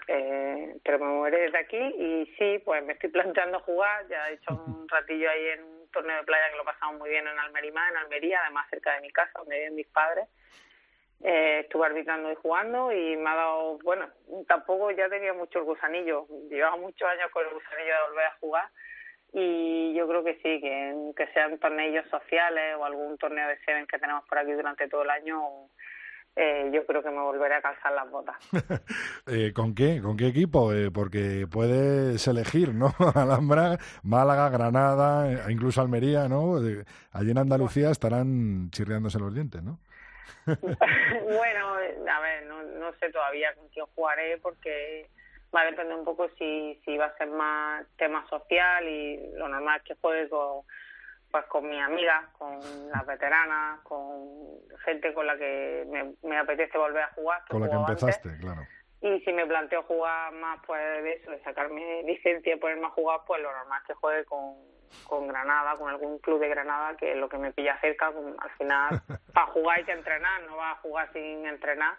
eh, 0.07 0.75
pero 0.83 0.99
me 0.99 1.05
moveré 1.05 1.41
desde 1.41 1.57
aquí 1.57 1.77
y 1.77 2.25
sí, 2.37 2.61
pues 2.63 2.83
me 2.83 2.93
estoy 2.93 3.09
planteando 3.09 3.59
jugar, 3.61 4.07
ya 4.07 4.29
he 4.29 4.33
hecho 4.33 4.53
un 4.53 4.87
ratillo 4.87 5.29
ahí 5.29 5.47
en 5.47 5.63
un 5.63 5.89
torneo 5.91 6.17
de 6.17 6.23
playa 6.23 6.51
que 6.51 6.57
lo 6.57 6.65
pasamos 6.65 6.99
muy 6.99 7.09
bien 7.09 7.27
en 7.27 7.39
Almerimá, 7.39 7.89
en 7.89 7.97
Almería, 7.97 8.41
además 8.43 8.67
cerca 8.69 8.93
de 8.93 9.01
mi 9.01 9.11
casa, 9.11 9.31
donde 9.39 9.57
viven 9.57 9.75
mis 9.75 9.87
padres. 9.87 10.27
Eh, 11.23 11.61
estuve 11.61 11.85
arbitrando 11.85 12.31
y 12.31 12.35
jugando 12.35 12.91
y 12.91 13.15
me 13.17 13.29
ha 13.29 13.35
dado, 13.35 13.79
bueno, 13.79 14.07
tampoco 14.47 14.91
ya 14.91 15.09
tenía 15.09 15.33
mucho 15.33 15.59
el 15.59 15.65
gusanillo, 15.65 16.27
llevaba 16.49 16.75
muchos 16.75 17.07
años 17.07 17.31
con 17.31 17.45
el 17.47 17.53
gusanillo 17.53 17.93
de 17.93 18.09
volver 18.09 18.25
a 18.25 18.37
jugar 18.39 18.69
y 19.33 19.93
yo 19.93 20.07
creo 20.07 20.23
que 20.23 20.35
sí, 20.35 20.61
que, 20.61 21.11
que 21.15 21.27
sean 21.33 21.57
torneos 21.57 22.07
sociales 22.09 22.75
o 22.77 22.85
algún 22.85 23.17
torneo 23.17 23.47
de 23.47 23.57
Seven 23.59 23.87
que 23.87 23.97
tenemos 23.97 24.23
por 24.27 24.37
aquí 24.37 24.51
durante 24.51 24.87
todo 24.87 25.03
el 25.03 25.09
año, 25.09 25.69
eh, 26.35 26.69
yo 26.73 26.85
creo 26.85 27.01
que 27.01 27.09
me 27.09 27.21
volveré 27.21 27.55
a 27.55 27.61
calzar 27.61 27.93
las 27.93 28.09
botas. 28.11 28.35
eh, 29.27 29.53
¿Con 29.53 29.73
qué? 29.73 30.01
¿Con 30.01 30.17
qué 30.17 30.27
equipo? 30.27 30.73
Eh, 30.73 30.91
porque 30.91 31.47
puedes 31.49 32.27
elegir, 32.27 32.73
¿no? 32.73 32.93
Alhambra, 33.15 33.77
Málaga, 34.03 34.49
Granada, 34.49 35.31
eh, 35.31 35.39
incluso 35.49 35.81
Almería, 35.81 36.27
¿no? 36.27 36.57
allí 37.13 37.31
en 37.31 37.37
Andalucía 37.37 37.89
estarán 37.89 38.69
chirriándose 38.71 39.19
los 39.19 39.33
dientes, 39.33 39.63
¿no? 39.63 39.79
bueno, 40.45 41.75
a 41.75 42.19
ver, 42.19 42.45
no, 42.47 42.61
no 42.63 42.93
sé 42.99 43.09
todavía 43.11 43.53
con 43.55 43.67
quién 43.69 43.85
jugaré 43.95 44.37
porque 44.39 45.09
va 45.55 45.61
a 45.61 45.65
depender 45.65 45.95
un 45.97 46.05
poco 46.05 46.29
si, 46.37 46.79
si 46.83 46.97
va 46.97 47.05
a 47.05 47.17
ser 47.17 47.29
más 47.29 47.85
tema 47.97 48.27
social 48.29 48.87
y 48.87 49.31
lo 49.35 49.47
normal 49.47 49.77
es 49.77 49.83
que 49.83 49.95
juegue 50.01 50.29
con 50.29 50.63
pues 51.35 51.47
con 51.47 51.67
mis 51.67 51.81
amigas, 51.81 52.29
con 52.37 52.57
las 52.89 53.05
veteranas, 53.05 53.81
con 53.81 54.07
gente 54.85 55.13
con 55.13 55.27
la 55.27 55.35
que 55.35 55.85
me, 56.23 56.37
apetece 56.37 56.77
volver 56.77 57.03
a 57.03 57.09
jugar. 57.09 57.41
Con 57.49 57.59
la 57.59 57.69
que 57.69 57.75
empezaste, 57.75 58.37
claro. 58.39 58.61
Y 59.01 59.19
si 59.19 59.33
me 59.33 59.45
planteo 59.45 59.83
jugar 59.83 60.31
más, 60.31 60.61
pues 60.65 60.79
de 61.03 61.11
eso, 61.11 61.31
de 61.31 61.43
sacarme 61.43 62.03
licencia 62.03 62.55
y 62.55 62.57
ponerme 62.57 62.85
a 62.85 62.91
jugar, 62.91 63.19
pues 63.27 63.41
lo 63.41 63.51
normal 63.51 63.81
es 63.81 63.87
que 63.87 63.93
juegue 63.95 64.23
con, 64.23 64.55
con 65.03 65.27
Granada, 65.27 65.75
con 65.75 65.89
algún 65.89 66.19
club 66.19 66.39
de 66.39 66.47
Granada, 66.47 66.95
que 66.95 67.11
es 67.11 67.17
lo 67.17 67.27
que 67.27 67.37
me 67.37 67.51
pilla 67.51 67.77
cerca, 67.81 68.07
al 68.07 68.51
final, 68.51 69.01
para 69.33 69.47
jugar 69.47 69.79
hay 69.79 69.83
que 69.83 69.91
entrenar, 69.91 70.41
no 70.43 70.55
va 70.55 70.71
a 70.71 70.75
jugar 70.75 71.11
sin 71.11 71.45
entrenar. 71.45 71.97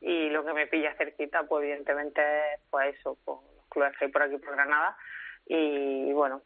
Y 0.00 0.30
lo 0.30 0.46
que 0.46 0.54
me 0.54 0.66
pilla 0.66 0.94
cerquita, 0.94 1.42
pues 1.42 1.64
evidentemente, 1.64 2.22
pues 2.70 2.96
eso, 2.98 3.18
pues 3.22 3.38
los 3.54 3.66
clubes 3.68 3.92
que 3.98 4.06
hay 4.06 4.10
por 4.10 4.22
aquí 4.22 4.38
por 4.38 4.54
Granada. 4.54 4.96
Y 5.44 6.10
bueno, 6.14 6.40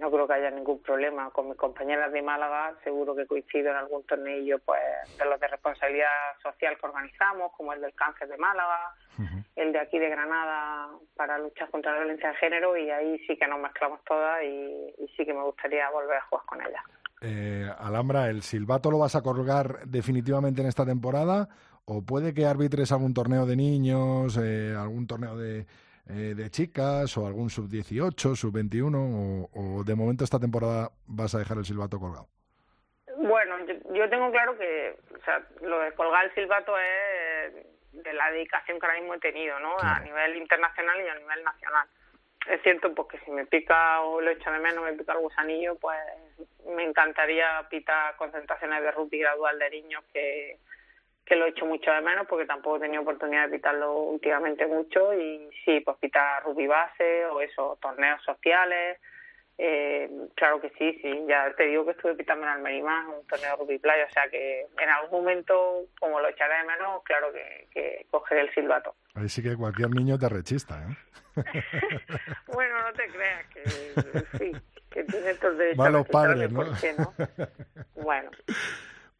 no 0.00 0.10
creo 0.10 0.26
que 0.26 0.32
haya 0.32 0.50
ningún 0.50 0.82
problema. 0.82 1.30
Con 1.30 1.48
mis 1.48 1.56
compañeras 1.56 2.10
de 2.12 2.22
Málaga 2.22 2.74
seguro 2.82 3.14
que 3.14 3.26
coincido 3.26 3.70
en 3.70 3.76
algún 3.76 4.02
tornillo 4.04 4.58
pues, 4.60 4.80
de 5.18 5.24
los 5.26 5.38
de 5.38 5.48
responsabilidad 5.48 6.08
social 6.42 6.76
que 6.78 6.86
organizamos, 6.86 7.52
como 7.56 7.72
el 7.72 7.80
del 7.80 7.94
cáncer 7.94 8.28
de 8.28 8.38
Málaga, 8.38 8.94
el 9.56 9.72
de 9.72 9.78
aquí 9.78 9.98
de 9.98 10.08
Granada 10.08 10.88
para 11.14 11.38
luchar 11.38 11.70
contra 11.70 11.92
la 11.92 11.98
violencia 11.98 12.30
de 12.30 12.36
género 12.36 12.76
y 12.76 12.90
ahí 12.90 13.18
sí 13.26 13.36
que 13.36 13.46
nos 13.46 13.60
mezclamos 13.60 14.00
todas 14.04 14.42
y, 14.42 14.94
sí 15.16 15.26
que 15.26 15.34
me 15.34 15.42
gustaría 15.42 15.90
volver 15.90 16.16
a 16.16 16.22
jugar 16.22 16.46
con 16.46 16.60
ellas. 16.62 16.82
Eh, 17.20 17.68
Alhambra, 17.78 18.28
¿el 18.28 18.42
silbato 18.42 18.90
lo 18.90 18.98
vas 18.98 19.14
a 19.14 19.22
colgar 19.22 19.80
definitivamente 19.86 20.62
en 20.62 20.68
esta 20.68 20.86
temporada 20.86 21.48
o 21.84 22.02
puede 22.02 22.32
que 22.32 22.46
arbitres 22.46 22.92
algún 22.92 23.12
torneo 23.12 23.44
de 23.44 23.56
niños, 23.56 24.38
eh, 24.38 24.74
algún 24.74 25.06
torneo 25.06 25.36
de 25.36 25.66
eh, 26.10 26.34
de 26.34 26.50
chicas 26.50 27.16
o 27.16 27.26
algún 27.26 27.50
sub-18, 27.50 28.34
sub-21 28.36 29.48
o, 29.52 29.84
de 29.84 29.94
momento 29.94 30.24
esta 30.24 30.38
temporada 30.38 30.90
vas 31.06 31.34
a 31.34 31.38
dejar 31.38 31.58
el 31.58 31.64
silbato 31.64 31.98
colgado? 31.98 32.26
Bueno, 33.16 33.56
yo, 33.94 34.08
tengo 34.08 34.30
claro 34.30 34.56
que 34.56 34.96
o 35.14 35.24
sea, 35.24 35.42
lo 35.62 35.78
de 35.80 35.92
colgar 35.92 36.24
el 36.24 36.34
silbato 36.34 36.72
es 36.78 37.54
de 37.92 38.12
la 38.12 38.30
dedicación 38.30 38.80
que 38.80 38.86
ahora 38.86 38.98
mismo 38.98 39.14
he 39.14 39.20
tenido, 39.20 39.58
¿no? 39.60 39.76
A 39.78 40.00
nivel 40.00 40.36
internacional 40.36 41.00
y 41.04 41.08
a 41.08 41.14
nivel 41.14 41.44
nacional. 41.44 41.86
Es 42.48 42.62
cierto, 42.62 42.94
porque 42.94 43.18
si 43.24 43.30
me 43.30 43.46
pica 43.46 44.00
o 44.00 44.20
lo 44.20 44.30
echo 44.30 44.50
de 44.50 44.58
menos, 44.58 44.82
me 44.82 44.94
pica 44.94 45.12
el 45.12 45.18
gusanillo, 45.18 45.76
pues 45.76 45.98
me 46.66 46.84
encantaría 46.84 47.66
pitar 47.68 48.16
concentraciones 48.16 48.82
de 48.82 48.90
rugby 48.92 49.18
gradual 49.18 49.58
de 49.58 49.70
niños 49.70 50.02
que, 50.12 50.58
que 51.30 51.36
lo 51.36 51.46
he 51.46 51.50
hecho 51.50 51.64
mucho 51.64 51.92
de 51.92 52.00
menos 52.00 52.26
porque 52.26 52.44
tampoco 52.44 52.78
he 52.78 52.80
tenido 52.80 53.02
oportunidad 53.02 53.44
de 53.46 53.56
pitarlo 53.56 54.00
últimamente 54.00 54.66
mucho 54.66 55.14
y 55.14 55.48
sí, 55.64 55.78
pues 55.78 55.96
pitar 55.98 56.42
rugby 56.42 56.66
base 56.66 57.24
o 57.26 57.40
esos 57.40 57.78
torneos 57.78 58.20
sociales, 58.24 58.98
eh, 59.56 60.10
claro 60.34 60.60
que 60.60 60.70
sí, 60.70 60.98
sí. 61.00 61.24
Ya 61.28 61.54
te 61.54 61.66
digo 61.66 61.84
que 61.84 61.92
estuve 61.92 62.16
pitando 62.16 62.42
en 62.46 62.50
Almería 62.50 63.06
un 63.16 63.24
torneo 63.28 63.52
de 63.52 63.56
rugby 63.58 63.78
playa, 63.78 64.06
o 64.10 64.12
sea 64.12 64.28
que 64.28 64.66
en 64.76 64.88
algún 64.88 65.20
momento, 65.20 65.84
como 66.00 66.18
lo 66.18 66.28
echaré 66.30 66.56
de 66.56 66.64
menos, 66.64 67.00
claro 67.04 67.32
que, 67.32 67.68
que 67.72 68.06
cogeré 68.10 68.40
el 68.40 68.52
silbato. 68.52 68.96
Ahí 69.14 69.28
sí 69.28 69.40
que 69.40 69.54
cualquier 69.54 69.90
niño 69.90 70.18
te 70.18 70.28
rechista, 70.28 70.82
¿eh? 70.82 70.96
bueno, 72.48 72.74
no 72.82 72.92
te 72.92 73.06
creas 73.06 73.46
que 73.54 73.70
sí, 74.36 74.52
que 74.90 75.04
tiene 75.04 75.30
estos 75.30 75.56
derechos. 75.56 75.78
Malos 75.78 76.08
padres, 76.08 76.50
¿no? 76.50 76.64
¿no? 76.64 77.14
bueno. 78.02 78.32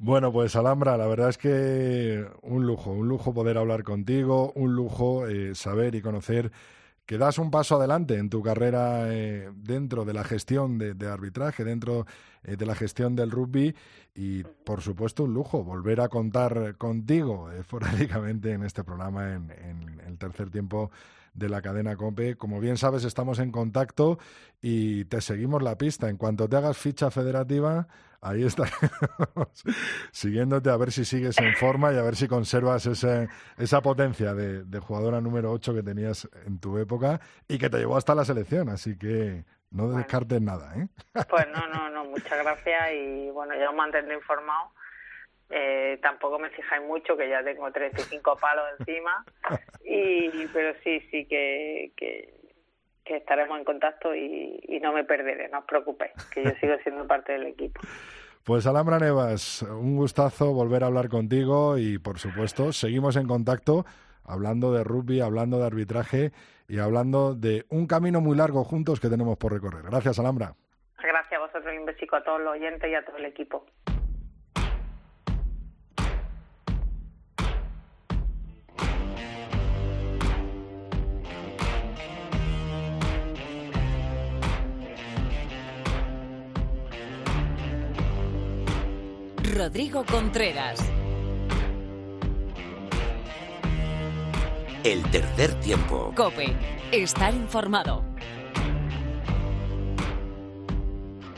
Bueno, 0.02 0.32
pues 0.32 0.56
Alhambra, 0.56 0.96
la 0.96 1.06
verdad 1.06 1.28
es 1.28 1.36
que 1.36 2.26
un 2.40 2.66
lujo, 2.66 2.90
un 2.90 3.06
lujo 3.06 3.34
poder 3.34 3.58
hablar 3.58 3.82
contigo, 3.82 4.50
un 4.54 4.74
lujo 4.74 5.28
eh, 5.28 5.54
saber 5.54 5.94
y 5.94 6.00
conocer 6.00 6.50
que 7.04 7.18
das 7.18 7.36
un 7.36 7.50
paso 7.50 7.76
adelante 7.76 8.16
en 8.16 8.30
tu 8.30 8.42
carrera 8.42 9.12
eh, 9.12 9.50
dentro 9.54 10.06
de 10.06 10.14
la 10.14 10.24
gestión 10.24 10.78
de, 10.78 11.06
arbitraje, 11.06 11.64
dentro 11.64 12.06
eh, 12.44 12.56
de 12.56 12.64
la 12.64 12.74
gestión 12.74 13.14
del 13.14 13.30
rugby 13.30 13.74
y, 14.14 14.42
por 14.42 14.80
supuesto, 14.80 15.24
un 15.24 15.34
lujo 15.34 15.64
volver 15.64 16.00
a 16.00 16.08
contar 16.08 16.78
contigo 16.78 17.50
esporádicamente 17.52 18.52
en 18.52 18.62
este 18.62 18.82
programa 18.82 19.34
en, 19.34 19.50
en, 19.50 20.00
el 20.06 20.16
tercer 20.16 20.48
tiempo 20.48 20.90
de 21.34 21.50
la 21.50 21.60
cadena 21.60 21.96
COPE. 21.96 22.36
Como 22.36 22.58
bien 22.58 22.78
sabes, 22.78 23.04
estamos 23.04 23.38
en 23.38 23.52
contacto 23.52 24.18
y 24.62 25.04
te 25.04 25.20
seguimos 25.20 25.62
la 25.62 25.76
pista. 25.76 26.08
En 26.08 26.16
cuanto 26.16 26.48
te 26.48 26.56
hagas 26.56 26.78
ficha 26.78 27.10
federativa, 27.10 27.86
ahí 28.22 28.44
estaremos 28.44 29.64
siguiéndote 30.12 30.70
a 30.70 30.76
ver 30.76 30.92
si 30.92 31.04
sigues 31.04 31.38
en 31.38 31.54
forma 31.54 31.92
y 31.92 31.96
a 31.96 32.02
ver 32.02 32.16
si 32.16 32.28
conservas 32.28 32.86
ese, 32.86 33.28
esa 33.58 33.80
potencia 33.80 34.34
de, 34.34 34.78
jugadora 34.80 35.20
número 35.20 35.52
8 35.52 35.74
que 35.74 35.82
tenías 35.82 36.28
en 36.46 36.60
tu 36.60 36.78
época 36.78 37.20
y 37.48 37.58
que 37.58 37.70
te 37.70 37.78
llevó 37.78 37.96
hasta 37.96 38.14
la 38.14 38.24
selección. 38.24 38.68
Así 38.68 38.98
que 38.98 39.44
no 39.70 39.88
descartes 39.90 40.40
nada. 40.40 40.74
¿eh? 40.76 40.88
Pues 41.28 41.46
no, 41.48 41.66
no, 41.68 41.90
no, 41.90 42.04
muchas 42.04 42.38
gracias 42.42 42.92
y 42.92 43.30
bueno, 43.30 43.54
ya 43.56 43.70
os 43.70 43.76
mantendré 43.76 44.14
informado. 44.14 44.72
Eh, 45.52 45.98
tampoco 46.00 46.38
me 46.38 46.48
fijáis 46.50 46.82
mucho, 46.86 47.16
que 47.16 47.28
ya 47.28 47.42
tengo 47.42 47.70
35 47.72 48.36
palos 48.36 48.64
encima, 48.78 49.24
y 49.84 50.46
pero 50.52 50.78
sí, 50.84 51.00
sí 51.10 51.26
que, 51.26 51.90
que, 51.96 52.39
estaremos 53.16 53.58
en 53.58 53.64
contacto 53.64 54.14
y, 54.14 54.60
y 54.68 54.80
no 54.80 54.92
me 54.92 55.04
perderé, 55.04 55.48
no 55.48 55.60
os 55.60 55.64
preocupéis, 55.64 56.12
que 56.32 56.44
yo 56.44 56.50
sigo 56.60 56.74
siendo 56.82 57.06
parte 57.06 57.32
del 57.32 57.46
equipo. 57.46 57.80
Pues 58.42 58.66
Alhambra 58.66 58.98
Nevas, 58.98 59.62
un 59.62 59.96
gustazo 59.96 60.54
volver 60.54 60.82
a 60.82 60.86
hablar 60.86 61.10
contigo 61.10 61.76
y 61.76 61.98
por 61.98 62.18
supuesto 62.18 62.72
seguimos 62.72 63.16
en 63.16 63.26
contacto 63.26 63.84
hablando 64.24 64.72
de 64.72 64.82
rugby, 64.82 65.20
hablando 65.20 65.58
de 65.58 65.66
arbitraje 65.66 66.32
y 66.66 66.78
hablando 66.78 67.34
de 67.34 67.64
un 67.68 67.86
camino 67.86 68.20
muy 68.20 68.36
largo 68.36 68.64
juntos 68.64 68.98
que 68.98 69.08
tenemos 69.08 69.36
por 69.36 69.52
recorrer. 69.52 69.82
Gracias 69.82 70.18
Alhambra. 70.18 70.54
Gracias 70.98 71.32
a 71.32 71.38
vosotros 71.38 71.74
y 71.74 71.78
un 71.78 71.86
besico 71.86 72.16
a 72.16 72.24
todos 72.24 72.40
los 72.40 72.52
oyentes 72.52 72.90
y 72.90 72.94
a 72.94 73.04
todo 73.04 73.18
el 73.18 73.26
equipo. 73.26 73.66
Rodrigo 89.60 90.06
Contreras. 90.10 90.80
El 94.82 95.02
tercer 95.10 95.52
tiempo. 95.60 96.14
Cope. 96.16 96.56
Estar 96.90 97.34
informado. 97.34 98.02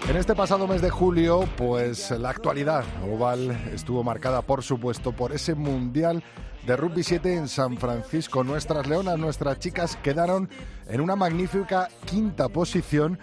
En 0.09 0.15
este 0.15 0.37
pasado 0.37 0.69
mes 0.69 0.81
de 0.83 0.91
julio, 0.91 1.49
pues 1.57 2.13
la 2.13 2.31
actualidad 2.31 2.85
oval 3.13 3.61
estuvo 3.75 4.05
marcada, 4.05 4.43
por 4.43 4.63
supuesto, 4.63 5.11
por 5.11 5.33
ese 5.33 5.57
Mundial 5.57 6.23
de 6.65 6.77
Rugby 6.77 7.03
7 7.03 7.35
en 7.35 7.49
San 7.49 7.77
Francisco. 7.77 8.45
Nuestras 8.45 8.87
leonas, 8.87 9.19
nuestras 9.19 9.59
chicas 9.59 9.97
quedaron 9.97 10.49
en 10.87 11.01
una 11.01 11.17
magnífica 11.17 11.89
quinta 12.05 12.49
posición 12.49 13.19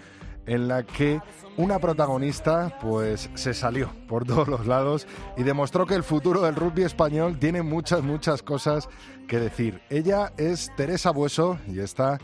en 0.46 0.68
la 0.68 0.84
que 0.84 1.20
una 1.56 1.78
protagonista 1.78 2.76
pues 2.80 3.30
se 3.34 3.54
salió 3.54 3.90
por 4.08 4.24
todos 4.24 4.48
los 4.48 4.66
lados 4.66 5.06
y 5.36 5.42
demostró 5.42 5.86
que 5.86 5.94
el 5.94 6.02
futuro 6.02 6.40
del 6.42 6.56
rugby 6.56 6.82
español 6.82 7.38
tiene 7.38 7.62
muchas, 7.62 8.02
muchas 8.02 8.42
cosas 8.42 8.88
que 9.28 9.38
decir. 9.38 9.80
Ella 9.90 10.32
es 10.36 10.72
Teresa 10.76 11.10
Bueso 11.10 11.58
y 11.66 11.80
está 11.80 12.18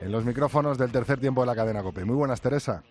en 0.00 0.12
los 0.12 0.24
micrófonos 0.24 0.78
del 0.78 0.92
tercer 0.92 1.20
tiempo 1.20 1.42
de 1.42 1.46
la 1.46 1.54
cadena 1.56 1.82
COPE. 1.82 2.04
Muy 2.04 2.16
buenas, 2.16 2.40
Teresa. 2.40 2.82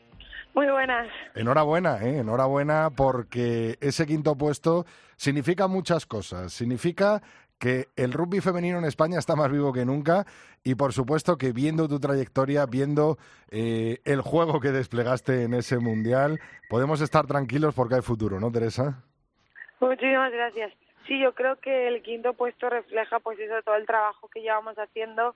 Muy 0.53 0.65
buenas. 0.71 1.07
Enhorabuena, 1.35 2.01
¿eh? 2.01 2.17
enhorabuena 2.17 2.89
porque 2.89 3.77
ese 3.79 4.07
quinto 4.07 4.35
puesto 4.35 4.85
significa 5.15 5.67
muchas 5.67 6.05
cosas. 6.05 6.51
Significa 6.51 7.21
que 7.59 7.87
el 7.95 8.13
rugby 8.13 8.41
femenino 8.41 8.77
en 8.77 8.85
España 8.85 9.19
está 9.19 9.35
más 9.35 9.51
vivo 9.51 9.73
que 9.73 9.85
nunca 9.85 10.25
y 10.63 10.75
por 10.75 10.93
supuesto 10.93 11.37
que 11.37 11.51
viendo 11.51 11.87
tu 11.87 11.99
trayectoria, 11.99 12.65
viendo 12.65 13.17
eh, 13.49 13.97
el 14.05 14.21
juego 14.21 14.59
que 14.59 14.69
desplegaste 14.69 15.43
en 15.43 15.53
ese 15.53 15.79
mundial, 15.79 16.39
podemos 16.69 17.01
estar 17.01 17.25
tranquilos 17.25 17.73
porque 17.75 17.95
hay 17.95 18.01
futuro, 18.01 18.39
¿no, 18.39 18.51
Teresa? 18.51 19.03
Muchísimas 19.79 20.31
gracias. 20.31 20.73
Sí, 21.07 21.19
yo 21.19 21.33
creo 21.33 21.55
que 21.57 21.87
el 21.87 22.01
quinto 22.01 22.33
puesto 22.33 22.69
refleja 22.69 23.19
pues 23.19 23.39
eso, 23.39 23.61
todo 23.63 23.75
el 23.75 23.85
trabajo 23.85 24.27
que 24.27 24.41
llevamos 24.41 24.77
haciendo 24.77 25.35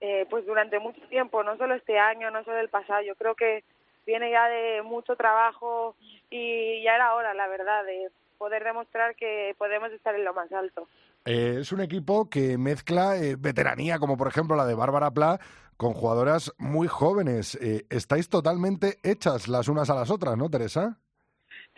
eh, 0.00 0.26
pues 0.30 0.46
durante 0.46 0.78
mucho 0.78 1.00
tiempo, 1.08 1.42
no 1.42 1.56
solo 1.58 1.74
este 1.74 1.98
año, 1.98 2.30
no 2.30 2.42
solo 2.44 2.58
el 2.58 2.70
pasado, 2.70 3.02
yo 3.02 3.14
creo 3.16 3.34
que 3.34 3.62
viene 4.06 4.30
ya 4.30 4.48
de 4.48 4.80
mucho 4.82 5.14
trabajo 5.16 5.94
y 6.30 6.82
ya 6.82 6.94
era 6.94 7.14
hora, 7.14 7.34
la 7.34 7.46
verdad, 7.48 7.84
de 7.84 8.10
poder 8.38 8.64
demostrar 8.64 9.14
que 9.16 9.54
podemos 9.58 9.92
estar 9.92 10.14
en 10.14 10.24
lo 10.24 10.32
más 10.32 10.50
alto. 10.52 10.88
Eh, 11.24 11.58
es 11.60 11.72
un 11.72 11.80
equipo 11.80 12.30
que 12.30 12.56
mezcla 12.56 13.16
eh, 13.16 13.36
veteranía, 13.38 13.98
como 13.98 14.16
por 14.16 14.28
ejemplo 14.28 14.56
la 14.56 14.66
de 14.66 14.74
Bárbara 14.74 15.10
Pla, 15.10 15.38
con 15.76 15.92
jugadoras 15.92 16.52
muy 16.58 16.88
jóvenes. 16.88 17.56
Eh, 17.56 17.84
estáis 17.90 18.28
totalmente 18.28 18.98
hechas 19.02 19.48
las 19.48 19.68
unas 19.68 19.90
a 19.90 19.94
las 19.94 20.10
otras, 20.10 20.36
¿no, 20.36 20.48
Teresa? 20.48 20.98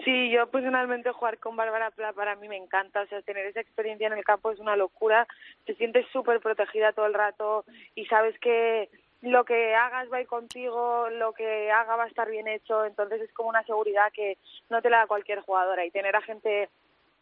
Sí, 0.05 0.31
yo 0.31 0.49
personalmente 0.49 1.13
jugar 1.13 1.39
con 1.39 1.57
Bárbara 1.57 1.91
Pla 1.91 2.13
para 2.13 2.35
mí 2.37 2.49
me 2.49 2.57
encanta, 2.57 3.03
o 3.03 3.07
sea, 3.07 3.21
tener 3.23 3.47
esa 3.47 3.61
experiencia 3.61 4.07
en 4.07 4.15
el 4.15 4.25
campo 4.25 4.51
es 4.51 4.59
una 4.59 4.75
locura, 4.75 5.27
te 5.67 5.75
sientes 5.75 6.07
súper 6.13 6.41
protegida 6.41 6.93
todo 6.93 7.07
el 7.07 7.15
rato 7.15 7.65
y 7.95 8.07
sabes 8.07 8.39
que 8.41 8.89
lo 9.21 9.45
que 9.45 9.75
hagas 9.75 10.11
va 10.13 10.17
a 10.17 10.21
ir 10.23 10.27
contigo, 10.27 11.09
lo 11.11 11.33
que 11.33 11.71
haga 11.71 11.95
va 11.95 12.05
a 12.05 12.09
estar 12.09 12.29
bien 12.29 12.49
hecho, 12.49 12.85
entonces 12.85 13.21
es 13.21 13.33
como 13.33 13.51
una 13.51 13.63
seguridad 13.65 14.13
que 14.13 14.39
no 14.71 14.83
te 14.83 14.91
la 14.91 14.99
da 14.99 15.07
cualquier 15.07 15.41
jugadora 15.41 15.85
y 15.85 15.91
tener 15.91 16.17
a 16.17 16.23
gente 16.23 16.69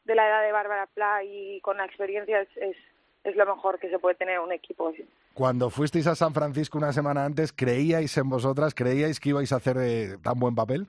de 0.05 0.15
la 0.15 0.27
edad 0.27 0.43
de 0.43 0.53
Bárbara 0.53 0.87
Pla 0.87 1.23
y 1.25 1.61
con 1.61 1.77
la 1.77 1.85
experiencia 1.85 2.41
es, 2.41 2.77
es, 3.25 3.37
lo 3.37 3.47
mejor 3.47 3.79
que 3.79 3.91
se 3.91 3.99
puede 3.99 4.15
tener 4.15 4.41
un 4.41 4.53
equipo. 4.53 4.93
Cuando 5.35 5.71
fuisteis 5.71 6.07
a 6.07 6.15
San 6.15 6.35
Francisco 6.35 6.79
una 6.79 6.93
semana 6.93 7.25
antes, 7.25 7.53
¿creíais 7.53 8.17
en 8.17 8.29
vosotras? 8.29 8.75
¿Creíais 8.75 9.21
que 9.21 9.31
ibais 9.31 9.53
a 9.53 9.57
hacer 9.57 9.77
eh, 9.79 10.17
tan 10.23 10.39
buen 10.39 10.55
papel? 10.55 10.87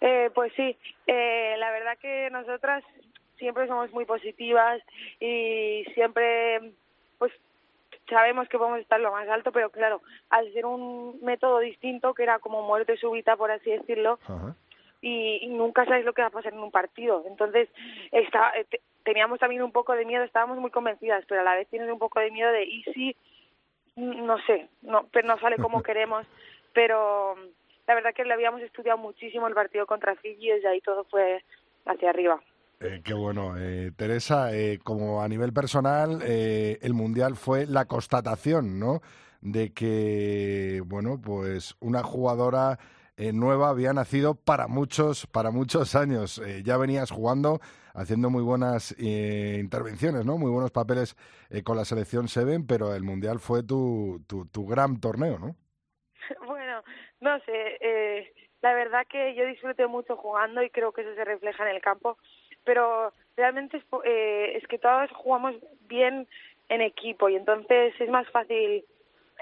Eh, 0.00 0.30
pues 0.34 0.52
sí, 0.56 0.76
eh, 1.06 1.54
la 1.58 1.70
verdad 1.70 1.98
que 2.00 2.28
nosotras 2.30 2.84
siempre 3.38 3.66
somos 3.66 3.92
muy 3.92 4.04
positivas 4.04 4.80
y 5.20 5.84
siempre 5.94 6.72
pues 7.18 7.32
sabemos 8.08 8.48
que 8.48 8.56
a 8.56 8.78
estar 8.78 9.00
lo 9.00 9.12
más 9.12 9.28
alto, 9.28 9.52
pero 9.52 9.70
claro, 9.70 10.02
al 10.30 10.52
ser 10.52 10.66
un 10.66 11.18
método 11.22 11.60
distinto, 11.60 12.14
que 12.14 12.22
era 12.22 12.38
como 12.38 12.62
muerte 12.62 12.96
súbita, 12.96 13.36
por 13.36 13.50
así 13.50 13.70
decirlo, 13.70 14.18
y, 15.02 15.46
nunca 15.48 15.84
sabes 15.84 16.04
lo 16.04 16.14
que 16.14 16.22
va 16.22 16.28
a 16.28 16.30
pasar 16.30 16.52
en 16.52 16.60
un 16.60 16.70
partido. 16.70 17.24
Entonces, 17.26 17.68
está, 18.12 18.52
eh, 18.56 18.66
teníamos 19.04 19.38
también 19.40 19.62
un 19.62 19.72
poco 19.72 19.92
de 19.94 20.06
miedo, 20.06 20.24
estábamos 20.24 20.58
muy 20.58 20.70
convencidas, 20.70 21.24
pero 21.28 21.40
a 21.40 21.44
la 21.44 21.56
vez 21.56 21.68
tienes 21.68 21.90
un 21.90 21.98
poco 21.98 22.20
de 22.20 22.30
miedo 22.30 22.50
de, 22.52 22.64
¿y 22.64 22.82
si? 22.94 23.16
No 23.96 24.38
sé, 24.46 24.68
no, 24.80 25.06
pero 25.12 25.28
no 25.28 25.38
sale 25.38 25.56
como 25.56 25.82
queremos, 25.82 26.26
pero 26.72 27.36
la 27.86 27.94
verdad 27.94 28.14
que 28.14 28.24
le 28.24 28.32
habíamos 28.32 28.62
estudiado 28.62 28.96
muchísimo 28.96 29.48
el 29.48 29.54
partido 29.54 29.86
contra 29.86 30.16
Fiji 30.16 30.46
y 30.46 30.52
desde 30.52 30.68
ahí 30.68 30.80
todo 30.80 31.04
fue 31.04 31.42
hacia 31.84 32.10
arriba. 32.10 32.40
Eh, 32.80 33.00
qué 33.04 33.14
bueno. 33.14 33.54
Eh, 33.58 33.92
Teresa, 33.96 34.54
eh, 34.54 34.78
como 34.82 35.22
a 35.22 35.28
nivel 35.28 35.52
personal, 35.52 36.20
eh, 36.24 36.78
el 36.82 36.94
Mundial 36.94 37.36
fue 37.36 37.66
la 37.66 37.84
constatación, 37.84 38.80
¿no? 38.80 39.02
De 39.40 39.72
que, 39.72 40.82
bueno, 40.86 41.20
pues 41.20 41.76
una 41.80 42.02
jugadora 42.02 42.78
eh, 43.22 43.32
nueva 43.32 43.68
había 43.68 43.92
nacido 43.92 44.34
para 44.34 44.66
muchos, 44.66 45.26
para 45.26 45.50
muchos 45.50 45.94
años. 46.02 46.38
Eh, 46.38 46.62
ya 46.64 46.76
venías 46.76 47.10
jugando 47.10 47.60
haciendo 47.94 48.30
muy 48.30 48.42
buenas 48.42 48.96
eh, 48.98 49.58
intervenciones, 49.60 50.26
¿no? 50.26 50.38
Muy 50.38 50.50
buenos 50.50 50.70
papeles 50.70 51.14
con 51.64 51.76
la 51.76 51.84
selección 51.84 52.26
Seven, 52.26 52.66
pero 52.66 52.94
el 52.94 53.04
Mundial 53.04 53.38
fue 53.38 53.62
tu, 53.62 54.24
tu, 54.26 54.46
tu 54.46 54.66
gran 54.66 55.00
torneo, 55.00 55.38
¿no? 55.38 55.54
Bueno, 56.46 56.82
no 57.20 57.38
sé, 57.40 58.32
la 58.62 58.72
verdad 58.72 59.06
que 59.08 59.34
yo 59.34 59.44
disfruté 59.44 59.86
mucho 59.86 60.16
jugando 60.16 60.62
y 60.62 60.70
creo 60.70 60.92
que 60.92 61.02
eso 61.02 61.14
se 61.14 61.24
refleja 61.24 61.68
en 61.68 61.76
el 61.76 61.82
campo, 61.82 62.16
pero 62.64 63.12
realmente 63.36 63.76
es, 63.76 63.84
es 64.56 64.66
que 64.68 64.78
todos 64.78 65.10
jugamos 65.12 65.54
bien 65.82 66.26
en 66.70 66.80
equipo 66.80 67.28
y 67.28 67.36
entonces 67.36 67.94
es 68.00 68.08
más 68.08 68.28
fácil 68.30 68.84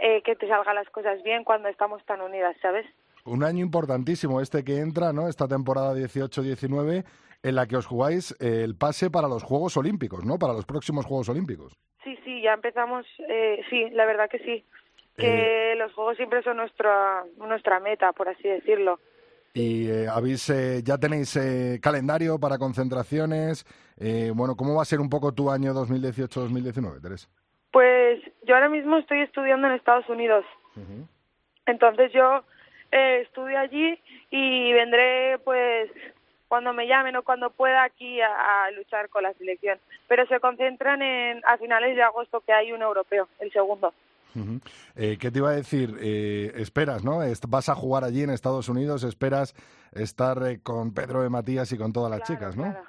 eh, 0.03 0.23
que 0.23 0.35
te 0.35 0.49
salgan 0.49 0.75
las 0.75 0.89
cosas 0.89 1.23
bien 1.23 1.45
cuando 1.45 1.69
estamos 1.69 2.03
tan 2.07 2.23
unidas, 2.23 2.57
¿sabes? 2.63 2.87
Un 3.25 3.45
año 3.45 3.65
importantísimo 3.65 4.41
este 4.41 4.65
que 4.65 4.79
entra, 4.79 5.13
¿no? 5.13 5.29
Esta 5.29 5.47
temporada 5.47 5.95
18-19 5.95 7.05
en 7.43 7.55
la 7.55 7.67
que 7.67 7.77
os 7.77 7.87
jugáis 7.87 8.37
el 8.41 8.77
pase 8.77 9.11
para 9.11 9.29
los 9.29 9.43
Juegos 9.43 9.77
Olímpicos, 9.77 10.25
¿no? 10.25 10.39
Para 10.39 10.53
los 10.53 10.67
próximos 10.67 11.07
Juegos 11.07 11.29
Olímpicos. 11.29 11.77
Sí, 12.05 12.19
sí, 12.25 12.43
ya 12.43 12.53
empezamos, 12.53 13.07
eh, 13.29 13.63
sí, 13.71 13.91
la 13.91 14.07
verdad 14.07 14.29
que 14.31 14.39
sí. 14.39 14.65
Que 15.17 15.75
los 15.77 15.93
Juegos 15.93 16.17
siempre 16.17 16.43
son 16.43 16.57
nuestra, 16.57 17.25
nuestra 17.37 17.79
meta, 17.79 18.13
por 18.13 18.29
así 18.29 18.49
decirlo. 18.49 18.99
Y 19.53 19.91
eh, 19.91 20.07
habéis, 20.09 20.49
eh, 20.49 20.83
ya 20.85 20.97
tenéis 20.97 21.35
eh, 21.37 21.79
calendario 21.83 22.39
para 22.39 22.57
concentraciones. 22.57 23.67
Eh, 23.99 24.33
bueno, 24.35 24.55
¿cómo 24.57 24.77
va 24.77 24.83
a 24.83 24.87
ser 24.87 25.01
un 25.01 25.11
poco 25.11 25.33
tu 25.33 25.51
año 25.51 25.75
2018-2019, 25.75 27.03
Teresa? 27.03 27.29
Pues 27.73 28.21
yo 28.47 28.55
ahora 28.55 28.69
mismo 28.69 28.97
estoy 28.97 29.21
estudiando 29.23 29.67
en 29.67 29.75
Estados 29.75 30.09
Unidos. 30.09 30.45
Entonces 31.67 32.13
yo 32.13 32.45
eh, 32.93 33.21
estudio 33.23 33.59
allí 33.59 33.99
y 34.31 34.73
vendré 34.73 35.39
pues 35.45 35.91
cuando 36.49 36.73
me 36.73 36.87
llamen 36.87 37.15
o 37.17 37.23
cuando 37.23 37.51
pueda 37.51 37.85
aquí 37.85 38.21
a, 38.21 38.65
a 38.65 38.71
luchar 38.73 39.09
con 39.09 39.23
la 39.23 39.33
selección. 39.35 39.79
Pero 40.09 40.27
se 40.27 40.41
concentran 40.41 41.01
en 41.03 41.41
a 41.47 41.57
finales 41.59 41.95
de 41.95 42.03
agosto 42.03 42.41
que 42.41 42.53
hay 42.53 42.73
un 42.73 42.83
europeo, 42.83 43.29
el 43.39 43.53
segundo. 43.53 43.93
Eh, 44.97 45.17
¿Qué 45.21 45.31
te 45.31 45.39
iba 45.39 45.51
a 45.51 45.55
decir? 45.57 45.97
Eh, 46.01 46.53
esperas, 46.57 47.05
¿no? 47.05 47.19
Vas 47.49 47.69
a 47.69 47.75
jugar 47.75 48.05
allí 48.05 48.23
en 48.23 48.31
Estados 48.31 48.69
Unidos, 48.69 49.03
esperas 49.03 49.55
estar 49.93 50.39
eh, 50.47 50.61
con 50.63 50.95
Pedro 50.95 51.23
de 51.23 51.31
Matías 51.31 51.73
y 51.73 51.79
con 51.79 51.93
todas 51.93 52.11
las 52.11 52.21
Claro, 52.21 52.35
chicas, 52.35 52.57
¿no? 52.57 52.63
claro. 52.65 52.87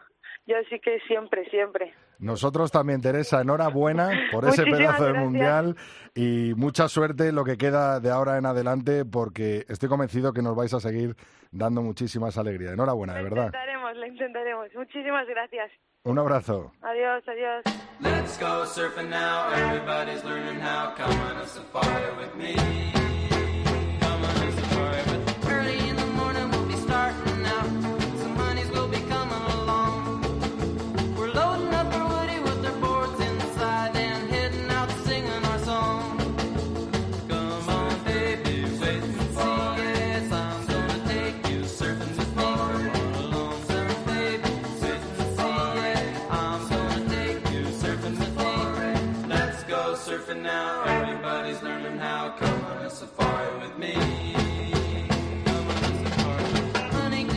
Yo 0.48 0.56
sí 0.70 0.80
que 0.80 1.00
siempre, 1.02 1.50
siempre. 1.50 1.94
Nosotros 2.22 2.72
también, 2.72 3.02
Teresa, 3.02 3.42
enhorabuena 3.42 4.10
por 4.32 4.46
ese 4.46 4.62
Muchísimas 4.62 4.78
pedazo 4.80 5.04
de 5.06 5.10
gracias. 5.12 5.24
mundial 5.32 5.76
y 6.16 6.54
mucha 6.56 6.88
suerte 6.88 7.28
en 7.30 7.36
lo 7.36 7.44
que 7.44 7.58
queda 7.58 8.00
de 8.00 8.12
ahora 8.12 8.38
en 8.38 8.46
adelante 8.46 9.04
porque 9.06 9.66
estoy 9.68 9.90
convencido 9.90 10.32
que 10.32 10.42
nos 10.44 10.56
vais 10.56 10.74
a 10.74 10.80
seguir 10.80 11.16
dando 11.52 11.82
muchísimas 11.82 12.38
alegrías. 12.38 12.74
Enhorabuena, 12.74 13.16
de 13.16 13.24
Lo 13.24 13.30
verdad. 13.30 13.46
intentaremos, 13.48 13.96
lo 13.98 14.06
intentaremos. 14.06 14.68
Muchísimas 14.76 15.28
gracias. 15.28 15.72
Un 16.04 16.20
abrazo. 16.20 16.72
Adiós, 16.84 17.24
adiós. 17.28 17.64
Let's 18.00 18.40
go 18.40 18.66
surfing 18.66 19.10
now. 19.10 19.52
Everybody's 19.54 20.24
learning 20.24 20.60
how. 20.62 20.94
Come 20.96 21.20
on 21.22 21.38
a 21.38 21.46
safari 21.48 22.06
with 22.18 22.36
me. 22.36 23.01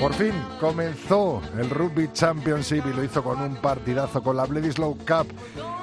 Por 0.05 0.12
fin 0.12 0.34
comenzó 0.61 1.40
el 1.59 1.70
Rugby 1.70 2.11
Championship 2.12 2.84
y 2.86 2.92
lo 2.92 3.02
hizo 3.02 3.24
con 3.24 3.40
un 3.40 3.57
partidazo 3.57 4.22
con 4.22 4.36
la 4.36 4.44
Bledisloe 4.44 4.98
Cup 4.98 5.28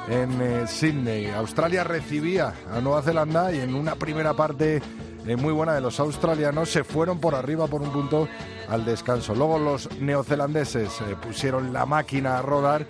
en 0.08 0.40
eh, 0.40 0.68
Sydney. 0.68 1.32
Australia 1.32 1.84
recibía 1.84 2.54
a 2.72 2.80
Nueva 2.82 3.02
Zelanda 3.02 3.52
y 3.52 3.62
en 3.62 3.74
una 3.74 3.96
primera 3.96 4.36
parte 4.36 4.80
eh, 5.26 5.36
muy 5.36 5.52
buena 5.52 5.74
de 5.74 5.82
los 5.82 6.00
australianos 6.00 6.70
se 6.70 6.84
fueron 6.84 7.20
por 7.20 7.34
arriba 7.34 7.66
por 7.66 7.82
un 7.82 7.92
punto 7.92 8.28
al 8.70 8.86
descanso. 8.86 9.34
Luego 9.34 9.58
los 9.58 9.90
neozelandeses 10.00 11.02
eh, 11.02 11.16
pusieron 11.20 11.74
la 11.74 11.88
máquina 11.88 12.38
a 12.38 12.44
rodar 12.44 12.86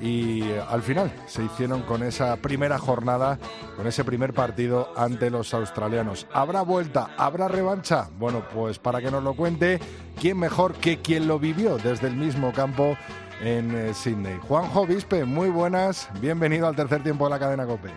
y 0.00 0.42
eh, 0.42 0.62
al 0.68 0.82
final 0.82 1.10
se 1.26 1.44
hicieron 1.44 1.82
con 1.82 2.02
esa 2.02 2.36
primera 2.36 2.78
jornada, 2.78 3.38
con 3.76 3.86
ese 3.86 4.04
primer 4.04 4.32
partido 4.34 4.92
ante 4.96 5.30
los 5.30 5.52
australianos. 5.54 6.26
¿Habrá 6.32 6.62
vuelta? 6.62 7.08
¿Habrá 7.16 7.48
revancha? 7.48 8.08
Bueno, 8.18 8.42
pues 8.52 8.78
para 8.78 9.00
que 9.00 9.10
nos 9.10 9.22
lo 9.22 9.34
cuente, 9.34 9.80
¿quién 10.20 10.38
mejor 10.38 10.74
que 10.74 10.98
quien 11.00 11.26
lo 11.28 11.38
vivió 11.38 11.76
desde 11.78 12.08
el 12.08 12.16
mismo 12.16 12.52
campo 12.52 12.96
en 13.42 13.74
eh, 13.74 13.94
Sydney? 13.94 14.38
Juanjo 14.48 14.86
Vispe, 14.86 15.24
muy 15.24 15.48
buenas, 15.50 16.08
bienvenido 16.20 16.66
al 16.66 16.76
tercer 16.76 17.02
tiempo 17.02 17.24
de 17.24 17.30
la 17.30 17.38
cadena 17.38 17.66
COPE. 17.66 17.90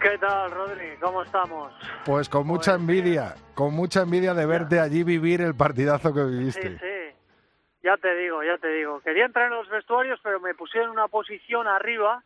¿Qué 0.00 0.16
tal, 0.18 0.50
Rodri? 0.50 0.96
¿Cómo 1.02 1.22
estamos? 1.22 1.70
Pues 2.06 2.28
con 2.28 2.46
mucha 2.46 2.74
envidia, 2.74 3.34
con 3.54 3.74
mucha 3.74 4.00
envidia 4.02 4.32
de 4.32 4.46
verte 4.46 4.80
allí 4.80 5.02
vivir 5.02 5.42
el 5.42 5.54
partidazo 5.54 6.14
que 6.14 6.20
Sí, 6.24 6.30
viviste. 6.30 6.78
sí. 6.78 6.84
Ya 7.82 7.96
te 7.96 8.14
digo, 8.14 8.42
ya 8.42 8.58
te 8.58 8.68
digo. 8.68 9.00
Quería 9.00 9.24
entrar 9.24 9.46
en 9.46 9.56
los 9.58 9.68
vestuarios, 9.68 10.20
pero 10.22 10.40
me 10.40 10.54
pusieron 10.54 10.90
una 10.90 11.08
posición 11.08 11.66
arriba 11.66 12.22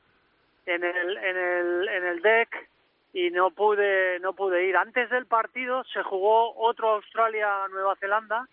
en 0.67 0.85
el, 0.85 1.17
en 1.17 1.37
el, 1.37 1.89
en 1.89 2.05
el 2.05 2.23
deck 2.23 2.69
y 3.13 3.31
no 3.31 3.51
pude, 3.51 4.21
no 4.21 4.35
pude 4.35 4.67
ir. 4.67 4.77
Antes 4.77 5.09
del 5.09 5.27
partido 5.27 5.85
se 5.85 6.03
jugó 6.03 6.55
otro 6.57 6.91
Australia-Nueva 6.91 7.97
Zelanda, 7.97 8.47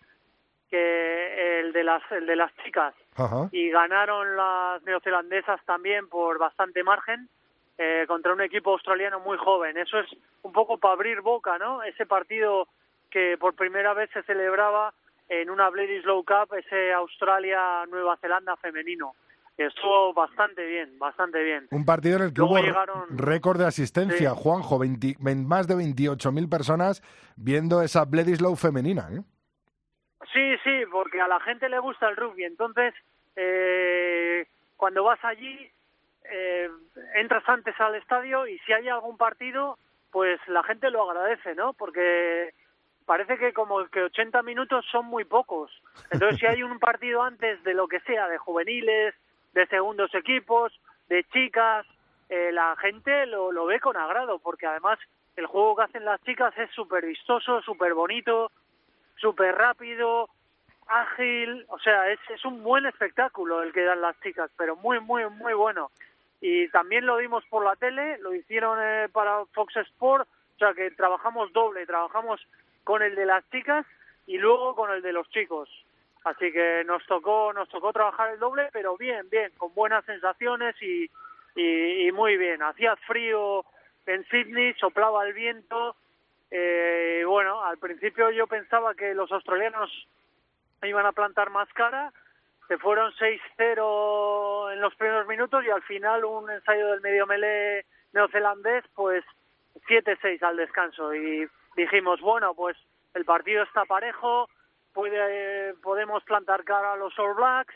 que 0.70 1.60
el 1.60 1.72
de 1.72 1.84
las, 1.84 2.02
el 2.10 2.26
de 2.26 2.36
las 2.36 2.54
chicas. 2.64 2.94
Ajá. 3.16 3.48
y 3.52 3.70
ganaron 3.70 4.36
las 4.36 4.82
neozelandesas 4.82 5.64
también 5.64 6.08
por 6.08 6.36
bastante 6.38 6.82
margen 6.82 7.28
eh, 7.78 8.06
contra 8.08 8.32
un 8.32 8.40
equipo 8.40 8.72
australiano 8.72 9.20
muy 9.20 9.38
joven. 9.38 9.76
Eso 9.76 10.00
es 10.00 10.08
un 10.42 10.52
poco 10.52 10.78
para 10.78 10.94
abrir 10.94 11.20
boca, 11.20 11.58
¿no? 11.58 11.82
Ese 11.82 12.06
partido 12.06 12.66
que 13.10 13.36
por 13.38 13.54
primera 13.54 13.94
vez 13.94 14.10
se 14.10 14.22
celebraba 14.24 14.92
en 15.28 15.50
una 15.50 15.70
Bledisloe 15.70 16.24
Cup, 16.24 16.54
ese 16.56 16.92
Australia-Nueva 16.92 18.16
Zelanda 18.18 18.56
femenino. 18.56 19.14
Estuvo 19.56 20.12
bastante 20.12 20.66
bien, 20.66 20.98
bastante 20.98 21.42
bien. 21.42 21.68
Un 21.70 21.84
partido 21.84 22.16
en 22.16 22.22
el 22.24 22.32
que 22.34 22.40
Luego 22.40 22.54
hubo 22.54 22.62
llegaron- 22.62 23.06
récord 23.16 23.58
de 23.58 23.66
asistencia, 23.66 24.30
Sí. 24.30 24.36
Juanjo, 24.42 24.78
20 24.80 25.14
vein- 25.20 25.46
más 25.46 25.68
de 25.68 25.76
28.000 25.76 26.48
personas 26.48 27.02
viendo 27.36 27.80
esa 27.82 28.04
Bledisloe 28.04 28.56
femenina. 28.56 29.08
¿eh? 29.12 29.20
Sí, 30.32 30.56
sí, 30.64 30.82
porque 30.90 31.20
a 31.20 31.28
la 31.28 31.38
gente 31.40 31.68
le 31.68 31.78
gusta 31.78 32.08
el 32.08 32.16
rugby. 32.16 32.44
Entonces, 32.44 32.94
eh, 33.36 34.46
cuando 34.76 35.04
vas 35.04 35.22
allí, 35.24 35.70
eh, 36.24 36.68
entras 37.14 37.44
antes 37.46 37.78
al 37.78 37.94
estadio 37.94 38.46
y 38.48 38.58
si 38.60 38.72
hay 38.72 38.88
algún 38.88 39.16
partido, 39.16 39.78
pues 40.10 40.40
la 40.48 40.62
gente 40.64 40.90
lo 40.90 41.08
agradece, 41.08 41.54
¿no? 41.54 41.74
Porque 41.74 42.52
parece 43.06 43.38
que 43.38 43.52
como 43.52 43.84
que 43.86 44.02
80 44.02 44.42
minutos 44.42 44.84
son 44.90 45.06
muy 45.06 45.24
pocos. 45.24 45.70
Entonces, 46.10 46.38
si 46.38 46.46
hay 46.46 46.62
un 46.62 46.78
partido 46.78 47.22
antes 47.22 47.62
de 47.64 47.74
lo 47.74 47.88
que 47.88 48.00
sea, 48.00 48.28
de 48.28 48.38
juveniles, 48.38 49.14
de 49.52 49.66
segundos 49.66 50.14
equipos, 50.14 50.72
de 51.08 51.24
chicas, 51.24 51.86
eh, 52.28 52.50
la 52.52 52.76
gente 52.76 53.26
lo, 53.26 53.52
lo 53.52 53.66
ve 53.66 53.80
con 53.80 53.96
agrado, 53.96 54.38
porque 54.38 54.66
además 54.66 54.98
el 55.36 55.46
juego 55.46 55.76
que 55.76 55.82
hacen 55.82 56.04
las 56.04 56.22
chicas 56.22 56.56
es 56.58 56.70
súper 56.70 57.04
vistoso, 57.04 57.60
súper 57.62 57.94
bonito, 57.94 58.50
súper 59.16 59.54
rápido, 59.54 60.28
ágil, 60.86 61.64
o 61.68 61.78
sea, 61.78 62.10
es, 62.10 62.18
es 62.30 62.44
un 62.44 62.62
buen 62.62 62.86
espectáculo 62.86 63.62
el 63.62 63.72
que 63.72 63.84
dan 63.84 64.00
las 64.00 64.18
chicas, 64.20 64.50
pero 64.56 64.76
muy, 64.76 65.00
muy, 65.00 65.28
muy 65.28 65.54
bueno. 65.54 65.90
Y 66.40 66.68
también 66.68 67.06
lo 67.06 67.16
vimos 67.16 67.44
por 67.48 67.64
la 67.64 67.74
tele, 67.76 68.18
lo 68.18 68.34
hicieron 68.34 68.78
eh, 68.80 69.08
para 69.10 69.44
Fox 69.46 69.76
Sport, 69.76 70.28
o 70.28 70.58
sea 70.58 70.74
que 70.74 70.90
trabajamos 70.90 71.52
doble, 71.52 71.86
trabajamos 71.86 72.40
con 72.84 73.02
el 73.02 73.14
de 73.14 73.26
las 73.26 73.48
chicas 73.50 73.86
y 74.26 74.38
luego 74.38 74.74
con 74.74 74.90
el 74.92 75.02
de 75.02 75.12
los 75.12 75.28
chicos. 75.30 75.68
Así 76.24 76.52
que 76.52 76.84
nos 76.86 77.04
tocó, 77.06 77.52
nos 77.52 77.68
tocó 77.68 77.92
trabajar 77.92 78.30
el 78.30 78.38
doble, 78.38 78.68
pero 78.72 78.96
bien, 78.96 79.28
bien, 79.30 79.52
con 79.58 79.74
buenas 79.74 80.04
sensaciones 80.06 80.74
y, 80.80 81.10
y, 81.54 82.10
muy 82.12 82.36
bien. 82.36 82.62
Hacía 82.62 82.96
frío 82.96 83.64
en 84.06 84.24
Sydney, 84.24 84.72
soplaba 84.74 85.26
el 85.26 85.34
viento, 85.34 85.96
eh, 86.50 87.24
bueno, 87.26 87.62
al 87.64 87.78
principio 87.78 88.30
yo 88.30 88.46
pensaba 88.46 88.94
que 88.94 89.14
los 89.14 89.30
australianos 89.32 89.90
iban 90.82 91.04
a 91.04 91.12
plantar 91.12 91.50
más 91.50 91.68
cara, 91.72 92.12
se 92.68 92.78
fueron 92.78 93.12
6-0 93.12 94.72
en 94.72 94.80
los 94.80 94.94
primeros 94.94 95.26
minutos 95.26 95.64
y 95.64 95.70
al 95.70 95.82
final 95.82 96.24
un 96.24 96.50
ensayo 96.50 96.88
del 96.88 97.00
medio 97.00 97.26
melee 97.26 97.84
neozelandés, 98.12 98.84
pues 98.94 99.24
7-6 99.88 100.42
al 100.42 100.56
descanso 100.56 101.14
y 101.14 101.48
dijimos, 101.76 102.20
bueno, 102.20 102.54
pues 102.54 102.76
el 103.14 103.24
partido 103.24 103.62
está 103.62 103.84
parejo, 103.84 104.48
puede, 104.92 105.74
podemos 105.74 106.22
plantar 106.24 106.64
cara 106.64 106.94
a 106.94 106.96
los 106.96 107.18
All 107.18 107.34
Blacks 107.34 107.74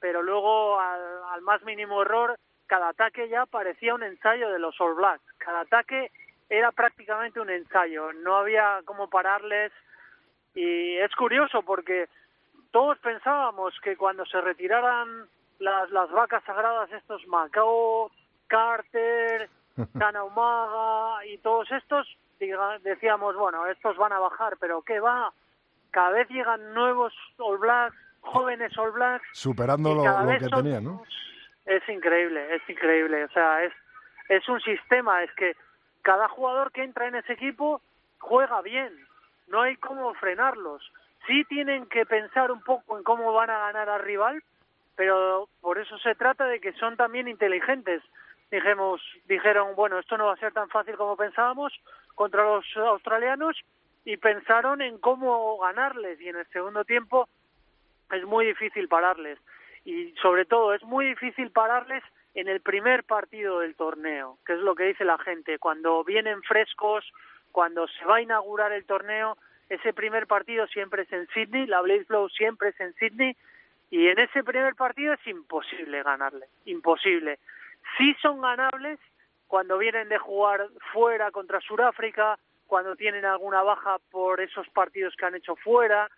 pero 0.00 0.22
luego 0.22 0.78
al, 0.80 1.00
al 1.32 1.42
más 1.42 1.62
mínimo 1.64 2.02
error, 2.02 2.38
cada 2.66 2.90
ataque 2.90 3.28
ya 3.28 3.46
parecía 3.46 3.94
un 3.94 4.02
ensayo 4.02 4.50
de 4.50 4.58
los 4.58 4.80
All 4.80 4.94
Blacks. 4.94 5.24
Cada 5.38 5.60
ataque 5.60 6.10
era 6.48 6.72
prácticamente 6.72 7.40
un 7.40 7.50
ensayo, 7.50 8.12
no 8.12 8.36
había 8.36 8.80
cómo 8.84 9.08
pararles 9.08 9.72
y 10.54 10.96
es 10.96 11.14
curioso 11.14 11.62
porque 11.62 12.08
todos 12.70 12.98
pensábamos 12.98 13.74
que 13.82 13.96
cuando 13.96 14.24
se 14.26 14.40
retiraran 14.40 15.26
las, 15.58 15.90
las 15.90 16.10
vacas 16.10 16.42
sagradas 16.44 16.90
estos 16.92 17.26
Macao, 17.26 18.10
Carter, 18.46 19.48
Tanaumaga 19.98 21.24
y 21.26 21.38
todos 21.38 21.70
estos, 21.70 22.06
diga- 22.38 22.78
decíamos, 22.80 23.36
bueno, 23.36 23.66
estos 23.66 23.96
van 23.96 24.12
a 24.12 24.18
bajar, 24.18 24.56
pero 24.60 24.82
¿qué 24.82 25.00
va? 25.00 25.32
Cada 25.90 26.10
vez 26.10 26.28
llegan 26.28 26.74
nuevos 26.74 27.12
All 27.38 27.58
Blacks, 27.58 27.96
jóvenes 28.20 28.76
All 28.78 28.92
Blacks. 28.92 29.26
Superando 29.32 29.94
lo, 29.94 30.02
que 30.02 30.48
son- 30.48 30.62
tenían, 30.64 30.84
¿no? 30.84 31.02
Es 31.66 31.86
increíble, 31.88 32.54
es 32.54 32.62
increíble. 32.68 33.24
O 33.24 33.28
sea, 33.30 33.62
es, 33.64 33.72
es 34.28 34.48
un 34.48 34.60
sistema, 34.60 35.22
es 35.22 35.32
que 35.34 35.54
cada 36.02 36.28
jugador 36.28 36.72
que 36.72 36.82
entra 36.82 37.06
en 37.08 37.16
ese 37.16 37.34
equipo 37.34 37.82
juega 38.18 38.62
bien. 38.62 38.92
No 39.48 39.62
hay 39.62 39.76
cómo 39.76 40.14
frenarlos. 40.14 40.82
Sí 41.26 41.44
tienen 41.44 41.86
que 41.86 42.06
pensar 42.06 42.50
un 42.50 42.62
poco 42.62 42.96
en 42.96 43.04
cómo 43.04 43.32
van 43.32 43.50
a 43.50 43.58
ganar 43.58 43.88
al 43.90 44.00
rival, 44.02 44.42
pero 44.96 45.48
por 45.60 45.78
eso 45.78 45.98
se 45.98 46.14
trata 46.14 46.44
de 46.46 46.60
que 46.60 46.72
son 46.74 46.96
también 46.96 47.28
inteligentes. 47.28 48.02
Dijimos, 48.50 49.02
dijeron, 49.26 49.74
bueno, 49.76 49.98
esto 49.98 50.16
no 50.16 50.26
va 50.26 50.32
a 50.34 50.38
ser 50.38 50.52
tan 50.52 50.68
fácil 50.70 50.96
como 50.96 51.16
pensábamos 51.16 51.72
contra 52.18 52.42
los 52.42 52.64
australianos 52.76 53.56
y 54.04 54.16
pensaron 54.16 54.82
en 54.82 54.98
cómo 54.98 55.56
ganarles. 55.58 56.20
Y 56.20 56.28
en 56.28 56.36
el 56.36 56.46
segundo 56.48 56.84
tiempo 56.84 57.28
es 58.10 58.24
muy 58.24 58.44
difícil 58.46 58.88
pararles. 58.88 59.38
Y 59.84 60.12
sobre 60.20 60.44
todo 60.44 60.74
es 60.74 60.82
muy 60.82 61.06
difícil 61.06 61.52
pararles 61.52 62.02
en 62.34 62.48
el 62.48 62.60
primer 62.60 63.04
partido 63.04 63.60
del 63.60 63.76
torneo, 63.76 64.36
que 64.44 64.54
es 64.54 64.58
lo 64.58 64.74
que 64.74 64.84
dice 64.84 65.04
la 65.04 65.18
gente, 65.18 65.60
cuando 65.60 66.02
vienen 66.02 66.42
frescos, 66.42 67.04
cuando 67.52 67.86
se 67.86 68.04
va 68.04 68.16
a 68.16 68.20
inaugurar 68.20 68.72
el 68.72 68.84
torneo, 68.84 69.38
ese 69.68 69.92
primer 69.92 70.26
partido 70.26 70.66
siempre 70.66 71.02
es 71.02 71.12
en 71.12 71.28
Sydney, 71.28 71.66
la 71.66 71.82
Blaze 71.82 72.04
Flow 72.04 72.28
siempre 72.30 72.70
es 72.70 72.80
en 72.80 72.94
Sydney 72.94 73.36
y 73.90 74.08
en 74.08 74.18
ese 74.18 74.42
primer 74.42 74.74
partido 74.74 75.14
es 75.14 75.26
imposible 75.26 76.02
ganarle, 76.02 76.46
imposible. 76.64 77.38
Sí 77.96 78.14
son 78.20 78.40
ganables 78.40 78.98
cuando 79.48 79.78
vienen 79.78 80.08
de 80.08 80.18
jugar 80.18 80.68
fuera 80.92 81.30
contra 81.32 81.60
Sudáfrica, 81.60 82.38
cuando 82.66 82.94
tienen 82.94 83.24
alguna 83.24 83.62
baja 83.62 83.96
por 84.10 84.40
esos 84.40 84.68
partidos 84.68 85.14
que 85.16 85.26
han 85.26 85.34
hecho 85.34 85.56
fuera, 85.56 86.08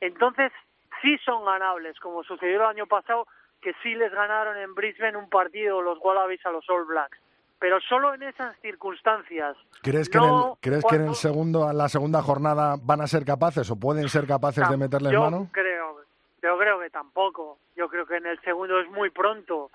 entonces 0.00 0.52
sí 1.00 1.16
son 1.24 1.44
ganables, 1.44 1.98
como 2.00 2.24
sucedió 2.24 2.56
el 2.56 2.66
año 2.66 2.86
pasado, 2.86 3.26
que 3.62 3.72
sí 3.82 3.94
les 3.94 4.12
ganaron 4.12 4.56
en 4.58 4.74
Brisbane 4.74 5.16
un 5.16 5.30
partido 5.30 5.80
los 5.80 5.98
Wallabies 6.02 6.44
a 6.44 6.50
los 6.50 6.68
All 6.68 6.84
Blacks, 6.84 7.18
pero 7.58 7.80
solo 7.80 8.14
en 8.14 8.24
esas 8.24 8.58
circunstancias. 8.60 9.56
¿Crees 9.82 10.08
que, 10.08 10.18
en, 10.18 10.24
el, 10.24 10.30
No 10.30 10.58
¿crees 10.60 10.84
que 10.84 10.96
en 10.96 11.08
el 11.08 11.14
segundo, 11.14 11.70
en 11.70 11.78
la 11.78 11.88
segunda 11.88 12.22
jornada 12.22 12.76
van 12.82 13.02
a 13.02 13.06
ser 13.06 13.24
capaces 13.24 13.70
o 13.70 13.76
pueden 13.78 14.08
ser 14.08 14.26
capaces 14.26 14.68
de 14.68 14.76
meterles 14.76 15.12
yo 15.12 15.20
mano? 15.20 15.48
creo, 15.52 16.00
yo 16.42 16.58
creo 16.58 16.80
que 16.80 16.90
tampoco. 16.90 17.58
Yo 17.76 17.88
creo 17.88 18.06
que 18.06 18.16
en 18.16 18.26
el 18.26 18.40
segundo 18.40 18.80
es 18.80 18.90
muy 18.90 19.10
pronto. 19.10 19.70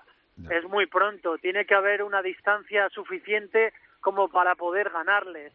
Es 0.50 0.64
muy 0.64 0.86
pronto. 0.86 1.38
Tiene 1.38 1.64
que 1.64 1.74
haber 1.74 2.02
una 2.02 2.22
distancia 2.22 2.88
suficiente 2.90 3.72
como 4.00 4.28
para 4.28 4.54
poder 4.54 4.90
ganarles. 4.90 5.52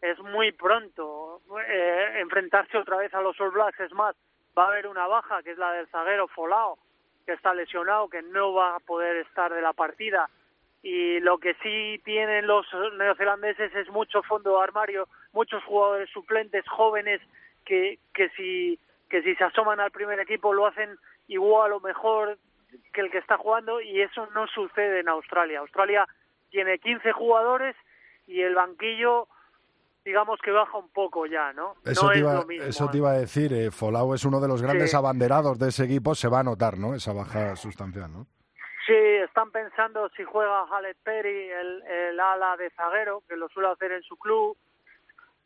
Es 0.00 0.18
muy 0.20 0.52
pronto. 0.52 1.40
Eh, 1.66 2.20
enfrentarse 2.20 2.78
otra 2.78 2.96
vez 2.98 3.12
a 3.14 3.20
los 3.20 3.40
All 3.40 3.50
Blacks 3.50 3.80
es 3.80 3.92
más. 3.92 4.14
Va 4.56 4.64
a 4.64 4.68
haber 4.68 4.86
una 4.86 5.06
baja 5.06 5.42
que 5.42 5.52
es 5.52 5.58
la 5.58 5.72
del 5.72 5.88
zaguero 5.88 6.28
Folao, 6.28 6.78
que 7.26 7.32
está 7.32 7.54
lesionado, 7.54 8.08
que 8.08 8.22
no 8.22 8.52
va 8.52 8.76
a 8.76 8.80
poder 8.80 9.16
estar 9.16 9.52
de 9.52 9.62
la 9.62 9.72
partida. 9.72 10.28
Y 10.82 11.20
lo 11.20 11.38
que 11.38 11.54
sí 11.62 12.00
tienen 12.04 12.46
los 12.46 12.66
neozelandeses 12.96 13.74
es 13.74 13.88
mucho 13.90 14.22
fondo 14.22 14.56
de 14.56 14.64
armario, 14.64 15.08
muchos 15.32 15.62
jugadores 15.64 16.08
suplentes 16.10 16.66
jóvenes 16.68 17.20
que, 17.64 17.98
que 18.14 18.30
si 18.30 18.78
que 19.10 19.22
si 19.22 19.34
se 19.34 19.44
asoman 19.44 19.80
al 19.80 19.90
primer 19.90 20.20
equipo 20.20 20.54
lo 20.54 20.66
hacen 20.66 20.96
igual 21.26 21.72
o 21.72 21.80
mejor 21.80 22.38
que 22.92 23.00
el 23.00 23.10
que 23.10 23.18
está 23.18 23.36
jugando 23.38 23.80
y 23.80 24.00
eso 24.02 24.26
no 24.34 24.46
sucede 24.48 25.00
en 25.00 25.08
Australia. 25.08 25.60
Australia 25.60 26.06
tiene 26.50 26.78
15 26.78 27.12
jugadores 27.12 27.76
y 28.26 28.42
el 28.42 28.54
banquillo 28.54 29.28
digamos 30.04 30.40
que 30.40 30.50
baja 30.50 30.78
un 30.78 30.88
poco 30.88 31.26
ya, 31.26 31.52
¿no? 31.52 31.74
Eso, 31.84 32.06
no 32.06 32.08
te 32.12 32.14
es 32.16 32.20
iba, 32.22 32.34
lo 32.34 32.46
mismo. 32.46 32.64
eso 32.66 32.88
te 32.90 32.96
iba 32.96 33.10
a 33.10 33.18
decir, 33.18 33.52
eh, 33.52 33.70
Folau 33.70 34.14
es 34.14 34.24
uno 34.24 34.40
de 34.40 34.48
los 34.48 34.62
grandes 34.62 34.90
Sí. 34.92 34.96
abanderados 34.96 35.58
de 35.58 35.68
ese 35.68 35.84
equipo, 35.84 36.14
se 36.14 36.26
va 36.28 36.40
a 36.40 36.42
notar, 36.42 36.78
¿no? 36.78 36.94
Esa 36.94 37.12
baja 37.12 37.54
sustancial, 37.54 38.10
¿no? 38.10 38.26
Sí, 38.86 38.94
están 38.94 39.52
pensando 39.52 40.08
si 40.16 40.24
juega 40.24 40.64
Halle 40.70 40.94
Perry, 41.04 41.50
el, 41.50 41.82
el 41.82 42.18
ala 42.18 42.56
de 42.56 42.70
zaguero, 42.70 43.22
que 43.28 43.36
lo 43.36 43.48
suele 43.50 43.68
hacer 43.68 43.92
en 43.92 44.02
su 44.02 44.16
club. 44.16 44.56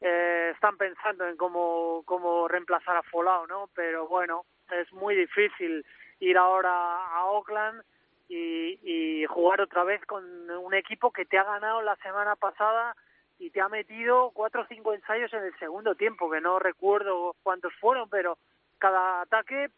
Eh, 0.01 0.53
están 0.55 0.77
pensando 0.77 1.27
en 1.27 1.37
cómo, 1.37 2.03
cómo 2.05 2.47
reemplazar 2.47 2.97
a 2.97 3.03
Folao, 3.03 3.47
¿no? 3.49 3.69
Pero 3.75 4.07
bueno, 4.07 4.45
es 4.71 4.91
muy 4.93 5.17
difícil 5.17 5.85
ir 6.29 6.39
ahora 6.39 6.71
a 6.71 7.25
Oakland 7.27 7.83
y, 8.29 8.79
y 8.83 9.27
jugar 9.27 9.61
otra 9.61 9.85
vez 9.85 10.05
con 10.07 10.25
un 10.51 10.75
equipo 10.75 11.13
que 11.13 11.25
te 11.25 11.39
ha 11.39 11.45
ganado 11.45 11.83
la 11.83 11.97
semana 11.97 12.37
pasada 12.37 12.95
y 13.39 13.51
te 13.51 13.61
ha 13.61 13.69
metido 13.69 14.31
cuatro 14.33 14.63
o 14.63 14.67
cinco 14.67 14.95
ensayos 14.95 15.33
en 15.33 15.45
el 15.45 15.59
segundo 15.59 15.95
tiempo, 15.95 16.31
que 16.31 16.41
no 16.41 16.59
recuerdo 16.59 17.35
cuántos 17.43 17.73
fueron, 17.81 18.09
pero 18.09 18.39
cada 18.79 19.23
ataque 19.23 19.71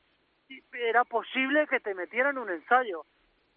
era 0.72 1.04
posible 1.04 1.66
que 1.66 1.80
te 1.80 1.94
metieran 1.94 2.38
un 2.38 2.50
ensayo. 2.50 3.04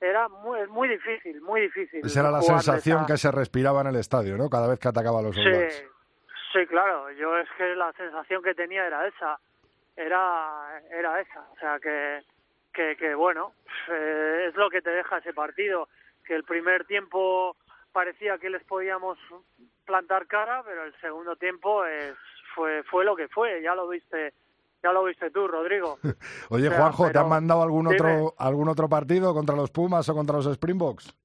Era 0.02 0.30
muy, 0.30 0.66
muy 0.68 0.88
difícil, 0.88 1.42
muy 1.42 1.62
difícil. 1.62 2.06
Esa 2.06 2.22
era 2.22 2.32
la 2.32 2.42
sensación 2.42 3.06
que 3.06 3.18
se 3.18 3.32
respiraba 3.32 3.82
en 3.82 3.88
el 3.88 3.98
estadio, 3.98 4.38
¿no? 4.38 4.50
Cada 4.50 4.70
vez 4.70 4.80
que 4.80 4.88
atacaba 4.88 5.20
a 5.20 5.24
los 5.24 5.36
Sí, 5.36 5.42
sí, 6.54 6.66
claro. 6.68 7.12
Yo 7.12 7.38
es 7.38 7.50
que 7.58 7.76
la 7.76 7.92
sensación 7.94 8.42
que 8.42 8.56
tenía 8.56 8.88
era 8.88 9.06
esa. 9.06 9.38
Era, 9.98 10.82
era 10.90 11.20
esa. 11.20 11.42
O 11.52 11.60
sea, 11.60 11.78
que, 11.80 12.22
que, 12.74 12.96
que 12.98 13.16
bueno, 13.16 13.54
eh, 13.90 14.46
es 14.50 14.56
lo 14.56 14.70
que 14.70 14.82
te 14.82 14.90
deja 14.90 15.18
ese 15.18 15.34
partido. 15.34 15.88
Que 16.26 16.36
el 16.36 16.44
primer 16.44 16.86
tiempo 16.86 17.56
parecía 17.92 18.38
que 18.38 18.50
les 18.50 18.64
podíamos 18.64 19.18
plantar 19.86 20.28
cara, 20.28 20.64
pero 20.64 20.84
el 20.84 20.94
segundo 21.02 21.36
tiempo 21.36 21.86
es, 21.86 22.16
fue, 22.54 22.84
fue 22.84 23.04
lo 23.04 23.16
que 23.16 23.28
fue. 23.28 23.62
Ya 23.62 23.74
lo 23.76 23.88
viste, 23.88 24.34
ya 24.84 24.92
lo 24.92 25.04
viste 25.04 25.32
tú, 25.32 25.48
Rodrigo. 25.48 25.98
Oye, 26.50 26.68
O 26.68 26.72
sea, 26.72 26.80
Juanjo, 26.80 27.12
¿te 27.12 27.18
han 27.20 27.30
mandado 27.30 27.64
algún 27.64 27.88
dime. 27.88 27.96
otro, 27.96 28.36
algún 28.38 28.70
otro 28.70 28.88
partido 28.88 29.34
contra 29.34 29.56
los 29.56 29.72
Pumas 29.72 30.08
o 30.10 30.14
contra 30.14 30.38
los 30.38 30.46
Springboks? 30.46 31.16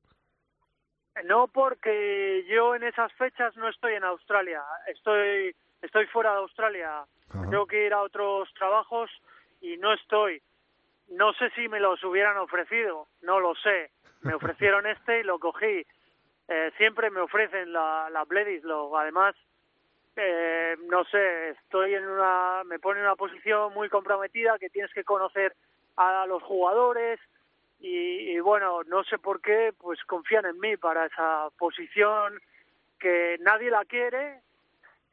No, 1.25 1.47
porque 1.49 2.45
yo 2.49 2.75
en 2.75 2.83
esas 2.83 3.13
fechas 3.13 3.57
no 3.57 3.69
estoy 3.69 3.95
en 3.95 4.05
Australia. 4.05 4.63
Estoy, 4.89 5.55
estoy 5.81 6.07
fuera 6.07 6.33
de 6.33 6.39
Australia. 6.39 7.05
Ajá. 7.31 7.51
Tengo 7.51 7.67
que 7.67 7.87
ir 7.87 7.93
a 7.93 8.03
otros 8.03 8.53
trabajos 8.55 9.11
y 9.61 9.77
no 9.77 9.93
estoy. 9.95 10.43
No 11.09 11.33
sé 11.35 11.51
si 11.51 11.69
me 11.69 11.81
los 11.81 12.03
hubieran 12.05 12.37
ofrecido, 12.39 13.09
no 13.23 13.41
lo 13.41 13.55
sé. 13.57 13.91
Me 14.23 14.35
ofrecieron 14.35 14.87
este 14.87 15.21
y 15.21 15.25
lo 15.25 15.39
cogí. 15.39 15.87
Eh, 16.49 16.73
siempre 16.77 17.11
me 17.11 17.21
ofrecen 17.21 17.73
la, 17.73 18.09
la 18.11 18.25
Bledisloe. 18.25 18.99
Además, 18.99 19.35
eh, 20.17 20.77
no 20.89 21.05
sé, 21.05 21.51
estoy 21.51 21.95
en 21.95 22.07
una, 22.07 22.63
me 22.65 22.79
pone 22.79 23.01
en 23.01 23.07
una 23.07 23.17
posición 23.17 23.73
muy 23.75 23.89
comprometida 23.89 24.59
que 24.59 24.71
tienes 24.71 24.93
que 24.93 25.05
conocer 25.05 25.55
a 25.97 26.27
los 26.27 26.43
jugadores 26.43 27.21
y, 27.81 28.31
y 28.31 28.41
bueno, 28.41 28.83
no 28.85 29.05
sé 29.05 29.19
por 29.19 29.41
qué, 29.41 29.73
pues 29.79 30.03
confían 30.05 30.47
en 30.47 30.59
mí 30.59 30.77
para 30.77 31.07
esa 31.07 31.49
posición 31.59 32.41
que 32.99 33.37
nadie 33.41 33.71
la 33.71 33.85
quiere. 33.85 34.41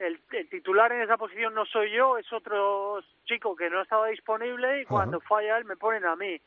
El, 0.02 0.20
el 0.32 0.49
titular 0.49 0.91
en 0.91 1.02
esa 1.02 1.16
posición 1.16 1.54
no 1.54 1.64
soy 1.66 1.91
yo, 1.91 2.18
es 2.18 2.32
otro 2.34 2.99
chico 3.26 3.56
que 3.56 3.70
no 3.70 3.82
estaba 3.82 4.08
disponible 4.08 4.82
y 4.82 4.86
cuando 4.86 5.20
falla 5.22 5.58
él 5.58 5.66
me 5.66 5.78
ponen 5.78 6.06
a 6.06 6.16
mí. 6.16 6.41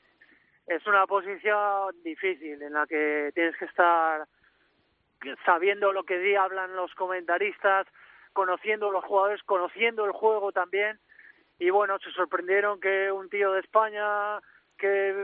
Es 0.66 0.84
una 0.86 1.06
posición 1.06 1.94
difícil 2.02 2.60
en 2.60 2.72
la 2.72 2.84
que 2.86 3.30
tienes 3.32 3.56
que 3.56 3.66
estar 3.66 4.26
sabiendo 5.44 5.92
lo 5.92 6.02
que 6.02 6.36
hablan 6.36 6.74
los 6.74 6.92
comentaristas, 6.94 7.86
conociendo 8.32 8.90
los 8.90 9.04
jugadores, 9.04 9.42
conociendo 9.44 10.04
el 10.04 10.12
juego 10.12 10.50
también. 10.50 10.98
Y 11.58 11.70
bueno, 11.70 11.98
se 12.00 12.10
sorprendieron 12.10 12.80
que 12.80 13.12
un 13.12 13.28
tío 13.28 13.52
de 13.52 13.60
España 13.60 14.40
que 14.76 15.14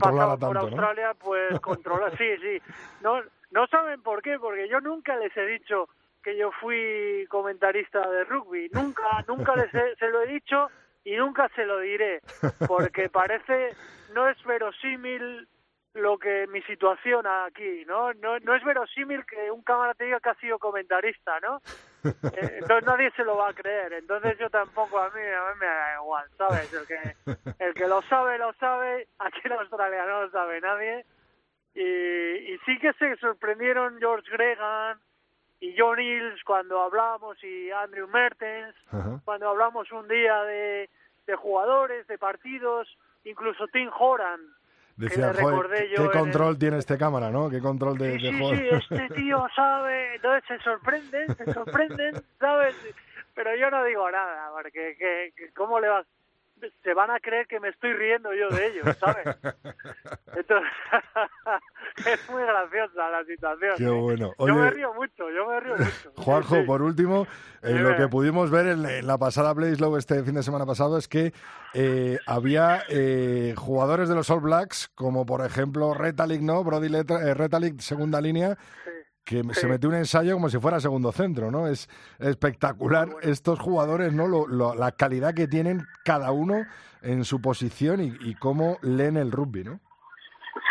pasaba 0.00 0.38
por 0.38 0.54
tanto, 0.54 0.54
¿no? 0.54 0.60
Australia, 0.60 1.14
pues 1.14 1.60
controla, 1.60 2.10
sí, 2.16 2.36
sí. 2.38 2.62
No, 3.02 3.20
no 3.50 3.66
saben 3.66 4.02
por 4.02 4.22
qué, 4.22 4.38
porque 4.38 4.68
yo 4.68 4.80
nunca 4.80 5.16
les 5.16 5.36
he 5.36 5.44
dicho 5.44 5.88
que 6.28 6.36
yo 6.36 6.50
fui 6.60 7.26
comentarista 7.30 8.06
de 8.10 8.24
rugby. 8.24 8.68
Nunca, 8.72 9.24
nunca 9.26 9.56
les 9.56 9.72
he- 9.74 9.96
se 9.96 10.08
lo 10.08 10.20
he 10.22 10.26
dicho 10.26 10.70
y 11.04 11.16
nunca 11.16 11.48
se 11.54 11.64
lo 11.64 11.78
diré, 11.80 12.20
porque 12.66 13.08
parece, 13.08 13.74
no 14.12 14.28
es 14.28 14.36
verosímil 14.44 15.48
lo 15.94 16.18
que 16.18 16.46
mi 16.48 16.60
situación 16.62 17.26
aquí, 17.26 17.84
¿no? 17.86 18.12
No, 18.14 18.38
no 18.40 18.54
es 18.54 18.62
verosímil 18.62 19.24
que 19.24 19.50
un 19.50 19.62
cámara 19.62 19.94
te 19.94 20.04
diga 20.04 20.20
que 20.20 20.28
ha 20.28 20.34
sido 20.34 20.58
comentarista, 20.58 21.40
¿no? 21.40 21.62
Eh, 22.04 22.58
entonces 22.60 22.84
nadie 22.86 23.10
se 23.16 23.24
lo 23.24 23.36
va 23.38 23.48
a 23.48 23.54
creer. 23.54 23.94
Entonces 23.94 24.36
yo 24.38 24.50
tampoco, 24.50 24.98
a 24.98 25.08
mí, 25.10 25.20
a 25.20 25.52
mí 25.54 25.58
me 25.60 25.66
da 25.66 25.94
igual, 25.94 26.26
¿sabes? 26.36 26.70
El 26.72 26.86
que, 26.86 27.00
el 27.58 27.72
que 27.74 27.86
lo 27.88 28.02
sabe, 28.02 28.36
lo 28.38 28.52
sabe. 28.54 29.08
Aquí 29.18 29.40
en 29.44 29.52
Australia 29.52 30.04
no 30.04 30.22
lo 30.24 30.30
sabe 30.30 30.60
nadie. 30.60 31.06
Y, 31.74 32.52
y 32.52 32.58
sí 32.66 32.78
que 32.78 32.92
se 32.94 33.16
sorprendieron 33.16 33.98
George 33.98 34.30
Gregan 34.30 34.98
y 35.60 35.74
John 35.76 36.00
Hills 36.00 36.42
cuando 36.44 36.80
hablamos 36.80 37.42
y 37.42 37.70
Andrew 37.70 38.08
Mertens, 38.08 38.74
cuando 39.24 39.48
hablamos 39.48 39.90
un 39.92 40.06
día 40.08 40.42
de, 40.42 40.88
de 41.26 41.36
jugadores, 41.36 42.06
de 42.06 42.18
partidos, 42.18 42.88
incluso 43.24 43.66
Tim 43.68 43.90
Horan. 43.98 44.40
Decía, 44.96 45.32
joder, 45.32 45.36
recordé 45.36 45.88
¿qué, 45.88 45.96
yo 45.96 46.04
en 46.04 46.10
control 46.10 46.58
tiene 46.58 46.78
este 46.78 46.98
cámara, 46.98 47.30
¿no? 47.30 47.48
¿Qué 47.48 47.60
control 47.60 47.96
de, 47.98 48.18
Sí, 48.18 48.26
de 48.26 48.32
sí, 48.32 48.56
sí, 48.56 48.94
este 48.94 49.14
tío 49.14 49.46
sabe, 49.54 50.16
entonces 50.16 50.44
se 50.48 50.58
sorprenden, 50.58 51.36
se 51.36 51.52
sorprenden, 51.52 52.14
¿sabes? 52.40 52.74
Pero 53.34 53.54
yo 53.54 53.70
no 53.70 53.84
digo 53.84 54.10
nada, 54.10 54.50
porque 54.52 54.96
que, 54.98 55.32
que 55.36 55.52
¿cómo 55.52 55.78
le 55.78 55.88
vas? 55.88 56.06
Se 56.82 56.94
van 56.94 57.10
a 57.10 57.20
creer 57.20 57.46
que 57.46 57.60
me 57.60 57.68
estoy 57.68 57.92
riendo 57.92 58.30
yo 58.34 58.48
de 58.48 58.66
ellos, 58.68 58.96
¿sabes? 58.98 59.26
Entonces, 60.36 60.70
es 62.06 62.30
muy 62.30 62.42
graciosa 62.42 63.10
la 63.10 63.24
situación. 63.24 63.74
Qué 63.76 63.88
bueno. 63.88 64.32
yo 64.38 64.54
me 64.54 64.70
río 64.70 64.94
mucho, 64.94 65.30
yo 65.30 65.46
me 65.48 65.60
río 65.60 65.76
mucho. 65.76 66.12
Juanjo, 66.16 66.56
Sí, 66.56 66.62
por 66.62 66.82
último, 66.82 67.26
eh, 67.62 67.74
lo 67.74 67.96
que 67.96 68.08
pudimos 68.08 68.50
ver 68.50 68.66
en, 68.68 68.86
en 68.86 69.06
la 69.06 69.18
pasada 69.18 69.52
Blaze 69.52 69.78
este 69.98 70.22
fin 70.24 70.34
de 70.34 70.42
semana 70.42 70.66
pasado 70.66 70.98
es 70.98 71.08
que 71.08 71.32
eh, 71.74 72.18
había 72.26 72.82
eh, 72.88 73.54
jugadores 73.56 74.08
de 74.08 74.14
los 74.14 74.30
All 74.30 74.40
Blacks, 74.40 74.88
como 74.94 75.26
por 75.26 75.44
ejemplo 75.44 75.94
Retalic, 75.94 76.40
¿no? 76.40 76.62
Brody 76.64 76.88
Letra- 76.88 77.20
eh, 77.22 77.34
Retallick, 77.34 77.80
segunda 77.80 78.20
línea, 78.20 78.56
que 79.28 79.42
se 79.54 79.66
metió 79.66 79.88
un 79.90 79.94
ensayo 79.96 80.32
como 80.34 80.48
si 80.48 80.58
fuera 80.58 80.80
segundo 80.80 81.12
centro, 81.12 81.50
¿no? 81.50 81.68
Es 81.68 81.88
espectacular 82.18 83.08
estos 83.22 83.58
jugadores, 83.58 84.12
¿no? 84.14 84.26
Lo- 84.26 84.46
lo- 84.46 84.74
la 84.74 84.92
calidad 84.92 85.34
que 85.34 85.46
tienen 85.46 85.82
cada 86.04 86.30
uno 86.32 86.64
en 87.02 87.24
su 87.24 87.40
posición 87.42 88.00
y, 88.00 88.16
y 88.20 88.34
cómo 88.36 88.78
leen 88.82 89.16
el 89.16 89.30
rugby, 89.30 89.64
¿no? 89.64 89.80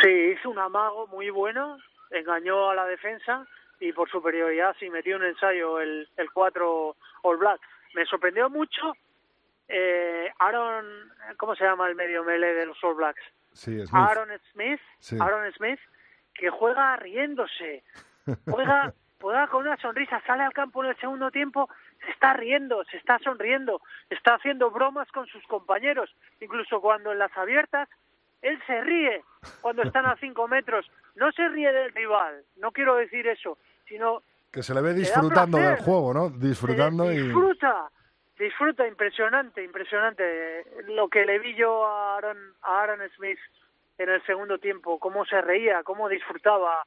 Sí, 0.01 0.09
hizo 0.09 0.49
un 0.49 0.59
amago 0.59 1.07
muy 1.07 1.29
bueno, 1.29 1.77
engañó 2.11 2.69
a 2.69 2.75
la 2.75 2.85
defensa 2.85 3.45
y 3.79 3.91
por 3.93 4.09
superioridad 4.09 4.75
sí 4.79 4.89
metió 4.89 5.17
un 5.17 5.23
ensayo 5.23 5.79
el, 5.79 6.09
el 6.17 6.31
4 6.31 6.95
All 7.23 7.37
Black. 7.37 7.61
Me 7.93 8.05
sorprendió 8.05 8.49
mucho 8.49 8.93
eh, 9.67 10.31
Aaron, 10.39 10.85
¿cómo 11.37 11.55
se 11.55 11.63
llama 11.63 11.87
el 11.87 11.95
medio 11.95 12.23
mele 12.23 12.53
de 12.53 12.65
los 12.65 12.83
All 12.83 12.95
Blacks? 12.95 13.21
Sí, 13.53 13.73
Smith. 13.85 13.89
Aaron 13.93 14.29
Smith, 14.51 14.79
Sí. 14.99 15.17
Aaron 15.19 15.51
Smith, 15.53 15.79
que 16.33 16.49
juega 16.49 16.95
riéndose, 16.97 17.83
juega, 18.45 18.93
juega 19.21 19.47
con 19.47 19.67
una 19.67 19.77
sonrisa, 19.77 20.21
sale 20.25 20.43
al 20.43 20.53
campo 20.53 20.83
en 20.83 20.91
el 20.91 20.97
segundo 20.97 21.31
tiempo, 21.31 21.69
se 22.05 22.11
está 22.11 22.33
riendo, 22.33 22.83
se 22.85 22.97
está 22.97 23.19
sonriendo, 23.19 23.81
está 24.09 24.35
haciendo 24.35 24.71
bromas 24.71 25.11
con 25.11 25.27
sus 25.27 25.43
compañeros, 25.47 26.13
incluso 26.39 26.81
cuando 26.81 27.11
en 27.11 27.19
las 27.19 27.35
abiertas 27.37 27.89
él 28.41 28.59
se 28.67 28.81
ríe 28.81 29.23
cuando 29.61 29.83
están 29.83 30.05
a 30.05 30.15
cinco 30.17 30.47
metros, 30.47 30.89
no 31.15 31.31
se 31.31 31.47
ríe 31.49 31.71
del 31.71 31.91
rival, 31.93 32.43
no 32.57 32.71
quiero 32.71 32.95
decir 32.95 33.27
eso, 33.27 33.57
sino 33.87 34.21
Que 34.51 34.63
se 34.63 34.73
le 34.73 34.81
ve 34.81 34.93
disfrutando 34.93 35.57
del 35.57 35.77
juego, 35.77 36.13
¿no? 36.13 36.29
Disfrutando 36.29 37.11
y... 37.11 37.21
disfruta, 37.21 37.89
disfruta, 38.37 38.87
impresionante, 38.87 39.63
impresionante. 39.63 40.65
Lo 40.87 41.09
que 41.09 41.25
le 41.25 41.39
vi 41.39 41.55
yo 41.55 41.85
a 41.85 42.17
Aaron, 42.17 42.37
a 42.61 42.81
Aaron 42.81 42.99
Smith 43.15 43.39
en 43.97 44.09
el 44.09 44.23
segundo 44.25 44.59
tiempo, 44.59 44.99
cómo 44.99 45.25
se 45.25 45.41
reía, 45.41 45.83
cómo 45.83 46.07
disfrutaba, 46.07 46.83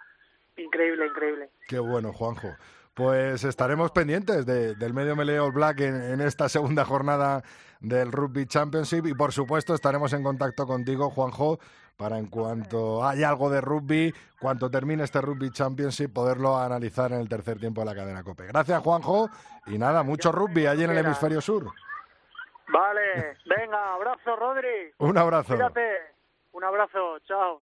increíble, 0.65 1.07
increíble. 1.07 1.51
Qué 1.69 1.79
bueno, 1.79 2.13
Juanjo. 2.13 2.49
Pues 2.95 3.45
estaremos 3.45 3.93
pendientes 3.93 4.45
de- 4.47 4.75
del 4.75 4.93
medio 4.93 5.17
melee 5.17 5.39
All 5.39 5.53
Black 5.53 5.81
en, 5.81 5.95
en 6.03 6.21
esta 6.21 6.49
segunda 6.49 6.85
jornada 6.85 7.43
del 7.81 8.13
Rugby 8.13 8.47
Championship 8.47 9.07
y 9.07 9.15
por 9.15 9.33
supuesto 9.33 9.75
estaremos 9.75 10.13
en 10.13 10.23
contacto 10.23 10.67
contigo, 10.67 11.09
Juanjo, 11.11 11.59
para 11.97 12.19
en 12.19 12.27
cuanto 12.27 13.05
haya 13.07 13.29
algo 13.31 13.49
de 13.49 13.61
rugby, 13.61 14.13
cuanto 14.39 14.71
termine 14.71 15.05
este 15.05 15.21
Rugby 15.21 15.51
Championship, 15.51 16.13
poderlo 16.13 16.59
analizar 16.59 17.13
en 17.13 17.21
el 17.21 17.29
tercer 17.29 17.59
tiempo 17.59 17.81
de 17.83 17.87
la 17.87 17.95
cadena 17.95 18.23
COPE. 18.23 18.47
Gracias, 18.49 18.83
Juanjo, 18.83 19.29
y 19.67 19.79
nada, 19.79 20.03
mucho 20.03 20.33
rugby 20.33 20.67
allí 20.67 20.85
en 20.85 20.91
el 20.91 20.99
hemisferio 20.99 21.41
sur. 21.41 21.67
Vale, 22.73 23.37
venga, 23.47 23.95
abrazo, 23.95 24.37
Rodri. 24.37 24.93
Un 24.99 25.17
abrazo. 25.19 25.55
Cuídate, 25.55 25.89
un 26.53 26.65
abrazo, 26.65 27.19
chao. 27.27 27.61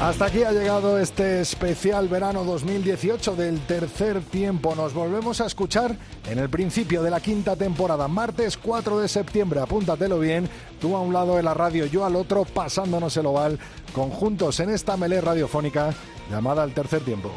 Hasta 0.00 0.26
aquí 0.26 0.44
ha 0.44 0.52
llegado 0.52 0.96
este 1.00 1.40
especial 1.40 2.06
verano 2.06 2.44
2018 2.44 3.34
del 3.34 3.58
tercer 3.66 4.20
tiempo. 4.20 4.76
Nos 4.76 4.94
volvemos 4.94 5.40
a 5.40 5.46
escuchar 5.46 5.96
en 6.30 6.38
el 6.38 6.48
principio 6.48 7.02
de 7.02 7.10
la 7.10 7.18
quinta 7.18 7.56
temporada, 7.56 8.06
martes 8.06 8.56
4 8.56 9.00
de 9.00 9.08
septiembre. 9.08 9.58
Apúntatelo 9.58 10.20
bien, 10.20 10.48
tú 10.80 10.94
a 10.96 11.00
un 11.00 11.12
lado 11.12 11.34
de 11.34 11.42
la 11.42 11.52
radio, 11.52 11.84
yo 11.86 12.04
al 12.04 12.14
otro, 12.14 12.44
pasándonos 12.44 13.16
el 13.16 13.26
oval, 13.26 13.58
conjuntos 13.92 14.60
en 14.60 14.70
esta 14.70 14.96
melé 14.96 15.20
radiofónica 15.20 15.92
llamada 16.30 16.62
El 16.62 16.74
Tercer 16.74 17.00
Tiempo. 17.00 17.32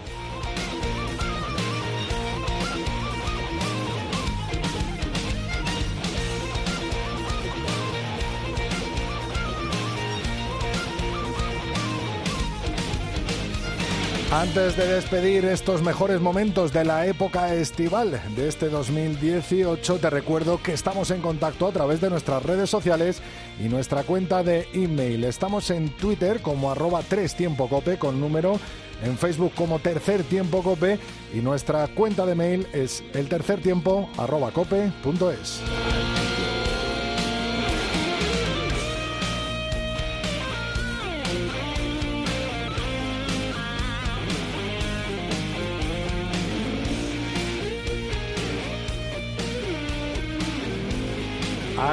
Antes 14.32 14.78
de 14.78 14.88
despedir 14.88 15.44
estos 15.44 15.82
mejores 15.82 16.22
momentos 16.22 16.72
de 16.72 16.86
la 16.86 17.06
época 17.06 17.54
estival 17.54 18.22
de 18.34 18.48
este 18.48 18.70
2018, 18.70 19.98
te 19.98 20.10
recuerdo 20.10 20.64
que 20.64 20.72
estamos 20.72 21.12
en 21.12 21.20
contacto 21.20 21.68
a 21.68 21.74
través 21.74 22.00
de 22.00 22.10
nuestras 22.10 22.42
redes 22.42 22.70
sociales 22.70 23.22
y 23.60 23.68
nuestra 23.68 24.04
cuenta 24.04 24.42
de 24.42 24.70
email. 24.72 25.26
Estamos 25.26 25.70
en 25.70 25.90
Twitter 25.90 26.42
como 26.42 26.72
arroba 26.72 27.02
3 27.06 27.36
tiempo 27.36 27.68
cope 27.68 27.98
con 27.98 28.22
número, 28.22 28.58
en 29.04 29.18
Facebook 29.18 29.52
como 29.54 29.80
tercer 29.80 30.24
tiempo 30.24 30.64
cope 30.64 30.98
y 31.34 31.40
nuestra 31.40 31.90
cuenta 31.90 32.26
de 32.26 32.36
mail 32.36 32.68
es 32.72 33.04
el 33.14 33.28
tercer 33.28 33.62
tiempo 33.62 34.10
arroba 34.18 34.52
cope 34.52 34.94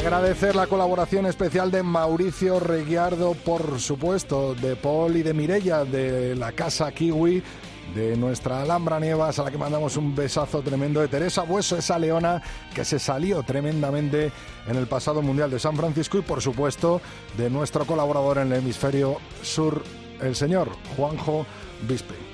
Agradecer 0.09 0.57
la 0.57 0.67
colaboración 0.67 1.27
especial 1.27 1.71
de 1.71 1.83
Mauricio 1.83 2.59
Reguiardo, 2.61 3.35
por 3.35 3.79
supuesto, 3.79 4.55
de 4.55 4.75
Paul 4.75 5.17
y 5.17 5.23
de 5.23 5.35
Mirella 5.35 5.85
de 5.85 6.35
la 6.35 6.53
Casa 6.53 6.91
Kiwi, 6.93 7.43
de 7.95 8.17
nuestra 8.17 8.63
Alhambra 8.63 8.99
Nievas, 8.99 9.39
a 9.39 9.45
la 9.45 9.51
que 9.51 9.59
mandamos 9.59 9.99
un 9.99 10.17
besazo 10.17 10.63
tremendo, 10.63 11.03
de 11.03 11.09
Teresa 11.09 11.43
Bueso, 11.43 11.77
esa 11.77 11.99
leona 11.99 12.41
que 12.75 12.87
se 12.87 12.99
salió 12.99 13.43
tremendamente 13.43 14.33
en 14.67 14.77
el 14.77 14.87
pasado 14.87 15.21
Mundial 15.21 15.51
de 15.51 15.59
San 15.59 15.77
Francisco 15.77 16.17
y, 16.17 16.23
por 16.23 16.41
supuesto, 16.41 17.03
de 17.37 17.51
nuestro 17.51 17.85
colaborador 17.85 18.39
en 18.39 18.51
el 18.51 18.61
hemisferio 18.61 19.19
sur, 19.43 19.85
el 20.23 20.35
señor 20.35 20.71
Juanjo 20.97 21.45
Bispe. 21.87 22.28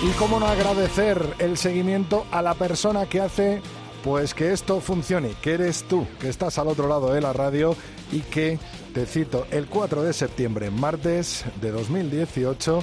Y 0.00 0.10
cómo 0.12 0.38
no 0.38 0.46
agradecer 0.46 1.20
el 1.40 1.56
seguimiento 1.56 2.24
a 2.30 2.40
la 2.40 2.54
persona 2.54 3.06
que 3.06 3.20
hace 3.20 3.60
pues 4.04 4.32
que 4.32 4.52
esto 4.52 4.80
funcione, 4.80 5.34
que 5.42 5.54
eres 5.54 5.82
tú, 5.84 6.06
que 6.20 6.28
estás 6.28 6.58
al 6.58 6.68
otro 6.68 6.88
lado 6.88 7.12
de 7.12 7.20
la 7.20 7.32
radio 7.32 7.76
y 8.12 8.20
que, 8.20 8.58
te 8.94 9.06
cito, 9.06 9.46
el 9.50 9.66
4 9.66 10.02
de 10.02 10.12
septiembre, 10.12 10.70
martes 10.70 11.44
de 11.60 11.72
2018, 11.72 12.82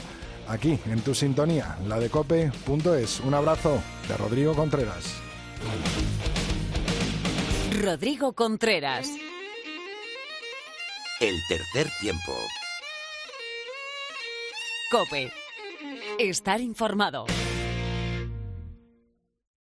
aquí 0.50 0.78
en 0.88 1.02
tu 1.02 1.16
sintonía, 1.16 1.78
la 1.88 2.00
de 2.00 2.10
cope.es. 2.10 3.22
Un 3.22 3.34
abrazo 3.34 3.82
de 4.08 4.18
Rodrigo 4.18 4.54
Contreras. 4.54 5.06
Rodrigo 7.82 8.34
Contreras. 8.34 9.10
El 11.22 11.36
tercer 11.48 11.88
tiempo. 12.02 12.34
Cope. 14.92 15.45
Estar 16.20 16.62
informado. 16.62 17.26